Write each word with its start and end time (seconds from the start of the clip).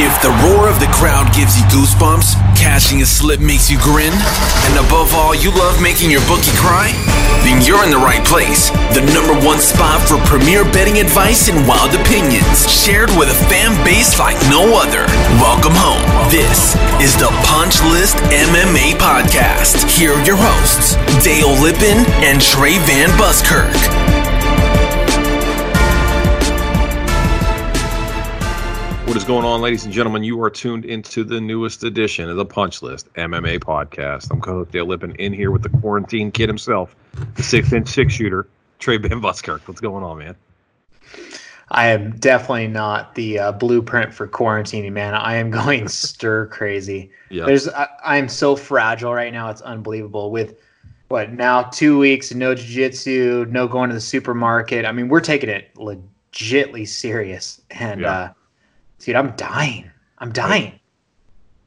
If 0.00 0.16
the 0.24 0.32
roar 0.48 0.64
of 0.64 0.80
the 0.80 0.88
crowd 0.96 1.28
gives 1.36 1.60
you 1.60 1.64
goosebumps, 1.68 2.32
cashing 2.56 3.02
a 3.02 3.06
slip 3.06 3.38
makes 3.38 3.68
you 3.68 3.76
grin, 3.76 4.16
and 4.16 4.74
above 4.80 5.12
all, 5.12 5.36
you 5.36 5.52
love 5.52 5.76
making 5.82 6.08
your 6.10 6.24
bookie 6.24 6.56
cry, 6.56 6.88
then 7.44 7.60
you're 7.60 7.84
in 7.84 7.92
the 7.92 8.00
right 8.00 8.24
place. 8.24 8.72
The 8.96 9.04
number 9.12 9.36
one 9.44 9.60
spot 9.60 10.00
for 10.00 10.16
premier 10.24 10.64
betting 10.64 11.04
advice 11.04 11.52
and 11.52 11.68
wild 11.68 11.92
opinions, 11.92 12.64
shared 12.64 13.12
with 13.20 13.28
a 13.28 13.36
fan 13.52 13.76
base 13.84 14.16
like 14.16 14.40
no 14.48 14.72
other. 14.80 15.04
Welcome 15.36 15.76
home. 15.76 16.00
This 16.32 16.80
is 17.04 17.12
the 17.20 17.28
Punch 17.44 17.84
List 17.92 18.16
MMA 18.32 18.96
Podcast. 18.96 19.84
Here 19.84 20.16
are 20.16 20.24
your 20.24 20.40
hosts, 20.40 20.96
Dale 21.20 21.52
Lippin 21.60 22.08
and 22.24 22.40
Trey 22.40 22.80
Van 22.88 23.12
Buskirk. 23.20 23.76
What 29.10 29.16
is 29.16 29.24
going 29.24 29.44
on, 29.44 29.60
ladies 29.60 29.84
and 29.84 29.92
gentlemen? 29.92 30.22
You 30.22 30.40
are 30.40 30.50
tuned 30.50 30.84
into 30.84 31.24
the 31.24 31.40
newest 31.40 31.82
edition 31.82 32.30
of 32.30 32.36
the 32.36 32.44
Punch 32.44 32.80
List 32.80 33.12
MMA 33.14 33.58
podcast. 33.58 34.30
I'm 34.30 34.40
co-host 34.40 34.70
Dale 34.70 34.86
Lippin 34.86 35.16
in 35.16 35.32
here 35.32 35.50
with 35.50 35.64
the 35.64 35.68
quarantine 35.68 36.30
kid 36.30 36.48
himself, 36.48 36.94
the 37.34 37.42
six-inch 37.42 37.88
six 37.88 38.12
shooter, 38.12 38.46
Trey 38.78 38.98
Van 38.98 39.20
Buskirk. 39.20 39.66
What's 39.66 39.80
going 39.80 40.04
on, 40.04 40.18
man? 40.18 40.36
I 41.72 41.88
am 41.88 42.12
definitely 42.18 42.68
not 42.68 43.16
the 43.16 43.40
uh, 43.40 43.50
blueprint 43.50 44.14
for 44.14 44.28
quarantining, 44.28 44.92
man. 44.92 45.14
I 45.14 45.34
am 45.34 45.50
going 45.50 45.88
stir 45.88 46.46
crazy. 46.46 47.10
Yeah. 47.30 47.46
There's, 47.46 47.68
I, 47.68 47.88
I'm 48.04 48.28
so 48.28 48.54
fragile 48.54 49.12
right 49.12 49.32
now. 49.32 49.50
It's 49.50 49.60
unbelievable. 49.62 50.30
With 50.30 50.60
what 51.08 51.32
now 51.32 51.62
two 51.64 51.98
weeks, 51.98 52.32
no 52.32 52.54
jiu-jitsu, 52.54 53.46
no 53.50 53.66
going 53.66 53.88
to 53.90 53.94
the 53.94 54.00
supermarket. 54.00 54.84
I 54.84 54.92
mean, 54.92 55.08
we're 55.08 55.20
taking 55.20 55.48
it 55.48 55.74
legitly 55.74 56.86
serious, 56.86 57.60
and 57.72 58.02
Yeah. 58.02 58.12
uh, 58.12 58.32
dude, 59.00 59.16
I'm 59.16 59.34
dying. 59.36 59.90
I'm 60.18 60.32
dying. 60.32 60.78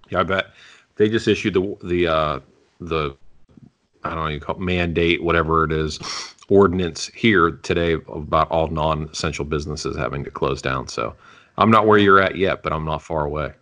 Yeah, 0.09 0.21
I 0.21 0.23
bet 0.23 0.47
they 0.95 1.09
just 1.09 1.27
issued 1.27 1.55
the 1.55 1.77
the 1.83 2.07
uh, 2.07 2.39
the 2.79 3.15
I 4.03 4.09
don't 4.09 4.23
know 4.23 4.29
you 4.29 4.39
call 4.39 4.55
it 4.55 4.61
mandate, 4.61 5.23
whatever 5.23 5.63
it 5.63 5.71
is, 5.71 5.99
ordinance 6.49 7.07
here 7.07 7.51
today 7.51 7.93
about 8.09 8.49
all 8.51 8.67
non-essential 8.67 9.45
businesses 9.45 9.97
having 9.97 10.23
to 10.23 10.31
close 10.31 10.61
down. 10.61 10.87
So 10.87 11.15
I'm 11.57 11.71
not 11.71 11.87
where 11.87 11.97
you're 11.97 12.19
at 12.19 12.37
yet, 12.37 12.63
but 12.63 12.73
I'm 12.73 12.85
not 12.85 13.01
far 13.01 13.25
away. 13.25 13.53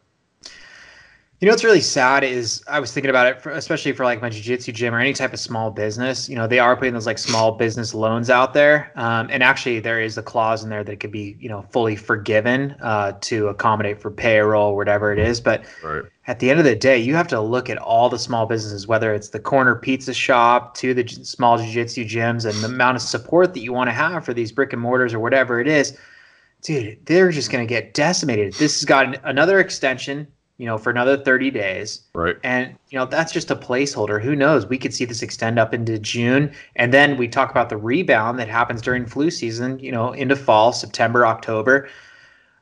You 1.41 1.47
know 1.47 1.53
what's 1.53 1.63
really 1.63 1.81
sad 1.81 2.23
is 2.23 2.63
I 2.67 2.79
was 2.79 2.91
thinking 2.93 3.09
about 3.09 3.25
it, 3.25 3.41
for, 3.41 3.49
especially 3.49 3.93
for 3.93 4.03
like 4.05 4.21
my 4.21 4.29
jiu-jitsu 4.29 4.73
gym 4.73 4.93
or 4.93 4.99
any 4.99 5.11
type 5.11 5.33
of 5.33 5.39
small 5.39 5.71
business. 5.71 6.29
You 6.29 6.35
know, 6.35 6.45
they 6.45 6.59
are 6.59 6.77
putting 6.77 6.93
those 6.93 7.07
like 7.07 7.17
small 7.17 7.53
business 7.53 7.95
loans 7.95 8.29
out 8.29 8.53
there, 8.53 8.91
um, 8.95 9.27
and 9.31 9.41
actually 9.41 9.79
there 9.79 9.99
is 9.99 10.19
a 10.19 10.21
clause 10.21 10.63
in 10.63 10.69
there 10.69 10.83
that 10.83 10.99
could 10.99 11.11
be 11.11 11.35
you 11.39 11.49
know 11.49 11.63
fully 11.71 11.95
forgiven 11.95 12.75
uh, 12.79 13.13
to 13.21 13.47
accommodate 13.47 13.99
for 13.99 14.11
payroll, 14.11 14.69
or 14.69 14.75
whatever 14.75 15.11
it 15.11 15.17
is. 15.17 15.41
But 15.41 15.65
Right. 15.83 16.03
at 16.27 16.37
the 16.37 16.51
end 16.51 16.59
of 16.59 16.65
the 16.65 16.75
day, 16.75 16.99
you 16.99 17.15
have 17.15 17.27
to 17.29 17.41
look 17.41 17.71
at 17.71 17.79
all 17.79 18.07
the 18.07 18.19
small 18.19 18.45
businesses, 18.45 18.85
whether 18.85 19.11
it's 19.11 19.29
the 19.29 19.39
corner 19.39 19.73
pizza 19.73 20.13
shop 20.13 20.75
to 20.75 20.93
the 20.93 21.05
j- 21.05 21.23
small 21.23 21.57
jiu-jitsu 21.57 22.05
gyms, 22.05 22.45
and 22.45 22.53
the 22.61 22.67
amount 22.67 22.97
of 22.97 23.01
support 23.01 23.55
that 23.55 23.61
you 23.61 23.73
want 23.73 23.87
to 23.87 23.93
have 23.93 24.23
for 24.23 24.35
these 24.35 24.51
brick 24.51 24.73
and 24.73 24.81
mortars 24.83 25.11
or 25.11 25.19
whatever 25.19 25.59
it 25.59 25.67
is. 25.67 25.97
Dude, 26.61 27.03
they're 27.07 27.31
just 27.31 27.51
going 27.51 27.67
to 27.67 27.67
get 27.67 27.95
decimated. 27.95 28.53
This 28.53 28.79
has 28.79 28.85
got 28.85 29.07
an, 29.07 29.17
another 29.23 29.59
extension, 29.59 30.27
you 30.61 30.67
know, 30.67 30.77
for 30.77 30.91
another 30.91 31.17
30 31.17 31.49
days. 31.49 32.01
Right. 32.13 32.37
And, 32.43 32.77
you 32.91 32.99
know, 32.99 33.07
that's 33.07 33.31
just 33.31 33.49
a 33.49 33.55
placeholder. 33.55 34.21
Who 34.21 34.35
knows? 34.35 34.67
We 34.67 34.77
could 34.77 34.93
see 34.93 35.05
this 35.05 35.23
extend 35.23 35.57
up 35.57 35.73
into 35.73 35.97
June. 35.97 36.53
And 36.75 36.93
then 36.93 37.17
we 37.17 37.27
talk 37.27 37.49
about 37.49 37.69
the 37.69 37.77
rebound 37.77 38.37
that 38.37 38.47
happens 38.47 38.79
during 38.79 39.07
flu 39.07 39.31
season, 39.31 39.79
you 39.79 39.91
know, 39.91 40.11
into 40.11 40.35
fall, 40.35 40.71
September, 40.71 41.25
October. 41.25 41.89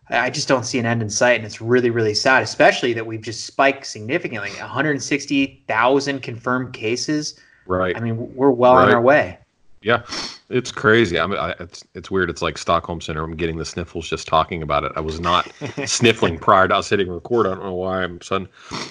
I 0.10 0.30
just 0.30 0.48
don't 0.48 0.64
see 0.64 0.80
an 0.80 0.86
end 0.86 1.02
in 1.02 1.10
sight. 1.10 1.36
And 1.36 1.46
it's 1.46 1.60
really, 1.60 1.90
really 1.90 2.14
sad, 2.14 2.42
especially 2.42 2.94
that 2.94 3.06
we've 3.06 3.20
just 3.20 3.46
spiked 3.46 3.86
significantly 3.86 4.52
160,000 4.52 6.22
confirmed 6.22 6.72
cases. 6.72 7.38
Right. 7.68 7.98
I 7.98 8.00
mean, 8.00 8.34
we're 8.34 8.50
well 8.50 8.78
on 8.78 8.90
our 8.90 9.02
way. 9.02 9.40
Yeah, 9.82 10.04
it's 10.50 10.72
crazy. 10.72 11.20
I 11.20 11.26
mean, 11.26 11.40
I, 11.40 11.52
it's 11.60 11.86
it's 11.94 12.12
weird. 12.12 12.30
It's 12.30 12.42
like 12.42 12.58
Stockholm 12.58 13.00
syndrome. 13.00 13.32
I'm 13.32 13.38
getting 13.38 13.58
the 13.58 13.66
sniffles 13.66 14.10
just 14.10 14.28
talking 14.28 14.62
about 14.62 14.84
it. 14.84 14.92
I 14.96 15.00
was 15.00 15.20
not 15.22 15.50
sniffling 15.86 16.38
prior 16.38 16.68
to 16.68 16.76
us 16.76 16.90
hitting 16.90 17.10
record. 17.10 17.48
I 17.48 17.52
don't 17.52 17.64
know 17.64 17.76
why 17.76 18.04
I'm 18.04 18.20
sudden, 18.22 18.50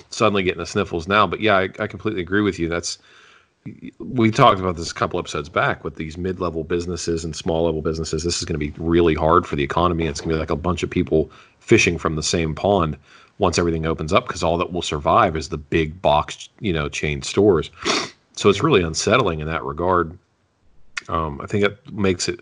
suddenly 0.09 0.43
getting 0.43 0.61
the 0.61 0.67
sniffles 0.67 1.07
now. 1.07 1.27
But 1.27 1.41
yeah, 1.41 1.57
I, 1.57 1.69
I 1.79 1.87
completely 1.87 2.23
agree 2.23 2.41
with 2.41 2.59
you. 2.59 2.69
That's 2.69 2.99
we 3.99 4.31
talked 4.31 4.61
about 4.61 4.77
this 4.77 4.91
a 4.91 4.95
couple 4.95 5.19
episodes 5.19 5.49
back 5.49 5.85
with 5.85 5.97
these 5.97 6.17
mid-level 6.17 6.65
businesses 6.65 7.25
and 7.25 7.37
small-level 7.37 7.83
businesses. 7.83 8.25
This 8.25 8.39
is 8.39 8.45
going 8.45 8.59
to 8.59 8.67
be 8.67 8.73
really 8.79 9.15
hard 9.15 9.47
for 9.47 9.57
the 9.57 9.63
economy. 9.63 10.07
It's 10.07 10.21
going 10.21 10.31
to 10.31 10.37
be 10.37 10.41
like 10.41 10.51
a 10.51 10.57
bunch 10.57 10.83
of 10.83 10.89
people 10.89 11.31
fishing 11.61 11.99
from 11.99 12.17
the 12.17 12.23
same 12.23 12.55
pond 12.55 12.97
once 13.39 13.59
everything 13.59 13.87
opens 13.87 14.13
up 14.13 14.27
because 14.27 14.43
all 14.43 14.59
that 14.59 14.73
will 14.73 14.83
survive 14.83 15.37
is 15.37 15.49
the 15.49 15.59
big 15.59 16.01
box, 16.01 16.49
you 16.61 16.73
know, 16.73 16.89
chain 16.89 17.23
stores. 17.23 17.71
So 18.37 18.49
it's 18.49 18.63
really 18.63 18.83
unsettling 18.83 19.41
in 19.41 19.47
that 19.49 19.65
regard. 19.65 20.17
Um, 21.09 21.41
I 21.43 21.47
think 21.47 21.65
it 21.65 21.93
makes 21.93 22.29
it 22.29 22.41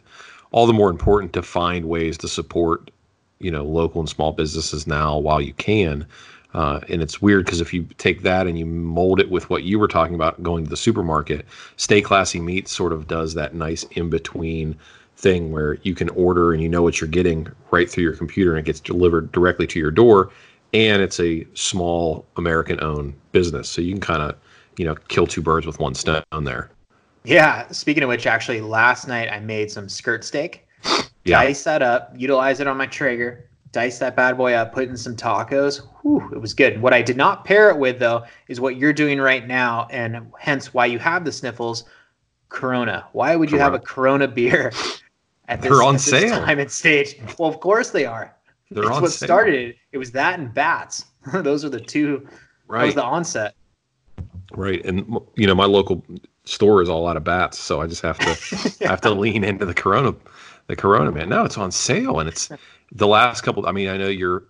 all 0.50 0.67
the 0.67 0.72
more 0.72 0.91
important 0.91 1.33
to 1.34 1.43
find 1.43 1.87
ways 1.87 2.17
to 2.19 2.28
support, 2.28 2.91
you 3.39 3.50
know, 3.50 3.65
local 3.65 4.00
and 4.00 4.09
small 4.09 4.33
businesses 4.33 4.87
now 4.87 5.19
while 5.19 5.41
you 5.41 5.53
can. 5.55 6.06
Uh, 6.55 6.81
and 6.89 7.03
it's 7.03 7.21
weird 7.21 7.44
because 7.44 7.61
if 7.61 7.75
you 7.75 7.87
take 7.99 8.22
that 8.22 8.47
and 8.47 8.59
you 8.59 8.65
mold 8.65 9.21
it 9.21 9.31
with 9.31 9.50
what 9.50 9.65
you 9.65 9.78
were 9.78 9.89
talking 9.89 10.15
about 10.15 10.43
going 10.43 10.65
to 10.65 10.71
the 10.71 10.77
supermarket, 10.77 11.44
Stay 11.77 12.00
Classy 12.00 12.41
Meats 12.41 12.72
sort 12.72 12.93
of 12.94 13.06
does 13.06 13.34
that 13.34 13.55
nice 13.55 13.83
in 13.91 14.09
between 14.09 14.75
thing 15.19 15.53
where 15.53 15.75
you 15.83 15.94
can 15.94 16.09
order 16.11 16.53
and 16.53 16.62
you 16.62 16.69
know 16.69 16.83
what 16.83 17.00
you're 17.00 17.09
getting 17.09 17.47
right 17.71 17.91
through 17.91 18.05
your 18.05 18.17
computer 18.17 18.53
and 18.53 18.61
it 18.61 18.65
gets 18.65 18.81
delivered 18.81 19.33
directly 19.33 19.67
to 19.67 19.78
your 19.78 19.91
door. 19.91 20.31
And 20.73 21.03
it's 21.03 21.21
a 21.21 21.47
small 21.55 22.25
American 22.37 22.83
owned 22.83 23.15
business. 23.33 23.69
So 23.69 23.83
you 23.83 23.93
can 23.93 24.00
kind 24.00 24.23
of, 24.23 24.37
you 24.78 24.84
know, 24.84 24.94
kill 25.09 25.27
two 25.27 25.43
birds 25.43 25.67
with 25.67 25.78
one 25.78 25.94
stone 25.94 26.23
there. 26.43 26.71
Yeah. 27.26 27.69
Speaking 27.72 28.03
of 28.03 28.09
which, 28.09 28.26
actually, 28.26 28.60
last 28.60 29.09
night 29.09 29.28
I 29.31 29.41
made 29.41 29.70
some 29.70 29.88
skirt 29.88 30.25
steak. 30.25 30.66
Yeah. 31.25 31.42
Dice 31.42 31.64
that 31.64 31.82
up, 31.82 32.12
utilize 32.16 32.60
it 32.60 32.69
on 32.69 32.76
my 32.76 32.87
Traeger, 32.87 33.50
dice 33.73 33.99
that 33.99 34.14
bad 34.14 34.37
boy 34.37 34.52
up, 34.52 34.73
put 34.73 34.88
in 34.88 34.96
some 34.96 35.17
tacos. 35.17 35.81
Whew, 36.02 36.31
it 36.32 36.40
was 36.40 36.55
good. 36.55 36.81
What 36.81 36.94
I 36.94 37.02
did 37.02 37.17
not 37.17 37.44
pair 37.44 37.69
it 37.69 37.76
with, 37.78 37.99
though, 37.99 38.23
is 38.46 38.61
what 38.61 38.76
you're 38.76 38.93
doing 38.93 39.20
right 39.20 39.44
now, 39.44 39.88
and 39.90 40.31
hence 40.38 40.73
why 40.73 40.87
you 40.87 41.00
have 41.00 41.25
the 41.25 41.32
sniffles. 41.32 41.82
Corona. 42.49 43.08
Why 43.11 43.34
would 43.34 43.50
you 43.50 43.58
have 43.58 43.75
a 43.75 43.81
Corona 43.81 44.28
beer 44.28 44.70
at 45.49 45.61
this, 45.61 45.69
They're 45.69 45.82
on 45.82 45.96
at 45.96 46.00
this 46.00 46.05
sale. 46.11 46.44
time 46.44 46.61
and 46.61 46.70
stage? 46.70 47.19
Well, 47.40 47.49
of 47.49 47.58
course 47.58 47.90
they 47.90 48.05
are. 48.06 48.32
They're 48.70 48.84
It's 48.84 48.93
on 48.93 49.02
what 49.02 49.11
sale. 49.11 49.26
started 49.26 49.55
it. 49.70 49.76
It 49.90 49.99
was 49.99 50.12
that 50.12 50.38
and 50.38 50.55
bats. 50.55 51.06
Those 51.32 51.64
are 51.64 51.70
the 51.70 51.81
two. 51.81 52.25
Right. 52.69 52.82
That 52.82 52.87
was 52.87 52.94
the 52.94 53.02
onset. 53.05 53.55
Right, 54.52 54.84
and 54.84 55.19
you 55.34 55.49
know 55.49 55.56
my 55.56 55.64
local 55.67 56.05
store 56.46 56.81
is 56.81 56.88
all 56.88 57.06
out 57.06 57.16
of 57.16 57.25
bats, 57.25 57.58
so 57.58 57.81
I 57.82 57.87
just 57.87 58.02
have 58.02 58.19
to 58.19 58.84
I 58.84 58.88
have 58.88 59.00
to 59.02 59.10
lean 59.14 59.44
into 59.44 59.66
the 59.66 59.75
Corona, 59.75 60.14
the 60.69 60.76
Corona 60.76 61.12
man. 61.12 61.28
No, 61.28 61.44
it's 61.44 61.58
on 61.58 61.70
sale, 61.70 62.19
and 62.19 62.28
it's 62.28 62.48
the 62.93 63.06
last 63.06 63.43
couple. 63.43 63.66
I 63.66 63.72
mean, 63.72 63.88
I 63.88 63.96
know 63.96 64.08
you're 64.08 64.44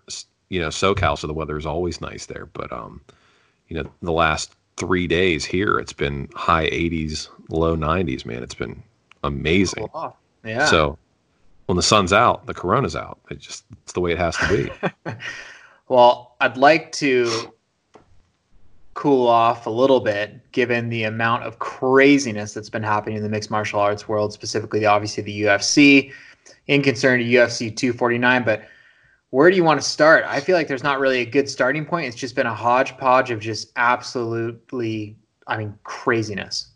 you 0.49 0.61
know 0.61 0.69
SoCal, 0.69 1.17
so 1.17 1.27
the 1.27 1.33
weather 1.33 1.57
is 1.57 1.65
always 1.65 1.99
nice 1.99 2.27
there, 2.27 2.45
but 2.45 2.71
um, 2.71 3.01
you 3.67 3.75
know 3.75 3.89
the 4.01 4.13
last 4.13 4.53
three 4.77 5.07
days 5.07 5.43
here, 5.43 5.79
it's 5.79 5.93
been 5.93 6.29
high 6.35 6.69
80s, 6.69 7.29
low 7.49 7.75
90s. 7.75 8.25
Man, 8.25 8.43
it's 8.43 8.55
been 8.55 8.81
amazing. 9.23 9.87
Cool. 9.87 10.15
Yeah. 10.45 10.65
So 10.65 10.97
when 11.65 11.75
the 11.75 11.83
sun's 11.83 12.13
out, 12.13 12.45
the 12.45 12.53
corona's 12.53 12.95
out. 12.95 13.19
It 13.29 13.39
just 13.39 13.65
it's 13.83 13.93
the 13.93 13.99
way 13.99 14.11
it 14.11 14.17
has 14.17 14.37
to 14.37 14.47
be. 14.47 15.13
well, 15.89 16.35
I'd 16.39 16.57
like 16.57 16.91
to 16.93 17.51
cool 18.97 19.27
off 19.27 19.67
a 19.67 19.69
little 19.69 19.99
bit 19.99 20.51
given 20.51 20.89
the 20.89 21.03
amount 21.03 21.43
of 21.43 21.59
craziness 21.59 22.55
that's 22.55 22.69
been 22.69 22.81
happening 22.81 23.15
in 23.15 23.21
the 23.21 23.29
mixed 23.29 23.51
martial 23.51 23.79
arts 23.79 24.07
world, 24.07 24.33
specifically 24.33 24.87
obviously 24.87 25.21
the 25.21 25.43
UFC, 25.43 26.11
in 26.65 26.81
concern 26.81 27.19
to 27.19 27.25
UFC 27.25 27.73
249, 27.73 28.43
but 28.43 28.63
where 29.29 29.51
do 29.51 29.55
you 29.55 29.63
want 29.63 29.79
to 29.79 29.87
start? 29.87 30.25
I 30.25 30.39
feel 30.39 30.55
like 30.55 30.67
there's 30.67 30.83
not 30.83 30.99
really 30.99 31.19
a 31.19 31.25
good 31.25 31.47
starting 31.47 31.85
point. 31.85 32.07
It's 32.07 32.15
just 32.15 32.35
been 32.35 32.47
a 32.47 32.53
hodgepodge 32.55 33.29
of 33.29 33.39
just 33.39 33.71
absolutely, 33.75 35.15
I 35.45 35.57
mean, 35.57 35.77
craziness. 35.83 36.71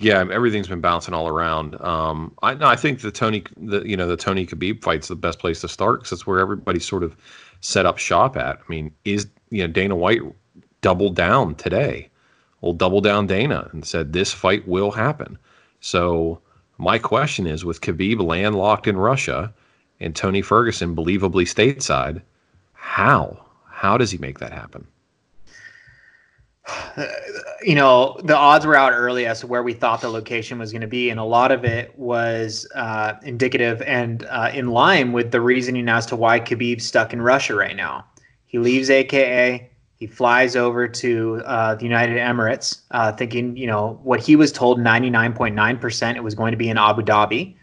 Yeah, 0.00 0.26
everything's 0.30 0.68
been 0.68 0.82
bouncing 0.82 1.14
all 1.14 1.28
around. 1.28 1.80
Um, 1.80 2.34
I 2.42 2.52
no, 2.54 2.66
I 2.66 2.76
think 2.76 3.00
the 3.00 3.10
Tony, 3.10 3.42
the 3.56 3.82
you 3.84 3.96
know, 3.96 4.06
the 4.06 4.18
Tony 4.18 4.44
Khabib 4.44 4.82
fight's 4.82 5.08
the 5.08 5.16
best 5.16 5.38
place 5.38 5.62
to 5.62 5.68
start 5.68 6.00
because 6.00 6.12
it's 6.12 6.26
where 6.26 6.40
everybody's 6.40 6.84
sort 6.84 7.04
of 7.04 7.16
set 7.60 7.86
up 7.86 7.96
shop 7.96 8.36
at. 8.36 8.58
I 8.58 8.62
mean, 8.68 8.90
is 9.06 9.28
you 9.50 9.62
know 9.62 9.68
Dana 9.68 9.96
White 9.96 10.20
doubled 10.84 11.16
down 11.16 11.54
today? 11.54 12.10
Well, 12.60 12.74
double 12.74 13.00
down 13.00 13.26
Dana 13.26 13.70
and 13.72 13.86
said 13.86 14.12
this 14.12 14.34
fight 14.34 14.68
will 14.68 14.90
happen. 14.90 15.38
So 15.80 16.40
my 16.76 16.98
question 16.98 17.46
is, 17.46 17.64
with 17.64 17.80
Khabib 17.80 18.22
landlocked 18.22 18.86
in 18.86 18.98
Russia 18.98 19.54
and 19.98 20.14
Tony 20.14 20.42
Ferguson 20.42 20.94
believably 20.94 21.46
stateside, 21.46 22.20
how 22.74 23.46
how 23.66 23.96
does 23.96 24.10
he 24.10 24.18
make 24.18 24.40
that 24.40 24.52
happen? 24.52 24.86
you 27.62 27.74
know, 27.74 28.20
the 28.22 28.36
odds 28.36 28.66
were 28.66 28.76
out 28.76 28.92
early 28.92 29.24
as 29.24 29.40
to 29.40 29.46
where 29.46 29.62
we 29.62 29.72
thought 29.72 30.02
the 30.02 30.10
location 30.10 30.58
was 30.58 30.70
going 30.70 30.82
to 30.82 30.86
be, 30.86 31.08
and 31.08 31.18
a 31.18 31.24
lot 31.24 31.50
of 31.50 31.64
it 31.64 31.98
was 31.98 32.68
uh, 32.74 33.14
indicative 33.22 33.80
and 33.82 34.26
uh, 34.26 34.50
in 34.52 34.68
line 34.68 35.12
with 35.12 35.30
the 35.30 35.40
reasoning 35.40 35.88
as 35.88 36.04
to 36.04 36.16
why 36.16 36.38
Khabib's 36.40 36.84
stuck 36.84 37.14
in 37.14 37.22
Russia 37.22 37.54
right 37.54 37.74
now. 37.74 38.04
He 38.44 38.58
leaves 38.58 38.90
AKA, 38.90 39.70
he 40.04 40.08
flies 40.08 40.54
over 40.54 40.86
to 40.86 41.40
uh, 41.46 41.76
the 41.76 41.82
United 41.82 42.18
Emirates, 42.18 42.82
uh, 42.90 43.10
thinking, 43.10 43.56
you 43.56 43.66
know, 43.66 43.98
what 44.02 44.20
he 44.20 44.36
was 44.36 44.52
told 44.52 44.78
99.9% 44.78 46.14
it 46.14 46.22
was 46.22 46.34
going 46.34 46.50
to 46.50 46.58
be 46.58 46.68
in 46.68 46.76
Abu 46.76 47.00
Dhabi. 47.00 47.56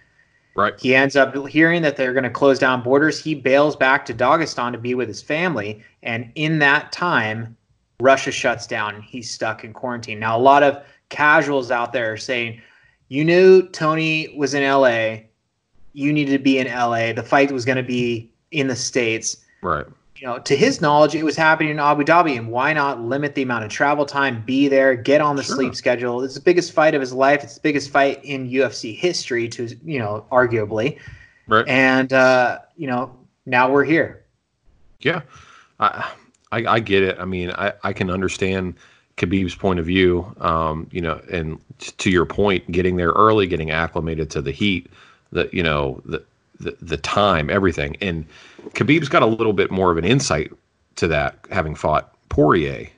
Right. 0.55 0.73
He 0.79 0.95
ends 0.95 1.15
up 1.15 1.35
hearing 1.47 1.83
that 1.83 1.97
they're 1.97 2.13
going 2.13 2.23
to 2.23 2.31
close 2.31 2.57
down 2.57 2.81
borders. 2.81 3.23
He 3.23 3.35
bails 3.35 3.75
back 3.75 4.07
to 4.07 4.13
Dagestan 4.15 4.71
to 4.71 4.79
be 4.79 4.95
with 4.95 5.07
his 5.07 5.21
family, 5.21 5.83
and 6.01 6.31
in 6.33 6.57
that 6.57 6.91
time, 6.91 7.55
Russia 7.99 8.31
shuts 8.31 8.65
down. 8.65 9.03
He's 9.03 9.29
stuck 9.29 9.63
in 9.63 9.71
quarantine. 9.71 10.17
Now, 10.17 10.35
a 10.35 10.41
lot 10.41 10.63
of 10.63 10.81
casuals 11.09 11.69
out 11.69 11.93
there 11.93 12.11
are 12.11 12.17
saying, 12.17 12.59
you 13.09 13.23
knew 13.23 13.67
Tony 13.67 14.33
was 14.35 14.55
in 14.55 14.63
LA. 14.63 15.17
You 15.93 16.11
needed 16.11 16.31
to 16.31 16.39
be 16.39 16.57
in 16.57 16.65
LA. 16.65 17.13
The 17.13 17.21
fight 17.21 17.51
was 17.51 17.65
going 17.65 17.77
to 17.77 17.83
be 17.83 18.31
in 18.49 18.65
the 18.65 18.75
States. 18.75 19.37
Right. 19.61 19.85
You 20.21 20.27
know, 20.27 20.37
to 20.37 20.55
his 20.55 20.81
knowledge, 20.81 21.15
it 21.15 21.23
was 21.23 21.35
happening 21.35 21.71
in 21.71 21.79
Abu 21.79 22.03
Dhabi. 22.03 22.37
And 22.37 22.51
why 22.51 22.73
not 22.73 23.01
limit 23.01 23.33
the 23.33 23.41
amount 23.41 23.65
of 23.65 23.71
travel 23.71 24.05
time, 24.05 24.43
be 24.45 24.67
there, 24.67 24.93
get 24.93 25.19
on 25.19 25.35
the 25.35 25.41
sure. 25.41 25.55
sleep 25.55 25.73
schedule? 25.73 26.21
It's 26.21 26.35
the 26.35 26.41
biggest 26.41 26.73
fight 26.73 26.93
of 26.93 27.01
his 27.01 27.11
life. 27.11 27.43
It's 27.43 27.55
the 27.55 27.61
biggest 27.61 27.89
fight 27.89 28.23
in 28.23 28.47
UFC 28.47 28.95
history, 28.95 29.49
to, 29.49 29.75
you 29.83 29.97
know, 29.97 30.23
arguably. 30.31 30.99
Right. 31.47 31.67
And, 31.67 32.13
uh, 32.13 32.59
you 32.77 32.85
know, 32.85 33.17
now 33.47 33.71
we're 33.71 33.83
here. 33.83 34.23
Yeah. 34.99 35.23
I, 35.79 36.11
I, 36.51 36.65
I 36.67 36.79
get 36.79 37.01
it. 37.01 37.17
I 37.17 37.25
mean, 37.25 37.49
I, 37.53 37.73
I 37.81 37.91
can 37.91 38.11
understand 38.11 38.75
Khabib's 39.17 39.55
point 39.55 39.79
of 39.79 39.87
view. 39.87 40.35
Um, 40.39 40.87
you 40.91 41.01
know, 41.01 41.19
and 41.31 41.59
to 41.79 42.11
your 42.11 42.27
point, 42.27 42.71
getting 42.71 42.95
there 42.95 43.09
early, 43.09 43.47
getting 43.47 43.71
acclimated 43.71 44.29
to 44.31 44.41
the 44.43 44.51
heat, 44.51 44.87
That 45.31 45.51
you 45.51 45.63
know 45.63 45.99
the 46.05 46.23
the, 46.61 46.75
the 46.81 46.97
time, 46.97 47.49
everything. 47.49 47.97
And 48.01 48.25
Khabib's 48.73 49.09
got 49.09 49.23
a 49.23 49.27
little 49.27 49.53
bit 49.53 49.71
more 49.71 49.91
of 49.91 49.97
an 49.97 50.05
insight 50.05 50.51
to 50.97 51.07
that, 51.07 51.37
having 51.51 51.75
fought 51.75 52.13
Poirier 52.29 52.89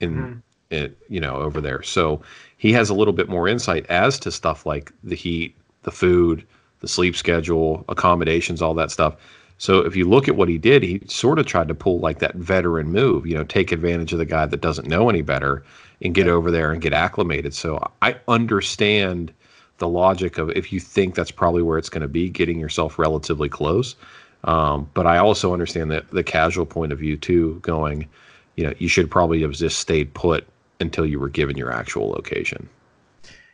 in, 0.00 0.14
mm. 0.14 0.42
in 0.70 0.96
you 1.08 1.20
know 1.20 1.36
over 1.36 1.60
there. 1.60 1.82
So 1.82 2.22
he 2.56 2.72
has 2.72 2.90
a 2.90 2.94
little 2.94 3.14
bit 3.14 3.28
more 3.28 3.48
insight 3.48 3.86
as 3.86 4.18
to 4.20 4.30
stuff 4.30 4.66
like 4.66 4.92
the 5.04 5.14
heat, 5.14 5.56
the 5.82 5.90
food, 5.90 6.46
the 6.80 6.88
sleep 6.88 7.16
schedule, 7.16 7.84
accommodations, 7.88 8.60
all 8.60 8.74
that 8.74 8.90
stuff. 8.90 9.16
So 9.58 9.80
if 9.80 9.94
you 9.94 10.08
look 10.08 10.26
at 10.26 10.36
what 10.36 10.48
he 10.48 10.56
did, 10.56 10.82
he 10.82 11.02
sort 11.06 11.38
of 11.38 11.44
tried 11.44 11.68
to 11.68 11.74
pull 11.74 12.00
like 12.00 12.18
that 12.20 12.34
veteran 12.34 12.92
move, 12.92 13.26
you 13.26 13.34
know, 13.34 13.44
take 13.44 13.72
advantage 13.72 14.12
of 14.12 14.18
the 14.18 14.24
guy 14.24 14.46
that 14.46 14.62
doesn't 14.62 14.88
know 14.88 15.10
any 15.10 15.20
better 15.20 15.62
and 16.00 16.14
get 16.14 16.28
over 16.28 16.50
there 16.50 16.72
and 16.72 16.80
get 16.80 16.94
acclimated. 16.94 17.54
So 17.54 17.86
I 18.00 18.16
understand 18.26 19.32
the 19.80 19.88
logic 19.88 20.38
of 20.38 20.50
if 20.50 20.72
you 20.72 20.78
think 20.78 21.16
that's 21.16 21.32
probably 21.32 21.62
where 21.62 21.76
it's 21.76 21.88
going 21.88 22.02
to 22.02 22.08
be, 22.08 22.28
getting 22.28 22.60
yourself 22.60 22.98
relatively 22.98 23.48
close. 23.48 23.96
Um, 24.44 24.88
but 24.94 25.06
I 25.06 25.18
also 25.18 25.52
understand 25.52 25.90
that 25.90 26.08
the 26.10 26.22
casual 26.22 26.64
point 26.64 26.92
of 26.92 26.98
view 26.98 27.16
too, 27.16 27.58
going, 27.62 28.08
you 28.56 28.64
know, 28.64 28.72
you 28.78 28.88
should 28.88 29.10
probably 29.10 29.42
have 29.42 29.52
just 29.52 29.78
stayed 29.78 30.14
put 30.14 30.46
until 30.78 31.04
you 31.04 31.18
were 31.18 31.28
given 31.28 31.56
your 31.56 31.72
actual 31.72 32.08
location. 32.08 32.68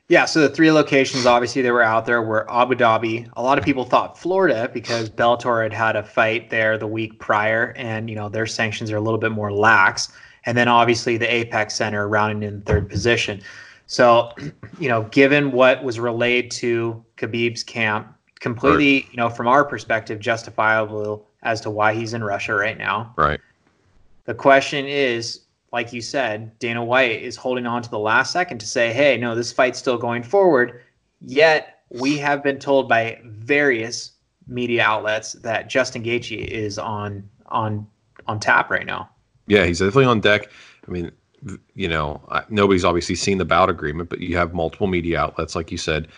Yeah, 0.09 0.25
so 0.25 0.41
the 0.41 0.49
three 0.49 0.71
locations 0.71 1.27
obviously 1.27 1.63
that 1.63 1.73
were 1.73 1.83
out 1.83 2.07
there 2.07 2.23
were 2.23 2.49
Abu 2.49 2.77
Dhabi. 2.77 3.29
A 3.37 3.43
lot 3.43 3.59
of 3.59 3.65
people 3.65 3.85
thought 3.85 4.17
Florida 4.17 4.71
because 4.73 5.11
Bellator 5.11 5.65
had 5.65 5.73
had 5.73 5.97
a 5.97 6.05
fight 6.05 6.49
there 6.49 6.79
the 6.79 6.87
week 6.87 7.19
prior, 7.19 7.75
and 7.77 8.09
you 8.09 8.15
know 8.15 8.29
their 8.29 8.47
sanctions 8.47 8.93
are 8.93 8.97
a 8.97 9.01
little 9.01 9.19
bit 9.19 9.33
more 9.33 9.53
lax. 9.53 10.13
And 10.45 10.57
then 10.57 10.69
obviously 10.69 11.17
the 11.17 11.33
Apex 11.33 11.75
Center 11.75 12.09
rounding 12.09 12.49
in 12.49 12.63
third 12.63 12.89
position. 12.89 13.43
So, 13.87 14.33
you 14.79 14.89
know, 14.89 15.05
given 15.05 15.53
what 15.53 15.83
was 15.83 15.99
relayed 15.99 16.51
to 16.53 17.05
Khabib's 17.17 17.63
camp, 17.63 18.13
completely, 18.41 18.95
right. 18.95 19.11
you 19.11 19.17
know, 19.17 19.29
from 19.29 19.49
our 19.49 19.65
perspective, 19.65 20.21
justifiable 20.21 21.27
as 21.43 21.61
to 21.63 21.71
why 21.71 21.95
he's 21.95 22.13
in 22.15 22.23
Russia 22.23 22.55
right 22.55 22.77
now. 22.77 23.15
Right. 23.17 23.41
The 24.25 24.35
question 24.35 24.87
is, 24.87 25.43
like 25.73 25.93
you 25.93 26.01
said, 26.01 26.59
Dana 26.59 26.85
White 26.85 27.23
is 27.23 27.37
holding 27.37 27.67
on 27.67 27.83
to 27.83 27.91
the 27.91 27.99
last 27.99 28.33
second 28.33 28.59
to 28.59 28.67
say, 28.67 28.93
hey, 28.93 29.17
no, 29.17 29.35
this 29.35 29.53
fight's 29.53 29.79
still 29.79 29.99
going 29.99 30.23
forward. 30.23 30.83
Yet 31.21 31.81
we 31.91 32.19
have 32.19 32.43
been 32.43 32.59
told 32.59 32.89
by 32.89 33.21
various 33.25 34.13
media 34.47 34.83
outlets 34.83 35.33
that 35.35 35.69
Justin 35.69 36.03
Gaethje 36.03 36.47
is 36.47 36.79
on 36.79 37.29
on 37.47 37.87
on 38.27 38.41
tap 38.41 38.71
right 38.71 38.87
now. 38.87 39.09
Yeah, 39.47 39.65
he's 39.65 39.79
definitely 39.79 40.07
on 40.07 40.21
deck. 40.21 40.51
I 40.87 40.91
mean, 40.91 41.11
you 41.75 41.89
know, 41.89 42.21
nobody's 42.49 42.85
obviously 42.85 43.15
seen 43.15 43.39
the 43.39 43.45
bout 43.45 43.71
agreement, 43.71 44.09
but 44.09 44.21
you 44.21 44.37
have 44.37 44.55
multiple 44.55 44.87
media 44.87 45.21
outlets, 45.21 45.55
like 45.55 45.71
you 45.71 45.79
said, 45.79 46.09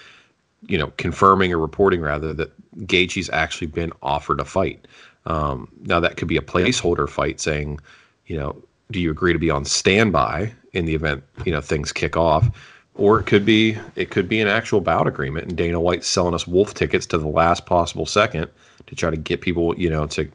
you 0.66 0.78
know, 0.78 0.92
confirming 0.96 1.52
or 1.52 1.58
reporting 1.58 2.00
rather 2.00 2.32
that 2.34 2.52
Gaethje's 2.86 3.30
actually 3.30 3.68
been 3.68 3.92
offered 4.02 4.40
a 4.40 4.44
fight. 4.44 4.86
Um, 5.26 5.68
now 5.82 6.00
that 6.00 6.16
could 6.16 6.28
be 6.28 6.36
a 6.36 6.42
placeholder 6.42 7.08
fight, 7.08 7.40
saying, 7.40 7.80
you 8.26 8.36
know, 8.36 8.56
do 8.90 9.00
you 9.00 9.10
agree 9.10 9.32
to 9.32 9.38
be 9.38 9.50
on 9.50 9.64
standby 9.64 10.52
in 10.72 10.84
the 10.84 10.94
event 10.94 11.22
you 11.44 11.52
know 11.52 11.60
things 11.60 11.92
kick 11.92 12.16
off 12.16 12.48
or 12.94 13.20
it 13.20 13.26
could 13.26 13.44
be 13.44 13.76
it 13.96 14.10
could 14.10 14.28
be 14.28 14.40
an 14.40 14.48
actual 14.48 14.80
bout 14.80 15.06
agreement 15.06 15.48
and 15.48 15.56
Dana 15.56 15.80
White's 15.80 16.06
selling 16.06 16.34
us 16.34 16.46
wolf 16.46 16.74
tickets 16.74 17.06
to 17.06 17.18
the 17.18 17.28
last 17.28 17.66
possible 17.66 18.06
second 18.06 18.48
to 18.86 18.94
try 18.94 19.10
to 19.10 19.16
get 19.16 19.40
people 19.40 19.78
you 19.78 19.90
know 19.90 20.06
to 20.08 20.28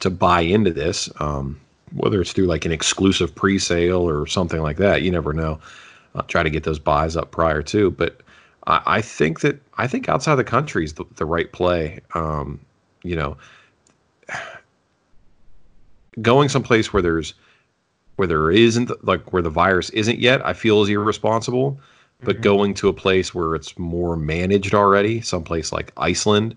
to 0.00 0.10
buy 0.10 0.40
into 0.40 0.70
this 0.70 1.10
um, 1.20 1.60
whether 1.94 2.20
it's 2.20 2.32
through 2.32 2.46
like 2.46 2.64
an 2.64 2.72
exclusive 2.72 3.34
pre-sale 3.34 4.08
or 4.08 4.26
something 4.26 4.60
like 4.60 4.76
that 4.76 5.02
you 5.02 5.10
never 5.10 5.32
know 5.32 5.58
uh, 6.14 6.22
try 6.22 6.42
to 6.42 6.50
get 6.50 6.64
those 6.64 6.78
buys 6.78 7.16
up 7.16 7.30
prior 7.30 7.62
to 7.62 7.90
but 7.92 8.20
I, 8.66 8.82
I 8.86 9.00
think 9.00 9.40
that 9.40 9.60
I 9.78 9.86
think 9.86 10.08
outside 10.08 10.36
the 10.36 10.44
country 10.44 10.84
is 10.84 10.94
the, 10.94 11.04
the 11.16 11.24
right 11.26 11.50
play 11.52 12.00
um, 12.14 12.60
you 13.02 13.16
know 13.16 13.36
going 16.22 16.48
someplace 16.48 16.92
where 16.92 17.02
there's 17.02 17.34
where 18.20 18.26
there 18.26 18.50
isn't 18.50 18.90
like 19.02 19.32
where 19.32 19.40
the 19.40 19.48
virus 19.48 19.88
isn't 19.90 20.18
yet, 20.18 20.44
I 20.44 20.52
feel 20.52 20.82
is 20.82 20.90
irresponsible. 20.90 21.80
But 22.22 22.34
mm-hmm. 22.34 22.42
going 22.42 22.74
to 22.74 22.88
a 22.88 22.92
place 22.92 23.34
where 23.34 23.54
it's 23.54 23.78
more 23.78 24.14
managed 24.14 24.74
already, 24.74 25.22
someplace 25.22 25.72
like 25.72 25.90
Iceland, 25.96 26.54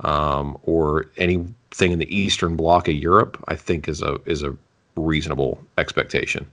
um, 0.00 0.58
or 0.64 1.06
anything 1.16 1.92
in 1.92 2.00
the 2.00 2.12
eastern 2.12 2.56
bloc 2.56 2.88
of 2.88 2.94
Europe, 2.94 3.40
I 3.46 3.54
think 3.54 3.86
is 3.86 4.02
a 4.02 4.18
is 4.26 4.42
a 4.42 4.56
reasonable 4.96 5.60
expectation. 5.78 6.46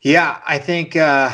Yeah, 0.00 0.40
I 0.46 0.58
think 0.58 0.96
uh, 0.96 1.30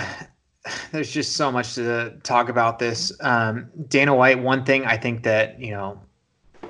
there's 0.92 1.10
just 1.10 1.36
so 1.36 1.50
much 1.50 1.74
to 1.74 2.14
talk 2.22 2.48
about 2.48 2.78
this. 2.78 3.12
Um, 3.20 3.68
Dana 3.88 4.14
White, 4.14 4.38
one 4.40 4.64
thing 4.64 4.84
I 4.84 4.96
think 4.96 5.22
that 5.22 5.58
you 5.60 5.70
know 5.70 6.00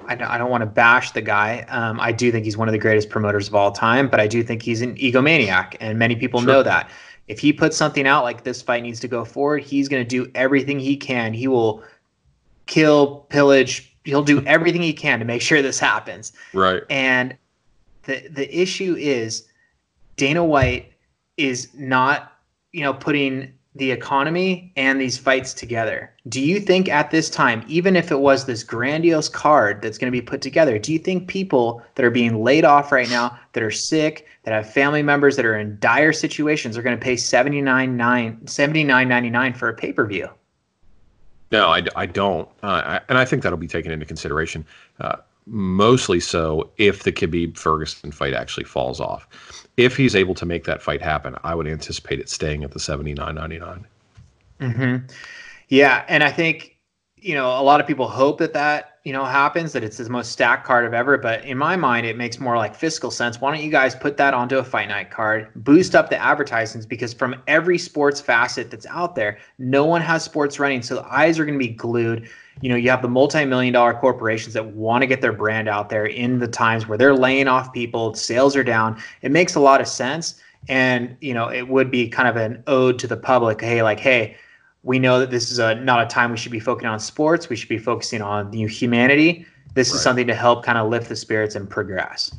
I 0.06 0.14
don't, 0.14 0.28
I 0.28 0.38
don't 0.38 0.50
want 0.50 0.62
to 0.62 0.66
bash 0.66 1.10
the 1.10 1.20
guy. 1.20 1.66
Um, 1.68 2.00
I 2.00 2.12
do 2.12 2.32
think 2.32 2.44
he's 2.44 2.56
one 2.56 2.68
of 2.68 2.72
the 2.72 2.78
greatest 2.78 3.10
promoters 3.10 3.48
of 3.48 3.54
all 3.54 3.72
time, 3.72 4.08
but 4.08 4.20
I 4.20 4.26
do 4.26 4.42
think 4.42 4.62
he's 4.62 4.80
an 4.80 4.96
egomaniac, 4.96 5.76
and 5.80 5.98
many 5.98 6.16
people 6.16 6.40
sure. 6.40 6.46
know 6.46 6.62
that. 6.62 6.90
If 7.26 7.38
he 7.38 7.52
puts 7.52 7.76
something 7.76 8.06
out 8.06 8.24
like 8.24 8.44
this 8.44 8.62
fight 8.62 8.82
needs 8.82 9.00
to 9.00 9.08
go 9.08 9.24
forward, 9.24 9.62
he's 9.62 9.86
going 9.86 10.02
to 10.02 10.08
do 10.08 10.30
everything 10.34 10.80
he 10.80 10.96
can. 10.96 11.34
He 11.34 11.46
will 11.46 11.82
kill, 12.64 13.26
pillage. 13.28 13.94
He'll 14.04 14.22
do 14.22 14.42
everything 14.46 14.80
he 14.80 14.94
can 14.94 15.18
to 15.18 15.26
make 15.26 15.42
sure 15.42 15.60
this 15.60 15.78
happens. 15.78 16.32
Right. 16.54 16.82
And 16.88 17.36
the 18.08 18.26
the 18.30 18.60
issue 18.60 18.96
is 18.98 19.46
Dana 20.16 20.44
White 20.44 20.92
is 21.36 21.68
not, 21.74 22.32
you 22.72 22.82
know, 22.82 22.94
putting 22.94 23.52
the 23.76 23.92
economy 23.92 24.72
and 24.76 25.00
these 25.00 25.16
fights 25.16 25.54
together. 25.54 26.12
Do 26.28 26.40
you 26.40 26.58
think 26.58 26.88
at 26.88 27.12
this 27.12 27.30
time, 27.30 27.64
even 27.68 27.94
if 27.94 28.10
it 28.10 28.18
was 28.18 28.46
this 28.46 28.64
grandiose 28.64 29.28
card 29.28 29.80
that's 29.82 29.98
going 29.98 30.08
to 30.08 30.18
be 30.18 30.22
put 30.22 30.40
together, 30.40 30.80
do 30.80 30.92
you 30.92 30.98
think 30.98 31.28
people 31.28 31.80
that 31.94 32.04
are 32.04 32.10
being 32.10 32.42
laid 32.42 32.64
off 32.64 32.90
right 32.90 33.08
now, 33.08 33.38
that 33.52 33.62
are 33.62 33.70
sick, 33.70 34.26
that 34.42 34.52
have 34.52 34.68
family 34.72 35.02
members 35.02 35.36
that 35.36 35.44
are 35.44 35.56
in 35.56 35.78
dire 35.78 36.12
situations, 36.12 36.76
are 36.76 36.82
going 36.82 36.98
to 36.98 37.02
pay 37.02 37.14
$79.99 37.14 39.56
for 39.56 39.68
a 39.68 39.74
pay 39.74 39.92
per 39.92 40.04
view? 40.06 40.28
No, 41.52 41.68
I, 41.68 41.84
I 41.94 42.06
don't. 42.06 42.48
Uh, 42.62 42.82
I, 42.84 43.00
and 43.08 43.16
I 43.16 43.24
think 43.24 43.44
that'll 43.44 43.58
be 43.58 43.68
taken 43.68 43.92
into 43.92 44.06
consideration. 44.06 44.66
Uh, 44.98 45.18
mostly 45.48 46.20
so 46.20 46.70
if 46.76 47.02
the 47.02 47.12
Khabib 47.12 47.56
Ferguson 47.56 48.12
fight 48.12 48.34
actually 48.34 48.64
falls 48.64 49.00
off. 49.00 49.26
If 49.76 49.96
he's 49.96 50.14
able 50.16 50.34
to 50.34 50.46
make 50.46 50.64
that 50.64 50.82
fight 50.82 51.00
happen, 51.00 51.36
I 51.44 51.54
would 51.54 51.66
anticipate 51.66 52.20
it 52.20 52.28
staying 52.28 52.64
at 52.64 52.72
the 52.72 52.80
79.99. 52.80 53.84
Mhm. 54.60 55.10
Yeah, 55.68 56.04
and 56.08 56.24
I 56.24 56.30
think 56.30 56.76
you 57.16 57.34
know 57.34 57.48
a 57.48 57.62
lot 57.62 57.80
of 57.80 57.86
people 57.86 58.08
hope 58.08 58.38
that 58.38 58.52
that 58.54 58.97
you 59.08 59.14
know 59.14 59.24
happens 59.24 59.72
that 59.72 59.82
it's 59.82 59.96
the 59.96 60.10
most 60.10 60.30
stacked 60.30 60.66
card 60.66 60.84
of 60.84 60.92
ever 60.92 61.16
but 61.16 61.42
in 61.46 61.56
my 61.56 61.74
mind 61.76 62.04
it 62.04 62.14
makes 62.14 62.38
more 62.38 62.58
like 62.58 62.74
fiscal 62.74 63.10
sense. 63.10 63.40
Why 63.40 63.50
don't 63.50 63.64
you 63.64 63.70
guys 63.70 63.94
put 63.94 64.18
that 64.18 64.34
onto 64.34 64.58
a 64.58 64.62
fight 64.62 64.88
night 64.88 65.10
card 65.10 65.48
boost 65.56 65.94
up 65.94 66.10
the 66.10 66.22
advertisements 66.22 66.84
because 66.84 67.14
from 67.14 67.34
every 67.46 67.78
sports 67.78 68.20
facet 68.20 68.70
that's 68.70 68.84
out 68.84 69.14
there 69.14 69.38
no 69.56 69.86
one 69.86 70.02
has 70.02 70.22
sports 70.22 70.60
running 70.60 70.82
so 70.82 70.94
the 70.94 71.06
eyes 71.06 71.38
are 71.38 71.46
going 71.46 71.58
to 71.58 71.66
be 71.66 71.72
glued. 71.72 72.28
You 72.60 72.68
know 72.68 72.76
you 72.76 72.90
have 72.90 73.00
the 73.00 73.08
multi-million 73.08 73.72
dollar 73.72 73.94
corporations 73.94 74.52
that 74.52 74.74
want 74.74 75.00
to 75.00 75.06
get 75.06 75.22
their 75.22 75.32
brand 75.32 75.70
out 75.70 75.88
there 75.88 76.04
in 76.04 76.38
the 76.38 76.48
times 76.48 76.86
where 76.86 76.98
they're 76.98 77.16
laying 77.16 77.48
off 77.48 77.72
people 77.72 78.12
sales 78.12 78.54
are 78.56 78.64
down. 78.64 79.00
It 79.22 79.32
makes 79.32 79.54
a 79.54 79.60
lot 79.60 79.80
of 79.80 79.88
sense 79.88 80.38
and 80.68 81.16
you 81.22 81.32
know 81.32 81.48
it 81.48 81.68
would 81.68 81.90
be 81.90 82.10
kind 82.10 82.28
of 82.28 82.36
an 82.36 82.62
ode 82.66 82.98
to 82.98 83.06
the 83.06 83.16
public 83.16 83.58
hey 83.62 83.82
like 83.82 84.00
hey 84.00 84.36
we 84.88 84.98
know 84.98 85.20
that 85.20 85.30
this 85.30 85.50
is 85.52 85.58
a 85.58 85.74
not 85.76 86.02
a 86.02 86.06
time 86.06 86.30
we 86.30 86.36
should 86.38 86.50
be 86.50 86.58
focusing 86.58 86.88
on 86.88 86.98
sports 86.98 87.48
we 87.50 87.54
should 87.54 87.68
be 87.68 87.78
focusing 87.78 88.22
on 88.22 88.50
you 88.52 88.62
know, 88.66 88.68
humanity 88.72 89.44
this 89.74 89.90
Right. 89.90 89.96
is 89.96 90.02
something 90.02 90.26
to 90.26 90.34
help 90.34 90.64
kind 90.64 90.78
of 90.78 90.88
lift 90.88 91.08
the 91.10 91.14
spirits 91.14 91.54
and 91.54 91.68
progress 91.68 92.34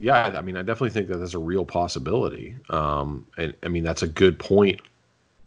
Yeah, 0.00 0.24
I- 0.36 0.42
mean, 0.42 0.56
I 0.56 0.62
definitely 0.62 0.90
think 0.90 1.06
that 1.08 1.18
there's 1.18 1.34
a 1.36 1.38
real 1.38 1.64
possibility. 1.64 2.56
Um, 2.68 3.24
and 3.38 3.54
I 3.62 3.68
mean, 3.68 3.84
that's 3.84 4.02
a 4.02 4.08
good 4.08 4.38
point, 4.38 4.80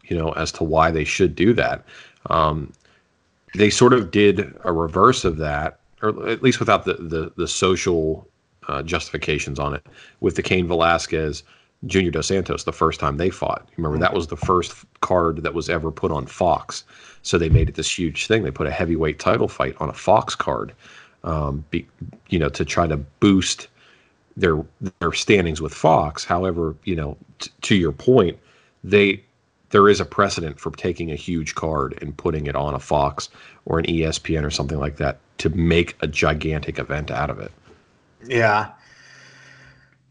you 0.08 0.16
know, 0.16 0.30
as 0.32 0.50
to 0.52 0.64
why 0.64 0.90
they 0.90 1.04
should 1.04 1.36
do 1.36 1.52
that. 1.52 1.84
Um, 2.30 2.72
they 3.54 3.68
sort 3.70 3.92
of 3.92 4.10
did 4.10 4.52
a 4.64 4.72
reverse 4.72 5.24
of 5.24 5.36
that, 5.36 5.78
or 6.02 6.28
at 6.28 6.42
least 6.42 6.58
without 6.60 6.84
the 6.86 6.94
the, 6.94 7.30
the 7.36 7.46
social 7.46 8.26
uh, 8.68 8.82
justifications 8.82 9.58
on 9.58 9.74
it, 9.74 9.86
with 10.20 10.34
the 10.34 10.42
Cain 10.42 10.66
Velasquez 10.66 11.42
Junior 11.86 12.10
Dos 12.10 12.26
Santos 12.26 12.64
the 12.64 12.72
first 12.72 12.98
time 12.98 13.16
they 13.16 13.30
fought. 13.30 13.68
Remember 13.76 13.98
that 13.98 14.14
was 14.14 14.26
the 14.26 14.36
first 14.36 14.74
card 15.00 15.42
that 15.42 15.54
was 15.54 15.68
ever 15.68 15.90
put 15.90 16.10
on 16.10 16.26
Fox, 16.26 16.84
so 17.22 17.38
they 17.38 17.48
made 17.48 17.68
it 17.68 17.76
this 17.76 17.98
huge 17.98 18.26
thing. 18.26 18.42
They 18.42 18.50
put 18.50 18.66
a 18.66 18.72
heavyweight 18.72 19.18
title 19.18 19.48
fight 19.48 19.76
on 19.78 19.88
a 19.88 19.92
Fox 19.92 20.34
card, 20.34 20.72
um, 21.24 21.64
be, 21.70 21.86
you 22.28 22.38
know, 22.38 22.48
to 22.48 22.64
try 22.64 22.86
to 22.86 22.96
boost 22.96 23.68
their 24.36 24.64
their 25.00 25.12
standings 25.12 25.60
with 25.60 25.72
Fox. 25.72 26.24
However, 26.24 26.74
you 26.84 26.96
know, 26.96 27.16
t- 27.38 27.50
to 27.62 27.76
your 27.76 27.92
point, 27.92 28.38
they 28.82 29.22
there 29.70 29.88
is 29.88 30.00
a 30.00 30.04
precedent 30.04 30.58
for 30.58 30.70
taking 30.72 31.12
a 31.12 31.16
huge 31.16 31.54
card 31.54 31.98
and 32.00 32.16
putting 32.16 32.46
it 32.46 32.56
on 32.56 32.74
a 32.74 32.78
Fox 32.78 33.28
or 33.66 33.78
an 33.78 33.84
ESPN 33.84 34.44
or 34.44 34.50
something 34.50 34.78
like 34.78 34.96
that 34.96 35.18
to 35.38 35.50
make 35.50 35.96
a 36.00 36.06
gigantic 36.06 36.78
event 36.78 37.10
out 37.10 37.30
of 37.30 37.38
it. 37.38 37.52
Yeah. 38.26 38.70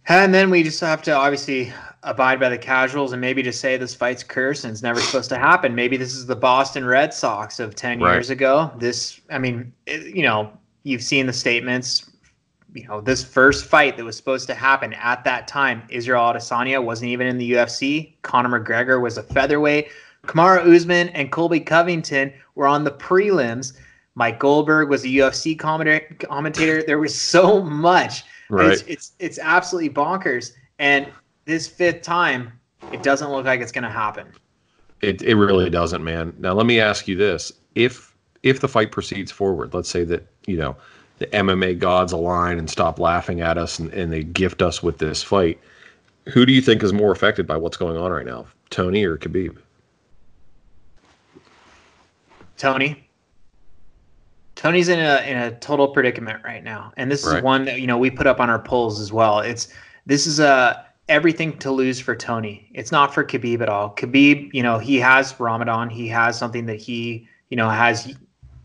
And 0.09 0.33
then 0.33 0.49
we 0.49 0.63
just 0.63 0.79
have 0.81 1.01
to 1.03 1.11
obviously 1.11 1.73
abide 2.03 2.39
by 2.39 2.47
the 2.49 2.57
casuals 2.57 3.11
and 3.11 3.19
maybe 3.19 3.43
just 3.43 3.59
say 3.59 3.75
this 3.75 3.93
fight's 3.93 4.23
cursed 4.23 4.63
and 4.63 4.71
it's 4.71 4.81
never 4.83 5.01
supposed 5.01 5.29
to 5.29 5.37
happen. 5.37 5.75
Maybe 5.75 5.97
this 5.97 6.15
is 6.15 6.25
the 6.25 6.35
Boston 6.35 6.85
Red 6.85 7.13
Sox 7.13 7.59
of 7.59 7.75
10 7.75 7.99
Right. 7.99 8.13
years 8.13 8.29
ago. 8.29 8.71
This, 8.79 9.19
I 9.29 9.37
mean, 9.37 9.73
it, 9.85 10.15
you 10.15 10.23
know, 10.23 10.51
you've 10.83 11.03
seen 11.03 11.25
the 11.25 11.33
statements. 11.33 12.09
You 12.73 12.87
know, 12.87 13.01
this 13.01 13.23
first 13.23 13.65
fight 13.65 13.97
that 13.97 14.05
was 14.05 14.15
supposed 14.15 14.47
to 14.47 14.53
happen 14.53 14.93
at 14.93 15.23
that 15.23 15.47
time, 15.47 15.83
Israel 15.89 16.21
Adesanya 16.21 16.81
wasn't 16.83 17.09
even 17.09 17.27
in 17.27 17.37
the 17.37 17.53
UFC. 17.53 18.13
Conor 18.21 18.59
McGregor 18.61 19.01
was 19.01 19.17
a 19.17 19.23
featherweight. 19.23 19.89
Kamaru 20.25 20.75
Usman 20.75 21.09
and 21.09 21.31
Colby 21.31 21.59
Covington 21.59 22.31
were 22.55 22.67
on 22.67 22.83
the 22.83 22.91
prelims. 22.91 23.73
Mike 24.15 24.39
Goldberg 24.39 24.89
was 24.89 25.03
a 25.03 25.07
UFC 25.07 25.57
commentator. 25.57 26.13
commentator. 26.19 26.83
There 26.83 26.99
was 26.99 27.19
so 27.19 27.61
much. 27.63 28.23
Right. 28.49 28.71
It's, 28.71 28.81
it's 28.83 29.11
it's 29.19 29.39
absolutely 29.39 29.89
bonkers. 29.89 30.53
And 30.79 31.07
this 31.45 31.67
fifth 31.67 32.01
time, 32.01 32.51
it 32.91 33.03
doesn't 33.03 33.29
look 33.29 33.45
like 33.45 33.61
it's 33.61 33.71
going 33.71 33.83
to 33.83 33.89
happen. 33.89 34.27
It 35.01 35.21
it 35.21 35.35
really 35.35 35.69
doesn't, 35.69 36.03
man. 36.03 36.33
Now 36.39 36.53
let 36.53 36.65
me 36.65 36.79
ask 36.79 37.07
you 37.07 37.15
this: 37.15 37.51
if 37.75 38.15
if 38.43 38.61
the 38.61 38.67
fight 38.67 38.91
proceeds 38.91 39.31
forward, 39.31 39.73
let's 39.73 39.89
say 39.89 40.03
that 40.05 40.27
you 40.45 40.57
know 40.57 40.75
the 41.19 41.27
MMA 41.27 41.77
gods 41.79 42.11
align 42.11 42.57
and 42.57 42.69
stop 42.69 42.99
laughing 42.99 43.41
at 43.41 43.57
us 43.57 43.79
and, 43.79 43.91
and 43.93 44.11
they 44.11 44.23
gift 44.23 44.61
us 44.61 44.83
with 44.83 44.99
this 44.99 45.23
fight, 45.23 45.59
who 46.25 46.45
do 46.45 46.53
you 46.53 46.61
think 46.61 46.83
is 46.83 46.93
more 46.93 47.11
affected 47.11 47.47
by 47.47 47.57
what's 47.57 47.77
going 47.77 47.97
on 47.97 48.11
right 48.11 48.25
now, 48.25 48.45
Tony 48.69 49.03
or 49.03 49.17
Khabib? 49.17 49.57
Tony. 52.57 53.06
Tony's 54.57 54.89
in 54.89 54.99
a 54.99 55.21
in 55.21 55.37
a 55.37 55.51
total 55.59 55.87
predicament 55.87 56.43
right 56.43 56.63
now, 56.63 56.91
and 56.97 57.11
this 57.11 57.25
is 57.25 57.31
Right. 57.33 57.43
one 57.43 57.65
that 57.65 57.79
you 57.79 57.87
know 57.87 57.97
we 57.97 58.09
put 58.09 58.25
up 58.27 58.39
on 58.39 58.49
our 58.49 58.59
polls 58.59 58.99
as 58.99 59.13
well. 59.13 59.39
It's 59.39 59.67
this 60.07 60.25
is 60.25 60.39
a 60.39 60.83
everything 61.07 61.57
to 61.59 61.71
lose 61.71 61.99
for 61.99 62.15
Tony. 62.15 62.67
It's 62.73 62.91
not 62.91 63.13
for 63.13 63.23
Khabib 63.23 63.61
at 63.61 63.69
all. 63.69 63.91
Khabib, 63.95 64.49
you 64.53 64.63
know, 64.63 64.77
he 64.79 64.97
has 64.99 65.39
Ramadan. 65.39 65.89
He 65.89 66.07
has 66.09 66.37
something 66.37 66.65
that 66.65 66.77
he 66.81 67.27
you 67.49 67.55
know 67.55 67.69
has 67.69 68.15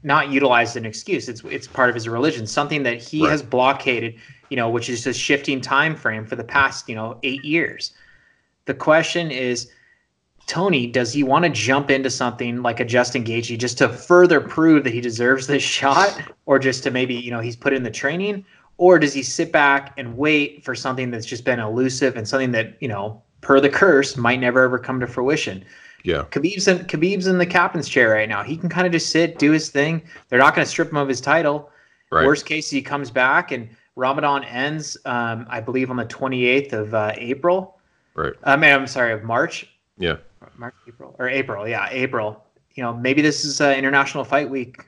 not 0.03 0.31
utilized 0.31 0.77
an 0.79 0.87
excuse. 0.87 1.29
It's 1.29 1.43
it's 1.45 1.69
part 1.69 1.91
of 1.91 1.95
his 1.95 2.09
religion. 2.09 2.47
Something 2.47 2.83
that 2.85 2.97
he 3.01 3.23
Right. 3.23 3.31
has 3.31 3.43
blockaded. 3.43 4.15
You 4.49 4.57
know, 4.57 4.69
which 4.69 4.91
is 4.91 5.07
a 5.07 5.15
shifting 5.15 5.61
time 5.63 5.95
frame 5.97 6.27
for 6.27 6.37
the 6.37 6.45
past 6.45 6.89
you 6.89 6.95
know 6.95 7.19
eight 7.23 7.45
years. 7.45 7.93
The 8.65 8.75
question 8.75 9.31
is 9.31 9.71
Tony, 10.53 10.87
does 10.87 11.15
he 11.15 11.23
want 11.23 11.47
to 11.47 11.51
jump 11.51 11.91
into 11.91 12.11
something 12.11 12.61
like 12.61 12.79
a 12.79 12.85
Justin 12.85 13.25
Gaethje 13.25 13.59
just 13.59 13.79
to 13.79 13.89
further 13.89 14.39
prove 14.39 14.85
that 14.85 14.93
he 14.93 15.01
deserves 15.01 15.47
this 15.47 15.63
shot, 15.63 16.21
or 16.45 16.59
just 16.59 16.83
to 16.83 16.91
maybe 16.91 17.15
you 17.15 17.31
know 17.31 17.41
he's 17.41 17.57
put 17.57 17.73
in 17.73 17.83
the 17.83 17.91
training, 17.91 18.45
or 18.77 18.99
does 18.99 19.15
he 19.15 19.23
sit 19.23 19.51
back 19.51 19.95
and 19.97 20.15
wait 20.15 20.63
for 20.63 20.75
something 20.75 21.11
that's 21.11 21.25
just 21.25 21.47
been 21.47 21.59
elusive 21.59 22.19
and 22.19 22.29
something 22.29 22.53
that 22.53 22.77
you 22.81 22.89
know 22.89 23.23
per 23.41 23.61
the 23.61 23.71
curse 23.71 24.15
might 24.19 24.41
never 24.41 24.63
ever 24.63 24.79
come 24.79 25.01
to 25.01 25.07
fruition? 25.07 25.65
Yeah, 26.05 26.25
Khabib's 26.25 26.69
in, 26.69 26.81
Khabib's 26.81 27.29
in 27.29 27.39
the 27.39 27.47
captain's 27.47 27.89
chair 27.89 28.11
right 28.11 28.29
now. 28.29 28.43
He 28.43 28.59
can 28.59 28.69
kind 28.69 28.87
of 28.87 28.93
just 28.93 29.09
sit, 29.09 29.39
do 29.39 29.53
his 29.53 29.71
thing. 29.71 30.03
They're 30.29 30.39
not 30.39 30.55
going 30.55 30.67
to 30.67 30.71
strip 30.71 30.91
him 30.91 30.99
of 30.99 31.09
his 31.09 31.23
title. 31.23 31.71
right. 32.11 32.27
Worst 32.27 32.45
case, 32.45 32.69
he 32.69 32.83
comes 32.83 33.11
back 33.11 33.53
and 33.53 33.71
Ramadan 33.97 34.45
ends, 34.45 34.99
um, 35.07 35.47
I 35.49 35.63
believe, 35.63 35.89
on 35.89 35.97
the 35.97 36.05
28th 36.05 36.75
of 36.75 36.93
uh, 36.93 37.13
April. 37.17 37.79
Right. 38.15 38.35
I 38.45 38.57
mean, 38.57 38.75
I'm 38.75 38.87
sorry, 38.87 39.15
of 39.15 39.23
March. 39.23 39.72
Yeah. 40.03 40.17
March, 40.57 40.75
April, 40.89 41.15
or 41.19 41.29
April. 41.29 41.69
Yeah, 41.69 41.89
April. 41.91 42.45
You 42.75 42.83
know, 42.83 42.93
maybe 42.95 43.23
this 43.23 43.45
is 43.45 43.61
uh, 43.61 43.71
International 43.77 44.25
Fight 44.25 44.51
Week. 44.51 44.85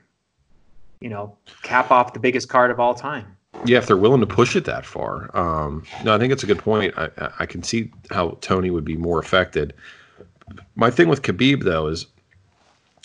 You 0.99 1.09
know, 1.09 1.37
cap 1.63 1.89
off 1.91 2.13
the 2.13 2.19
biggest 2.19 2.49
card 2.49 2.69
of 2.71 2.79
all 2.79 2.93
time. 2.93 3.25
Yeah, 3.63 3.77
if 3.77 3.87
they're 3.87 3.95
willing 3.97 4.19
to 4.19 4.27
push 4.27 4.55
it 4.55 4.65
that 4.65 4.85
far. 4.85 5.35
Um, 5.37 5.83
no, 6.03 6.13
I 6.13 6.17
think 6.17 6.33
it's 6.33 6.43
a 6.43 6.47
good 6.47 6.59
point. 6.59 6.93
I, 6.97 7.09
I- 7.17 7.31
I 7.39 7.45
can 7.45 7.63
see 7.63 7.91
how 8.11 8.37
Tony 8.41 8.69
would 8.69 8.83
be 8.85 8.97
more 8.97 9.19
affected. 9.19 9.73
My 10.75 10.91
thing 10.91 11.07
with 11.07 11.21
Khabib 11.21 11.63
though 11.63 11.87
is 11.87 12.07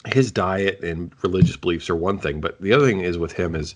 his 0.07 0.33
diet 0.33 0.83
and 0.83 1.12
religious 1.23 1.57
beliefs 1.57 1.88
are 1.88 1.97
one 1.97 2.19
thing, 2.19 2.40
but 2.40 2.61
the 2.61 2.73
other 2.73 2.87
thing 2.87 3.00
is 3.00 3.19
with 3.19 3.33
him 3.33 3.55
is 3.55 3.75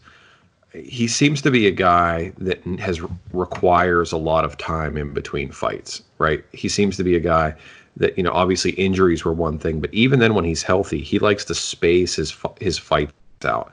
he 0.72 1.06
seems 1.06 1.40
to 1.42 1.50
be 1.50 1.66
a 1.68 1.70
guy 1.70 2.32
that 2.38 2.60
has 2.80 3.00
requires 3.32 4.10
a 4.10 4.16
lot 4.16 4.44
of 4.44 4.58
time 4.58 4.96
in 4.96 5.12
between 5.12 5.52
fights, 5.52 6.02
right? 6.18 6.44
He 6.52 6.68
seems 6.68 6.96
to 6.96 7.04
be 7.04 7.14
a 7.14 7.20
guy 7.20 7.54
that 7.96 8.16
you 8.16 8.24
know 8.24 8.32
obviously 8.32 8.72
injuries 8.72 9.24
were 9.24 9.32
one 9.32 9.58
thing, 9.58 9.80
but 9.80 9.92
even 9.92 10.18
then 10.18 10.34
when 10.34 10.44
he's 10.44 10.62
healthy, 10.62 11.00
he 11.02 11.18
likes 11.18 11.44
to 11.46 11.54
space 11.54 12.16
his 12.16 12.36
his 12.60 12.78
fights 12.78 13.12
out. 13.44 13.72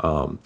Um, 0.00 0.38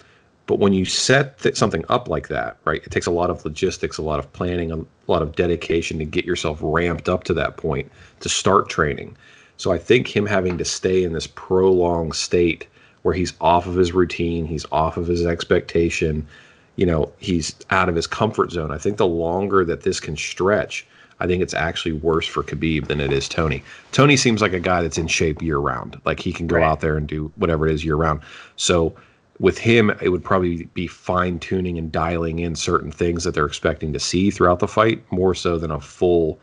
but 0.45 0.59
when 0.59 0.73
you 0.73 0.83
set 0.83 1.39
th- 1.39 1.55
something 1.55 1.85
up 1.87 2.09
like 2.09 2.27
that, 2.27 2.57
right, 2.65 2.83
it 2.83 2.91
takes 2.91 3.05
a 3.05 3.11
lot 3.11 3.29
of 3.29 3.45
logistics, 3.45 3.97
a 3.97 4.01
lot 4.01 4.19
of 4.19 4.31
planning, 4.33 4.71
a 4.71 4.85
lot 5.07 5.21
of 5.21 5.35
dedication 5.35 5.99
to 5.99 6.05
get 6.05 6.25
yourself 6.25 6.59
ramped 6.61 7.07
up 7.07 7.23
to 7.25 7.33
that 7.35 7.55
point 7.55 7.89
to 8.19 8.29
start 8.29 8.67
training. 8.67 9.15
So 9.57 9.71
I 9.71 9.77
think 9.77 10.13
him 10.13 10.25
having 10.25 10.57
to 10.57 10.65
stay 10.65 11.03
in 11.03 11.13
this 11.13 11.27
prolonged 11.27 12.15
state 12.15 12.67
where 13.03 13.13
he's 13.13 13.33
off 13.39 13.67
of 13.67 13.75
his 13.75 13.93
routine, 13.93 14.45
he's 14.45 14.65
off 14.71 14.97
of 14.97 15.07
his 15.07 15.25
expectation, 15.25 16.27
you 16.75 16.85
know, 16.85 17.11
he's 17.19 17.55
out 17.69 17.87
of 17.87 17.95
his 17.95 18.07
comfort 18.07 18.51
zone. 18.51 18.71
I 18.71 18.77
think 18.77 18.97
the 18.97 19.07
longer 19.07 19.63
that 19.65 19.83
this 19.83 19.99
can 19.99 20.17
stretch, 20.17 20.85
I 21.23 21.27
think 21.27 21.41
it's 21.41 21.53
actually 21.53 21.93
worse 21.93 22.27
for 22.27 22.43
Khabib 22.43 22.87
than 22.87 22.99
it 22.99 23.13
is 23.13 23.29
Tony. 23.29 23.63
Tony 23.93 24.17
seems 24.17 24.41
like 24.41 24.51
a 24.51 24.59
guy 24.59 24.81
that's 24.83 24.97
in 24.97 25.07
shape 25.07 25.41
year 25.41 25.57
round. 25.57 25.99
Like 26.03 26.19
he 26.19 26.33
can 26.33 26.47
go 26.47 26.57
Right. 26.57 26.65
out 26.65 26.81
there 26.81 26.97
and 26.97 27.07
do 27.07 27.31
whatever 27.37 27.65
it 27.65 27.73
is 27.73 27.85
year 27.85 27.95
round. 27.95 28.19
So 28.57 28.93
with 29.39 29.57
him, 29.57 29.89
it 30.01 30.09
would 30.09 30.23
probably 30.23 30.65
be 30.73 30.85
fine 30.85 31.39
tuning 31.39 31.77
and 31.77 31.91
dialing 31.91 32.39
in 32.39 32.55
certain 32.55 32.91
things 32.91 33.23
that 33.23 33.33
they're 33.33 33.45
expecting 33.45 33.93
to 33.93 33.99
see 33.99 34.31
throughout 34.31 34.59
the 34.59 34.67
fight, 34.67 35.01
more 35.11 35.33
so 35.33 35.57
than 35.57 35.71
a 35.71 35.79
full 35.79 36.39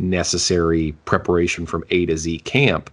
necessary 0.00 0.92
preparation 1.04 1.64
from 1.64 1.84
A 1.90 2.04
to 2.06 2.16
Z 2.18 2.40
camp 2.40 2.90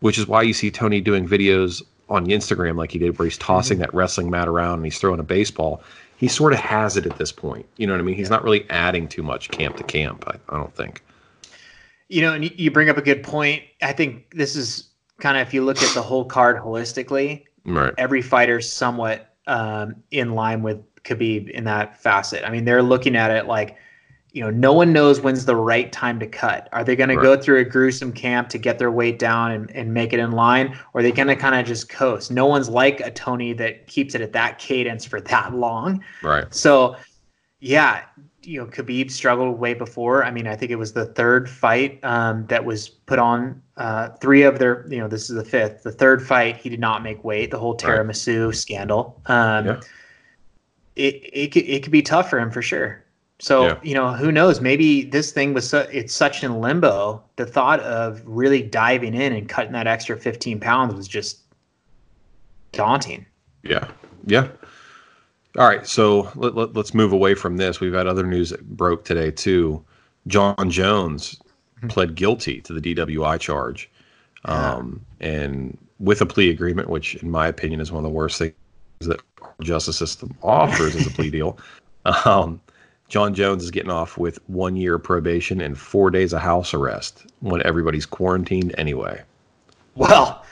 which 0.00 0.18
is 0.18 0.28
why 0.28 0.42
you 0.42 0.52
see 0.52 0.70
Tony 0.70 1.00
doing 1.00 1.26
videos 1.26 1.82
on 2.08 2.26
Instagram 2.26 2.76
like 2.76 2.90
he 2.92 2.98
did, 2.98 3.18
where 3.18 3.26
he's 3.26 3.38
tossing 3.38 3.78
that 3.78 3.92
wrestling 3.94 4.30
mat 4.30 4.48
around 4.48 4.74
and 4.74 4.84
he's 4.84 4.98
throwing 4.98 5.20
a 5.20 5.24
baseball. 5.24 5.82
He 6.16 6.28
sort 6.28 6.52
of 6.52 6.58
has 6.60 6.96
it 6.96 7.06
at 7.06 7.16
this 7.18 7.32
point. 7.32 7.66
You 7.76 7.86
know 7.86 7.92
what 7.92 8.00
I 8.00 8.04
mean? 8.04 8.14
He's 8.16 8.30
not 8.30 8.44
really 8.44 8.68
adding 8.70 9.08
too 9.08 9.22
much 9.22 9.50
camp 9.50 9.76
to 9.78 9.82
camp. 9.84 10.24
I, 10.26 10.36
I 10.54 10.56
don't 10.58 10.74
think. 10.74 11.02
You 12.08 12.22
know, 12.22 12.34
and 12.34 12.44
you- 12.44 12.50
you 12.56 12.70
bring 12.70 12.88
up 12.90 12.96
a 12.98 13.02
good 13.02 13.22
point. 13.22 13.62
I 13.82 13.92
think 13.92 14.30
this 14.34 14.54
is 14.56 14.88
kind 15.18 15.36
of 15.38 15.46
if 15.46 15.54
you 15.54 15.64
look 15.64 15.82
at 15.82 15.94
the 15.94 16.02
whole 16.02 16.24
card 16.24 16.56
holistically, 16.58 17.44
Right. 17.64 17.94
every 17.98 18.20
fighter's 18.22 18.70
somewhat 18.70 19.34
um, 19.46 19.96
in 20.10 20.34
line 20.34 20.62
with 20.62 20.78
Khabib 21.02 21.50
in 21.50 21.64
that 21.64 22.00
facet. 22.02 22.44
I 22.44 22.50
mean, 22.50 22.64
they're 22.64 22.82
looking 22.82 23.16
at 23.16 23.30
it 23.30 23.46
like, 23.46 23.76
you 24.34 24.42
know, 24.42 24.50
no 24.50 24.72
one 24.72 24.92
knows 24.92 25.20
when's 25.20 25.44
the 25.44 25.54
right 25.54 25.92
time 25.92 26.18
to 26.18 26.26
cut. 26.26 26.68
Are 26.72 26.82
they 26.82 26.96
going 26.96 27.08
to 27.08 27.14
go 27.14 27.36
through 27.40 27.60
a 27.60 27.64
gruesome 27.64 28.12
camp 28.12 28.48
to 28.48 28.58
get 28.58 28.80
their 28.80 28.90
weight 28.90 29.20
down 29.20 29.52
and, 29.52 29.70
and 29.70 29.94
make 29.94 30.12
it 30.12 30.18
in 30.18 30.32
line? 30.32 30.76
Or 30.92 30.98
are 30.98 31.02
they 31.04 31.12
going 31.12 31.28
to 31.28 31.36
kind 31.36 31.54
of 31.54 31.64
just 31.64 31.88
coast? 31.88 32.32
No 32.32 32.44
one's 32.44 32.68
like 32.68 32.98
a 32.98 33.12
Tony 33.12 33.52
that 33.52 33.86
keeps 33.86 34.16
it 34.16 34.20
at 34.20 34.32
that 34.32 34.58
cadence 34.58 35.04
for 35.04 35.20
that 35.32 35.54
long. 35.54 36.02
Right. 36.20 36.52
So, 36.52 36.96
yeah, 37.60 38.02
you 38.42 38.60
know, 38.60 38.66
Khabib 38.66 39.08
struggled 39.12 39.56
way 39.56 39.72
before. 39.72 40.24
I 40.24 40.32
mean, 40.32 40.48
I 40.48 40.56
think 40.56 40.72
it 40.72 40.76
was 40.76 40.92
the 40.92 41.06
third 41.06 41.48
fight 41.48 42.00
um, 42.02 42.44
that 42.48 42.64
was 42.64 42.88
put 42.88 43.20
on. 43.20 43.62
Uh, 43.76 44.08
three 44.20 44.42
of 44.42 44.58
their, 44.58 44.84
you 44.90 44.98
know, 44.98 45.06
this 45.06 45.30
is 45.30 45.36
the 45.36 45.44
fifth. 45.44 45.84
The 45.84 45.92
third 45.92 46.26
fight, 46.26 46.56
he 46.56 46.68
did 46.68 46.80
not 46.80 47.04
make 47.04 47.22
weight. 47.22 47.52
The 47.52 47.58
whole 47.60 47.74
Right. 47.74 48.00
tiramisu 48.00 48.52
scandal. 48.52 49.22
Um, 49.26 49.66
Yeah. 49.66 49.80
It 50.96 51.14
it 51.32 51.52
could, 51.52 51.64
it 51.64 51.82
could 51.84 51.92
be 51.92 52.02
tough 52.02 52.30
for 52.30 52.38
him 52.40 52.50
for 52.50 52.62
sure. 52.62 53.03
So 53.44 53.66
Yeah. 53.66 53.78
you 53.82 53.92
know, 53.92 54.14
who 54.14 54.32
knows? 54.32 54.62
Maybe 54.62 55.04
this 55.04 55.30
thing 55.30 55.52
was 55.52 55.68
so, 55.68 55.86
it's 55.92 56.14
such 56.14 56.42
in 56.42 56.62
limbo. 56.62 57.22
The 57.36 57.44
thought 57.44 57.80
of 57.80 58.22
really 58.24 58.62
diving 58.62 59.14
in 59.14 59.34
and 59.34 59.46
cutting 59.46 59.72
that 59.72 59.86
extra 59.86 60.16
fifteen 60.16 60.58
pounds 60.58 60.94
was 60.94 61.06
just 61.06 61.40
daunting. 62.72 63.26
Yeah. 63.62 63.86
Yeah. 64.24 64.48
All 65.58 65.68
right. 65.68 65.86
So 65.86 66.32
let, 66.36 66.54
let, 66.54 66.74
us 66.74 66.94
move 66.94 67.12
away 67.12 67.34
from 67.34 67.58
this. 67.58 67.80
We've 67.80 67.92
had 67.92 68.06
other 68.06 68.26
news 68.26 68.48
that 68.48 68.66
broke 68.78 69.04
today, 69.04 69.30
too. 69.30 69.84
Jon 70.26 70.70
Jones 70.70 71.38
pled 71.88 72.14
guilty 72.14 72.62
to 72.62 72.72
the 72.72 72.80
DWI 72.80 73.38
charge. 73.38 73.90
Um, 74.46 75.04
and 75.20 75.76
with 75.98 76.22
a 76.22 76.26
plea 76.26 76.48
agreement, 76.48 76.88
which, 76.88 77.16
in 77.16 77.30
my 77.30 77.46
opinion, 77.46 77.82
is 77.82 77.92
one 77.92 78.02
of 78.02 78.10
the 78.10 78.14
worst 78.16 78.38
things 78.38 78.54
that 79.00 79.20
our 79.42 79.54
justice 79.60 79.98
system 79.98 80.34
offers 80.42 80.96
as 80.96 81.06
a 81.06 81.10
plea 81.10 81.28
deal. 81.30 81.58
Um, 82.26 82.60
Jon 83.14 83.32
Jones 83.32 83.62
is 83.62 83.70
getting 83.70 83.92
off 83.92 84.18
with 84.18 84.40
one 84.48 84.74
year 84.74 84.98
probation 84.98 85.60
and 85.60 85.78
four 85.78 86.10
days 86.10 86.32
of 86.32 86.40
house 86.40 86.74
arrest 86.74 87.24
when 87.38 87.64
everybody's 87.64 88.04
quarantined 88.04 88.74
anyway. 88.76 89.22
Well, 89.94 90.44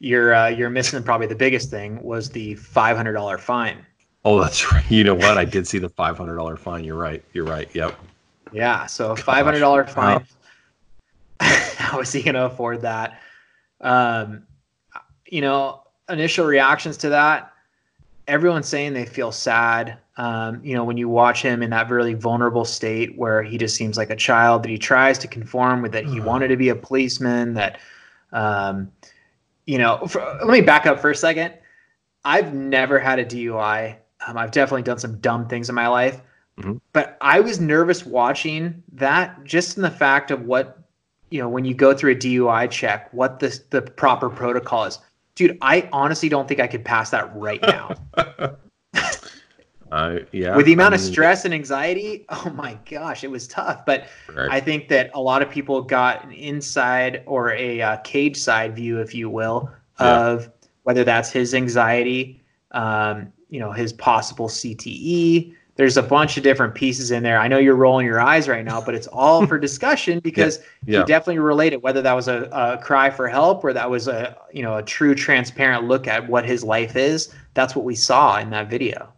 you're 0.00 0.34
uh, 0.34 0.48
you're 0.48 0.70
missing 0.70 1.00
probably 1.04 1.28
the 1.28 1.36
biggest 1.36 1.70
thing 1.70 2.02
was 2.02 2.28
the 2.28 2.56
five 2.56 2.96
hundred 2.96 3.12
dollar 3.12 3.38
fine. 3.38 3.86
Oh, 4.24 4.40
that's 4.40 4.72
right. 4.72 4.84
You 4.90 5.04
know 5.04 5.14
what? 5.14 5.38
I 5.38 5.44
did 5.44 5.68
see 5.68 5.78
the 5.78 5.88
five 5.88 6.18
hundred 6.18 6.34
dollar 6.34 6.56
fine. 6.56 6.82
You're 6.82 6.96
right. 6.96 7.22
You're 7.32 7.44
right. 7.44 7.68
Yep. 7.76 7.96
Yeah, 8.52 8.86
so 8.86 9.14
five 9.14 9.44
hundred 9.44 9.60
dollar 9.60 9.84
fine. 9.84 10.26
How 11.40 12.00
is 12.00 12.12
he 12.12 12.24
going 12.24 12.34
to 12.34 12.46
afford 12.46 12.80
that? 12.80 13.20
Um, 13.80 14.48
you 15.26 15.42
know, 15.42 15.84
initial 16.08 16.44
reactions 16.44 16.96
to 16.96 17.10
that, 17.10 17.52
everyone's 18.30 18.68
saying 18.68 18.94
they 18.94 19.04
feel 19.04 19.32
sad. 19.32 19.98
Um, 20.16 20.60
you 20.64 20.74
know, 20.74 20.84
when 20.84 20.96
you 20.96 21.08
watch 21.08 21.42
him 21.42 21.62
in 21.62 21.70
that 21.70 21.90
really 21.90 22.14
vulnerable 22.14 22.64
state 22.64 23.18
where 23.18 23.42
he 23.42 23.58
just 23.58 23.74
seems 23.74 23.96
like 23.96 24.10
a 24.10 24.16
child 24.16 24.62
that 24.62 24.68
he 24.68 24.78
tries 24.78 25.18
to 25.18 25.28
conform 25.28 25.82
with, 25.82 25.92
that 25.92 26.06
he 26.06 26.20
wanted 26.20 26.48
to 26.48 26.56
be 26.56 26.68
a 26.68 26.76
policeman, 26.76 27.54
that, 27.54 27.80
um, 28.32 28.90
you 29.66 29.78
know, 29.78 30.06
for, 30.06 30.20
let 30.44 30.48
me 30.48 30.60
back 30.60 30.86
up 30.86 31.00
for 31.00 31.10
a 31.10 31.16
second. 31.16 31.54
I've 32.24 32.54
never 32.54 32.98
had 32.98 33.18
a 33.18 33.24
DUI. 33.24 33.96
Um, 34.26 34.36
I've 34.36 34.52
definitely 34.52 34.82
done 34.82 34.98
some 34.98 35.16
dumb 35.18 35.48
things 35.48 35.68
in 35.68 35.74
my 35.74 35.88
life, 35.88 36.20
but 36.92 37.16
I 37.20 37.40
was 37.40 37.58
nervous 37.58 38.06
watching 38.06 38.82
that 38.92 39.42
just 39.44 39.76
in 39.76 39.82
the 39.82 39.90
fact 39.90 40.30
of 40.30 40.42
what, 40.42 40.78
you 41.30 41.40
know, 41.40 41.48
when 41.48 41.64
you 41.64 41.74
go 41.74 41.94
through 41.94 42.12
a 42.12 42.16
DUI 42.16 42.70
check, 42.70 43.12
what 43.12 43.40
the 43.40 43.58
the 43.70 43.80
proper 43.82 44.28
protocol 44.28 44.84
is. 44.84 44.98
Dude, 45.40 45.56
I 45.62 45.88
honestly 45.90 46.28
don't 46.28 46.46
think 46.46 46.60
I 46.60 46.66
could 46.66 46.84
pass 46.84 47.08
that 47.12 47.34
right 47.34 47.62
now. 47.62 47.94
Uh, 49.92 50.20
yeah. 50.30 50.54
With 50.54 50.66
the 50.66 50.72
amount 50.72 50.94
I 50.94 50.98
of 50.98 51.00
stress 51.00 51.44
and 51.44 51.52
anxiety, 51.52 52.24
oh 52.28 52.48
my 52.54 52.78
gosh, 52.88 53.24
it 53.24 53.30
was 53.30 53.48
tough. 53.48 53.84
But 53.84 54.06
Right. 54.32 54.48
I 54.48 54.60
think 54.60 54.86
that 54.86 55.10
a 55.14 55.20
lot 55.20 55.42
of 55.42 55.50
people 55.50 55.82
got 55.82 56.22
an 56.22 56.30
inside 56.30 57.24
or 57.26 57.50
a 57.54 57.82
uh, 57.82 57.96
cage 58.04 58.36
side 58.36 58.76
view, 58.76 59.00
if 59.00 59.16
you 59.16 59.28
will, 59.28 59.68
Yeah. 60.00 60.26
of 60.28 60.48
whether 60.84 61.02
that's 61.02 61.32
his 61.32 61.54
anxiety, 61.54 62.40
um, 62.70 63.32
you 63.48 63.58
know, 63.58 63.72
his 63.72 63.92
possible 63.92 64.48
CTE. 64.48 65.56
There's 65.80 65.96
a 65.96 66.02
bunch 66.02 66.36
of 66.36 66.42
different 66.42 66.74
pieces 66.74 67.10
in 67.10 67.22
there. 67.22 67.38
I 67.38 67.48
know 67.48 67.56
you're 67.56 67.74
rolling 67.74 68.04
your 68.04 68.20
eyes 68.20 68.50
right 68.50 68.62
now, 68.62 68.82
but 68.82 68.94
it's 68.94 69.06
all 69.06 69.46
for 69.48 69.58
discussion 69.58 70.20
because 70.20 70.58
Yeah. 70.84 71.00
he 71.00 71.06
definitely 71.06 71.38
related 71.38 71.78
whether 71.78 72.02
that 72.02 72.12
was 72.12 72.28
a, 72.28 72.50
a 72.52 72.76
cry 72.76 73.08
for 73.08 73.28
help 73.28 73.64
or 73.64 73.72
that 73.72 73.88
was 73.88 74.06
a 74.06 74.36
you 74.52 74.62
know 74.62 74.76
a 74.76 74.82
true 74.82 75.14
transparent 75.14 75.84
look 75.84 76.06
at 76.06 76.28
what 76.28 76.44
his 76.44 76.62
life 76.62 76.96
is. 76.96 77.34
That's 77.54 77.74
what 77.74 77.86
we 77.86 77.94
saw 77.94 78.38
in 78.38 78.50
that 78.50 78.68
video. 78.68 79.10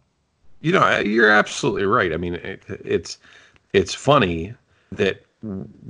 You 0.61 0.71
know, 0.71 0.99
you're 0.99 1.29
absolutely 1.29 1.83
right. 1.83 2.13
I 2.13 2.17
mean, 2.17 2.35
it, 2.35 2.63
it's 2.69 3.17
it's 3.73 3.93
funny 3.93 4.53
that 4.93 5.21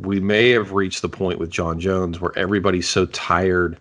we 0.01 0.19
may 0.19 0.49
have 0.49 0.71
reached 0.71 1.03
the 1.03 1.09
point 1.09 1.37
with 1.37 1.51
Jon 1.51 1.79
Jones 1.79 2.19
where 2.19 2.35
everybody's 2.35 2.89
so 2.89 3.05
tired 3.05 3.77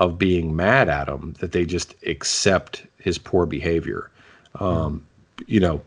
of 0.00 0.18
being 0.18 0.56
mad 0.56 0.88
at 0.88 1.08
him 1.08 1.36
that 1.38 1.52
they 1.52 1.64
just 1.64 1.94
accept 2.04 2.84
his 2.98 3.16
poor 3.16 3.46
behavior. 3.46 4.10
Um, 4.58 5.06
you 5.46 5.60
know, 5.60 5.80